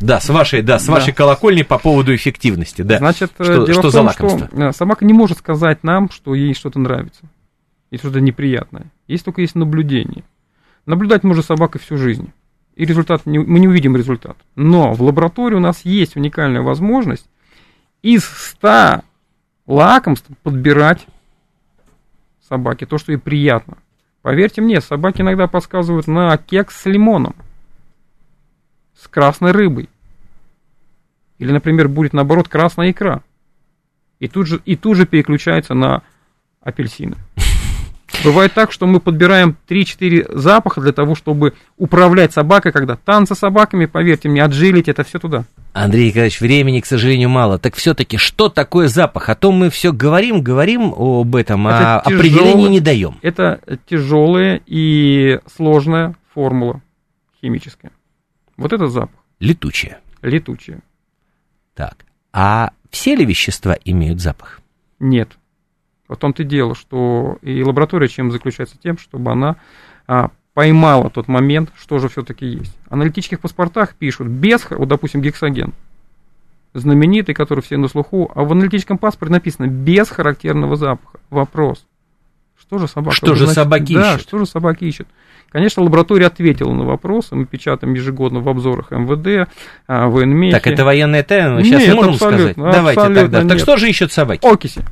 да, 0.00 0.18
с 0.18 0.28
вашей, 0.30 0.62
да, 0.62 0.78
с 0.78 0.86
да. 0.86 0.92
вашей 0.92 1.12
колокольни 1.12 1.62
по 1.62 1.78
поводу 1.78 2.14
эффективности, 2.14 2.82
да. 2.82 2.98
Значит, 2.98 3.32
что, 3.34 3.66
дело 3.66 3.72
что 3.72 3.72
в 3.72 3.82
том, 3.82 3.90
за 3.90 4.02
лакомство? 4.02 4.46
что 4.46 4.56
э, 4.56 4.72
собака 4.72 5.04
не 5.04 5.12
может 5.12 5.38
сказать 5.38 5.84
нам, 5.84 6.10
что 6.10 6.34
ей 6.34 6.54
что-то 6.54 6.78
нравится, 6.78 7.22
и 7.90 7.98
что-то 7.98 8.20
неприятное. 8.20 8.86
Есть 9.06 9.24
только 9.24 9.42
есть 9.42 9.54
наблюдение. 9.54 10.24
Наблюдать 10.86 11.22
может 11.22 11.44
собака 11.44 11.78
всю 11.78 11.98
жизнь. 11.98 12.32
И 12.76 12.86
результат, 12.86 13.26
мы 13.26 13.58
не 13.58 13.68
увидим 13.68 13.94
результат. 13.94 14.36
Но 14.56 14.94
в 14.94 15.02
лаборатории 15.02 15.56
у 15.56 15.60
нас 15.60 15.82
есть 15.84 16.16
уникальная 16.16 16.62
возможность 16.62 17.26
из 18.00 18.24
100 18.24 19.02
лакомств 19.66 20.28
подбирать 20.42 21.06
собаке 22.48 22.86
то, 22.86 22.96
что 22.96 23.12
ей 23.12 23.18
приятно. 23.18 23.76
Поверьте 24.22 24.62
мне, 24.62 24.80
собаки 24.80 25.20
иногда 25.20 25.46
подсказывают 25.46 26.06
на 26.06 26.36
кекс 26.38 26.80
с 26.80 26.86
лимоном– 26.86 27.34
с 29.00 29.08
красной 29.08 29.52
рыбой. 29.52 29.88
Или, 31.38 31.52
например, 31.52 31.88
будет 31.88 32.12
наоборот 32.12 32.48
красная 32.48 32.90
икра. 32.90 33.22
И 34.18 34.28
тут 34.28 34.46
же, 34.46 34.60
и 34.66 34.76
тут 34.76 34.96
же 34.96 35.06
переключается 35.06 35.74
на 35.74 36.02
апельсины. 36.60 37.16
Бывает 38.24 38.52
так, 38.52 38.72
что 38.72 38.86
мы 38.86 39.00
подбираем 39.00 39.56
3-4 39.68 40.36
запаха 40.36 40.82
для 40.82 40.92
того, 40.92 41.14
чтобы 41.14 41.54
управлять 41.78 42.34
собакой, 42.34 42.72
когда 42.72 42.96
танцы 42.96 43.34
с 43.34 43.38
собаками, 43.38 43.86
поверьте 43.86 44.28
мне, 44.28 44.44
отжилить 44.44 44.88
это 44.88 45.04
все 45.04 45.18
туда. 45.18 45.44
Андрей 45.72 46.08
Николаевич, 46.08 46.40
времени, 46.40 46.80
к 46.80 46.86
сожалению, 46.86 47.30
мало. 47.30 47.58
Так 47.58 47.76
все-таки, 47.76 48.18
что 48.18 48.50
такое 48.50 48.88
запах? 48.88 49.30
А 49.30 49.34
то 49.34 49.52
мы 49.52 49.70
все 49.70 49.92
говорим, 49.92 50.42
говорим 50.42 50.92
об 50.94 51.34
этом, 51.34 51.66
это 51.68 52.00
а 52.00 52.04
тяжелое, 52.04 52.18
определения 52.18 52.68
не 52.68 52.80
даем. 52.80 53.16
Это 53.22 53.60
тяжелая 53.88 54.60
и 54.66 55.38
сложная 55.56 56.16
формула 56.34 56.82
химическая. 57.40 57.92
Вот 58.60 58.74
это 58.74 58.88
запах. 58.88 59.18
Летучее. 59.38 59.98
Летучее. 60.20 60.80
Так. 61.74 62.04
А 62.32 62.72
все 62.90 63.16
ли 63.16 63.24
вещества 63.24 63.74
имеют 63.84 64.20
запах? 64.20 64.60
Нет. 64.98 65.30
В 66.08 66.16
том-то 66.16 66.42
и 66.42 66.46
дело, 66.46 66.74
что 66.74 67.38
и 67.40 67.62
лаборатория 67.62 68.06
чем 68.08 68.30
заключается 68.30 68.76
тем, 68.76 68.98
чтобы 68.98 69.32
она 69.32 69.56
а, 70.06 70.30
поймала 70.52 71.08
тот 71.08 71.26
момент, 71.26 71.70
что 71.74 71.98
же 71.98 72.10
все-таки 72.10 72.44
есть. 72.44 72.76
В 72.86 72.92
аналитических 72.92 73.40
паспортах 73.40 73.94
пишут 73.94 74.28
без, 74.28 74.68
вот, 74.68 74.88
допустим, 74.88 75.22
гексоген, 75.22 75.72
знаменитый, 76.74 77.34
который 77.34 77.60
все 77.60 77.78
на 77.78 77.88
слуху, 77.88 78.30
а 78.34 78.44
в 78.44 78.52
аналитическом 78.52 78.98
паспорте 78.98 79.32
написано 79.32 79.68
без 79.68 80.10
характерного 80.10 80.76
запаха. 80.76 81.18
Вопрос. 81.30 81.86
Что 82.58 82.76
же 82.76 82.88
собака? 82.88 83.16
Что 83.16 83.34
же 83.34 83.46
собаки 83.46 83.94
да, 83.94 84.16
ищут? 84.16 84.28
что 84.28 84.38
же 84.38 84.44
собаки 84.44 84.84
ищут? 84.84 85.08
Конечно, 85.50 85.82
лаборатория 85.82 86.26
ответила 86.26 86.72
на 86.72 86.84
вопросы, 86.84 87.34
мы 87.34 87.44
печатаем 87.44 87.94
ежегодно 87.94 88.40
в 88.40 88.48
обзорах 88.48 88.92
МВД, 88.92 89.50
а, 89.88 90.08
военмехи. 90.08 90.52
Так 90.52 90.66
это 90.68 90.84
военная 90.84 91.24
тайна, 91.24 91.64
сейчас 91.64 91.82
нет, 91.82 91.96
можем 91.96 92.14
сказать? 92.14 92.56
Давайте 92.56 93.00
тогда. 93.00 93.42
Нет. 93.42 93.48
Так 93.48 93.58
что 93.58 93.76
же 93.76 93.88
ищут 93.88 94.12
собаки? 94.12 94.46
Окиси. 94.46 94.82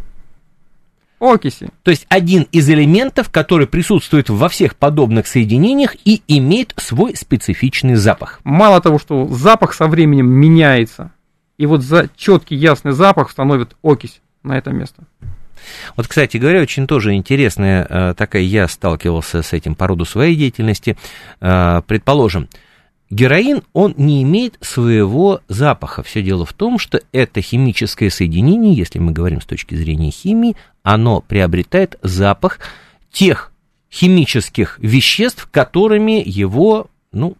Окиси. 1.20 1.68
То 1.84 1.90
есть 1.90 2.06
один 2.08 2.46
из 2.50 2.68
элементов, 2.68 3.30
который 3.30 3.66
присутствует 3.68 4.30
во 4.30 4.48
всех 4.48 4.74
подобных 4.76 5.28
соединениях 5.28 5.96
и 6.04 6.22
имеет 6.26 6.74
свой 6.76 7.14
специфичный 7.14 7.94
запах. 7.94 8.40
Мало 8.42 8.80
того, 8.80 8.98
что 8.98 9.26
запах 9.28 9.74
со 9.74 9.86
временем 9.86 10.28
меняется, 10.28 11.12
и 11.56 11.66
вот 11.66 11.82
за 11.82 12.08
четкий 12.16 12.56
ясный 12.56 12.92
запах 12.92 13.30
становит 13.30 13.76
окись. 13.82 14.20
на 14.42 14.56
это 14.56 14.70
место. 14.70 15.02
Вот, 15.96 16.06
кстати 16.06 16.36
говоря, 16.36 16.60
очень 16.60 16.86
тоже 16.86 17.14
интересная 17.14 17.86
э, 17.88 18.14
такая, 18.16 18.42
я 18.42 18.68
сталкивался 18.68 19.42
с 19.42 19.52
этим 19.52 19.74
по 19.74 19.86
роду 19.86 20.04
своей 20.04 20.36
деятельности. 20.36 20.96
Э, 21.40 21.82
предположим, 21.86 22.48
героин, 23.10 23.62
он 23.72 23.94
не 23.96 24.22
имеет 24.22 24.58
своего 24.60 25.40
запаха. 25.48 26.02
Все 26.02 26.22
дело 26.22 26.44
в 26.44 26.52
том, 26.52 26.78
что 26.78 27.00
это 27.12 27.40
химическое 27.40 28.10
соединение, 28.10 28.74
если 28.74 28.98
мы 28.98 29.12
говорим 29.12 29.40
с 29.40 29.46
точки 29.46 29.74
зрения 29.74 30.10
химии, 30.10 30.56
оно 30.82 31.20
приобретает 31.20 31.98
запах 32.02 32.60
тех 33.10 33.52
химических 33.90 34.78
веществ, 34.80 35.48
которыми 35.50 36.22
его, 36.24 36.88
ну, 37.12 37.36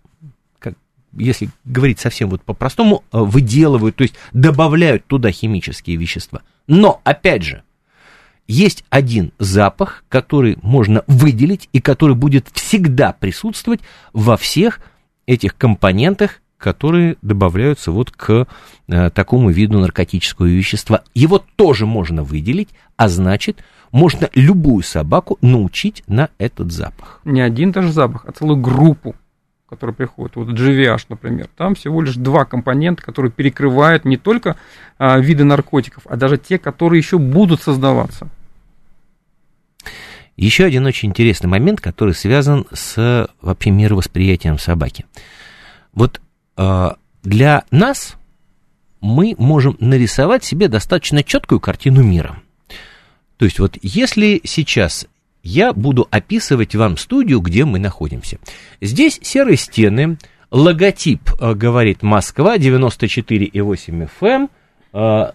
если 1.17 1.51
говорить 1.65 1.99
совсем 1.99 2.31
вот 2.31 2.43
по-простому, 2.43 3.05
э, 3.13 3.19
выделывают, 3.19 3.97
то 3.97 4.03
есть 4.03 4.15
добавляют 4.33 5.07
туда 5.07 5.31
химические 5.31 5.97
вещества. 5.97 6.43
Но, 6.67 7.01
опять 7.05 7.43
же, 7.43 7.63
есть 8.49 8.85
один 8.91 9.33
запах, 9.39 10.05
который 10.09 10.59
можно 10.63 11.05
выделить 11.07 11.69
и 11.73 11.81
который 11.81 12.17
будет 12.17 12.49
всегда 12.53 13.13
присутствовать 13.13 13.81
во 14.13 14.37
всех 14.37 14.81
этих 15.27 15.57
компонентах, 15.57 16.41
которые 16.57 17.17
добавляются 17.23 17.93
вот 17.93 18.11
к 18.11 18.49
э, 18.89 19.11
такому 19.11 19.51
виду 19.51 19.79
наркотического 19.79 20.47
вещества. 20.47 21.03
Его 21.15 21.45
тоже 21.57 21.87
можно 21.87 22.25
выделить, 22.25 22.71
а 22.97 23.09
значит, 23.09 23.63
можно 23.93 24.29
любую 24.35 24.83
собаку 24.83 25.39
научить 25.41 26.03
на 26.09 26.31
этот 26.39 26.73
запах. 26.73 27.21
Не 27.25 27.43
один 27.43 27.71
даже 27.71 27.93
запах, 27.93 28.25
а 28.27 28.33
целую 28.33 28.57
группу, 28.57 29.15
которая 29.69 29.95
приходит. 29.95 30.37
Вот 30.37 30.49
GVH, 30.49 31.07
например. 31.11 31.49
Там 31.57 31.75
всего 31.75 32.01
лишь 32.03 32.17
два 32.17 32.45
компонента, 32.45 33.03
которые 33.03 33.31
перекрывают 33.31 34.05
не 34.05 34.17
только 34.17 34.57
а, 34.99 35.19
виды 35.19 35.45
наркотиков, 35.45 36.05
а 36.07 36.17
даже 36.17 36.39
те, 36.39 36.59
которые 36.59 36.99
еще 36.99 37.19
будут 37.19 37.63
создаваться. 37.63 38.29
Еще 40.39 40.65
один 40.65 40.87
очень 40.87 41.09
интересный 41.09 41.49
момент, 41.49 41.81
который 41.81 42.15
связан 42.15 42.65
с 42.73 43.29
вообще 43.43 43.71
мировосприятием 43.71 44.57
собаки. 44.57 45.05
Вот 45.93 46.21
э, 46.57 46.91
для 47.25 47.65
нас 47.73 48.15
мы 49.01 49.35
можем 49.37 49.77
нарисовать 49.81 50.45
себе 50.45 50.69
достаточно 50.69 51.25
четкую 51.25 51.59
картину 51.59 52.05
мира. 52.05 52.41
То 53.37 53.47
есть 53.47 53.59
вот 53.59 53.79
если 53.83 54.41
сейчас 54.45 55.09
я 55.43 55.73
буду 55.73 56.07
описывать 56.09 56.77
вам 56.77 56.99
студию, 56.99 57.41
где 57.41 57.65
мы 57.65 57.81
находимся. 57.81 58.39
Здесь 58.81 59.19
серые 59.21 59.57
стены, 59.57 60.19
логотип 60.53 61.33
э, 61.41 61.55
говорит 61.55 62.05
Москва 62.05 62.59
94,8 62.59 64.09
FM, 64.21 64.49
э, 64.93 65.33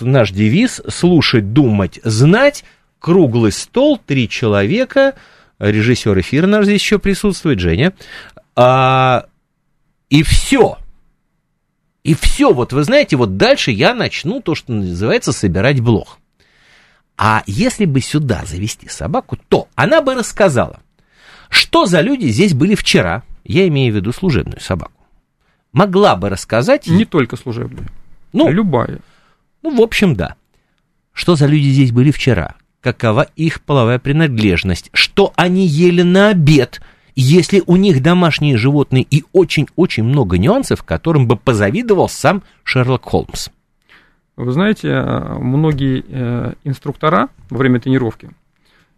наш 0.00 0.30
девиз 0.30 0.82
«Слушать, 0.88 1.54
думать, 1.54 2.00
знать», 2.04 2.64
круглый 3.02 3.50
стол, 3.50 3.98
три 3.98 4.28
человека, 4.28 5.14
режиссер 5.58 6.20
эфира 6.20 6.46
наш 6.46 6.64
здесь 6.64 6.80
еще 6.80 7.00
присутствует, 7.00 7.58
Женя, 7.58 7.92
а, 8.54 9.26
и 10.08 10.22
все. 10.22 10.78
И 12.04 12.14
все, 12.14 12.52
вот 12.52 12.72
вы 12.72 12.84
знаете, 12.84 13.16
вот 13.16 13.36
дальше 13.36 13.72
я 13.72 13.92
начну 13.92 14.40
то, 14.40 14.54
что 14.54 14.72
называется 14.72 15.32
собирать 15.32 15.80
блог. 15.80 16.18
А 17.18 17.42
если 17.46 17.86
бы 17.86 18.00
сюда 18.00 18.44
завести 18.46 18.88
собаку, 18.88 19.36
то 19.48 19.68
она 19.74 20.00
бы 20.00 20.14
рассказала, 20.14 20.80
что 21.50 21.86
за 21.86 22.00
люди 22.02 22.26
здесь 22.26 22.54
были 22.54 22.76
вчера, 22.76 23.24
я 23.44 23.66
имею 23.66 23.92
в 23.92 23.96
виду 23.96 24.12
служебную 24.12 24.60
собаку. 24.60 24.92
Могла 25.72 26.14
бы 26.14 26.28
рассказать... 26.28 26.86
Не 26.86 27.04
только 27.04 27.36
служебную, 27.36 27.88
ну, 28.32 28.48
любая. 28.48 29.00
Ну, 29.62 29.76
в 29.76 29.80
общем, 29.80 30.14
да. 30.14 30.36
Что 31.12 31.34
за 31.34 31.46
люди 31.46 31.68
здесь 31.68 31.90
были 31.90 32.12
вчера? 32.12 32.54
Какова 32.82 33.28
их 33.36 33.62
половая 33.62 33.98
принадлежность, 33.98 34.90
что 34.92 35.32
они 35.36 35.66
ели 35.66 36.02
на 36.02 36.30
обед, 36.30 36.82
если 37.14 37.62
у 37.66 37.76
них 37.76 38.02
домашние 38.02 38.56
животные 38.56 39.06
и 39.08 39.24
очень-очень 39.32 40.02
много 40.02 40.36
нюансов, 40.36 40.82
которым 40.82 41.26
бы 41.26 41.36
позавидовал 41.36 42.08
сам 42.08 42.42
Шерлок 42.64 43.04
Холмс. 43.04 43.48
Вы 44.36 44.50
знаете, 44.52 44.88
э, 44.88 45.38
многие 45.38 46.04
э, 46.08 46.54
инструктора 46.64 47.28
во 47.50 47.58
время 47.58 47.80
тренировки 47.80 48.30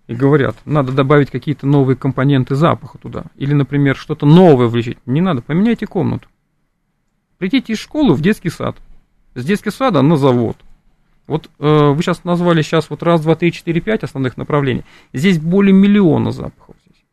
и 0.06 0.14
говорят, 0.14 0.56
надо 0.64 0.92
добавить 0.92 1.30
какие-то 1.30 1.66
новые 1.66 1.96
компоненты 1.96 2.54
запаха 2.54 2.98
туда, 2.98 3.24
или, 3.36 3.52
например, 3.52 3.96
что-то 3.96 4.26
новое 4.26 4.68
влечить. 4.68 4.98
Не 5.06 5.20
надо, 5.20 5.42
поменяйте 5.42 5.86
комнату. 5.86 6.28
Придите 7.38 7.72
из 7.72 7.80
школы 7.80 8.14
в 8.14 8.20
детский 8.20 8.50
сад, 8.50 8.76
с 9.34 9.44
детского 9.44 9.72
сада 9.72 10.02
на 10.02 10.16
завод– 10.16 10.56
вот 11.26 11.50
э, 11.58 11.92
вы 11.94 12.02
сейчас 12.02 12.24
назвали 12.24 12.62
сейчас 12.62 12.90
вот 12.90 13.02
раз, 13.02 13.22
два, 13.22 13.34
три, 13.34 13.52
четыре, 13.52 13.80
пять 13.80 14.02
основных 14.02 14.36
направлений. 14.36 14.84
Здесь 15.12 15.38
более 15.38 15.72
миллиона 15.72 16.32
запахов. 16.32 16.76
Здесь. 16.84 17.04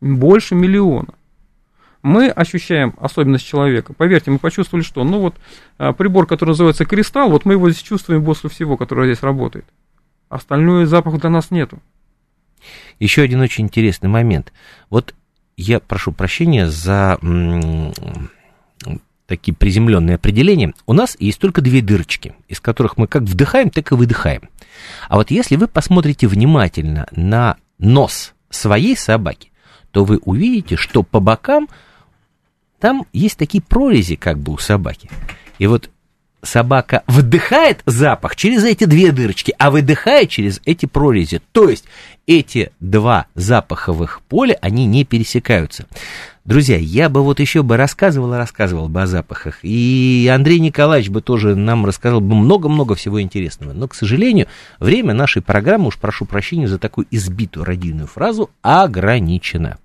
Больше 0.00 0.54
миллиона. 0.54 1.14
Мы 2.02 2.28
ощущаем 2.28 2.94
особенность 2.98 3.46
человека. 3.46 3.92
Поверьте, 3.92 4.30
мы 4.30 4.38
почувствовали, 4.38 4.84
что, 4.84 5.02
ну 5.02 5.20
вот 5.20 5.34
э, 5.78 5.92
прибор, 5.94 6.26
который 6.26 6.50
называется 6.50 6.84
кристалл, 6.84 7.30
вот 7.30 7.44
мы 7.44 7.54
его 7.54 7.70
здесь 7.70 7.82
чувствуем 7.82 8.24
после 8.24 8.50
всего, 8.50 8.76
которое 8.76 9.12
здесь 9.12 9.22
работает. 9.22 9.64
Остальное 10.28 10.86
запаха 10.86 11.18
для 11.18 11.30
нас 11.30 11.50
нету. 11.50 11.80
Еще 12.98 13.22
один 13.22 13.40
очень 13.40 13.64
интересный 13.64 14.08
момент. 14.08 14.52
Вот 14.90 15.14
я 15.56 15.80
прошу 15.80 16.12
прощения 16.12 16.68
за 16.68 17.18
такие 19.28 19.54
приземленные 19.54 20.16
определения, 20.16 20.72
у 20.86 20.94
нас 20.94 21.16
есть 21.20 21.38
только 21.38 21.60
две 21.60 21.82
дырочки, 21.82 22.34
из 22.48 22.60
которых 22.60 22.96
мы 22.96 23.06
как 23.06 23.22
вдыхаем, 23.22 23.70
так 23.70 23.92
и 23.92 23.94
выдыхаем. 23.94 24.48
А 25.08 25.16
вот 25.16 25.30
если 25.30 25.56
вы 25.56 25.68
посмотрите 25.68 26.26
внимательно 26.26 27.06
на 27.12 27.56
нос 27.78 28.32
своей 28.50 28.96
собаки, 28.96 29.52
то 29.92 30.04
вы 30.04 30.18
увидите, 30.24 30.76
что 30.76 31.02
по 31.02 31.20
бокам 31.20 31.68
там 32.80 33.06
есть 33.12 33.38
такие 33.38 33.62
прорези 33.62 34.16
как 34.16 34.38
бы 34.38 34.52
у 34.52 34.58
собаки. 34.58 35.10
И 35.58 35.66
вот 35.66 35.90
собака 36.42 37.02
вдыхает 37.06 37.82
запах 37.84 38.34
через 38.36 38.64
эти 38.64 38.84
две 38.84 39.12
дырочки, 39.12 39.54
а 39.58 39.70
выдыхает 39.70 40.30
через 40.30 40.60
эти 40.64 40.86
прорези. 40.86 41.42
То 41.52 41.68
есть 41.68 41.84
эти 42.26 42.72
два 42.80 43.26
запаховых 43.34 44.22
поля, 44.22 44.56
они 44.62 44.86
не 44.86 45.04
пересекаются. 45.04 45.86
Друзья, 46.48 46.78
я 46.78 47.10
бы 47.10 47.22
вот 47.22 47.40
еще 47.40 47.62
бы 47.62 47.76
рассказывал 47.76 48.32
рассказывал 48.32 48.88
бы 48.88 49.02
о 49.02 49.06
запахах. 49.06 49.58
И 49.62 50.32
Андрей 50.34 50.60
Николаевич 50.60 51.10
бы 51.10 51.20
тоже 51.20 51.54
нам 51.54 51.84
рассказал 51.84 52.22
бы 52.22 52.34
много-много 52.34 52.94
всего 52.94 53.20
интересного. 53.20 53.74
Но, 53.74 53.86
к 53.86 53.94
сожалению, 53.94 54.46
время 54.80 55.12
нашей 55.12 55.42
программы, 55.42 55.88
уж 55.88 55.98
прошу 55.98 56.24
прощения 56.24 56.66
за 56.66 56.78
такую 56.78 57.06
избитую 57.10 57.66
радийную 57.66 58.06
фразу, 58.06 58.48
ограничено. 58.62 59.76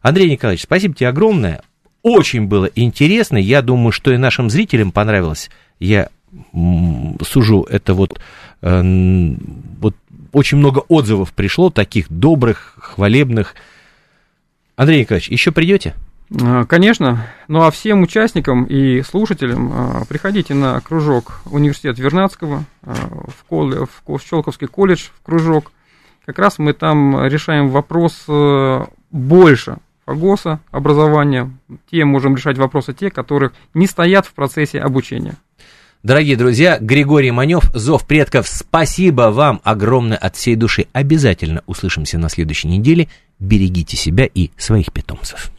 Андрей 0.00 0.30
Николаевич, 0.30 0.62
спасибо 0.62 0.94
тебе 0.94 1.10
огромное. 1.10 1.60
Очень 2.02 2.46
было 2.46 2.64
интересно. 2.74 3.36
Я 3.36 3.60
думаю, 3.60 3.92
что 3.92 4.10
и 4.10 4.16
нашим 4.16 4.48
зрителям 4.48 4.90
понравилось. 4.90 5.50
Я 5.80 6.08
сужу 7.20 7.64
это 7.64 7.92
вот, 7.92 8.18
э, 8.62 9.34
вот 9.80 9.96
очень 10.32 10.56
много 10.56 10.78
отзывов 10.88 11.34
пришло, 11.34 11.68
таких 11.68 12.10
добрых, 12.10 12.78
хвалебных, 12.78 13.54
Андрей 14.76 15.00
Николаевич, 15.00 15.28
еще 15.28 15.52
придете? 15.52 15.94
А, 16.42 16.64
конечно. 16.64 17.26
Ну 17.48 17.62
а 17.62 17.70
всем 17.70 18.02
участникам 18.02 18.64
и 18.64 19.02
слушателям 19.02 19.72
а, 19.72 20.04
приходите 20.08 20.54
на 20.54 20.80
кружок 20.80 21.40
университет 21.46 21.98
Вернадского, 21.98 22.64
а, 22.82 22.94
в, 22.94 23.44
колледж, 23.44 23.86
в 24.06 24.18
Щелковский 24.20 24.66
колледж, 24.66 25.08
в 25.16 25.22
кружок. 25.22 25.70
Как 26.24 26.38
раз 26.38 26.58
мы 26.58 26.72
там 26.72 27.26
решаем 27.26 27.68
вопрос 27.68 28.24
э, 28.28 28.84
больше 29.10 29.76
ФАГОСа, 30.06 30.60
образования. 30.70 31.50
Те 31.90 32.06
можем 32.06 32.34
решать 32.34 32.56
вопросы 32.56 32.94
те, 32.94 33.10
которых 33.10 33.52
не 33.74 33.86
стоят 33.86 34.24
в 34.24 34.32
процессе 34.32 34.80
обучения. 34.80 35.34
Дорогие 36.04 36.36
друзья, 36.36 36.76
Григорий 36.78 37.30
Манев, 37.30 37.70
Зов 37.72 38.06
предков, 38.06 38.46
спасибо 38.46 39.30
вам 39.30 39.62
огромное 39.64 40.18
от 40.18 40.36
всей 40.36 40.54
души. 40.54 40.86
Обязательно 40.92 41.62
услышимся 41.64 42.18
на 42.18 42.28
следующей 42.28 42.68
неделе. 42.68 43.08
Берегите 43.38 43.96
себя 43.96 44.26
и 44.26 44.50
своих 44.58 44.92
питомцев. 44.92 45.50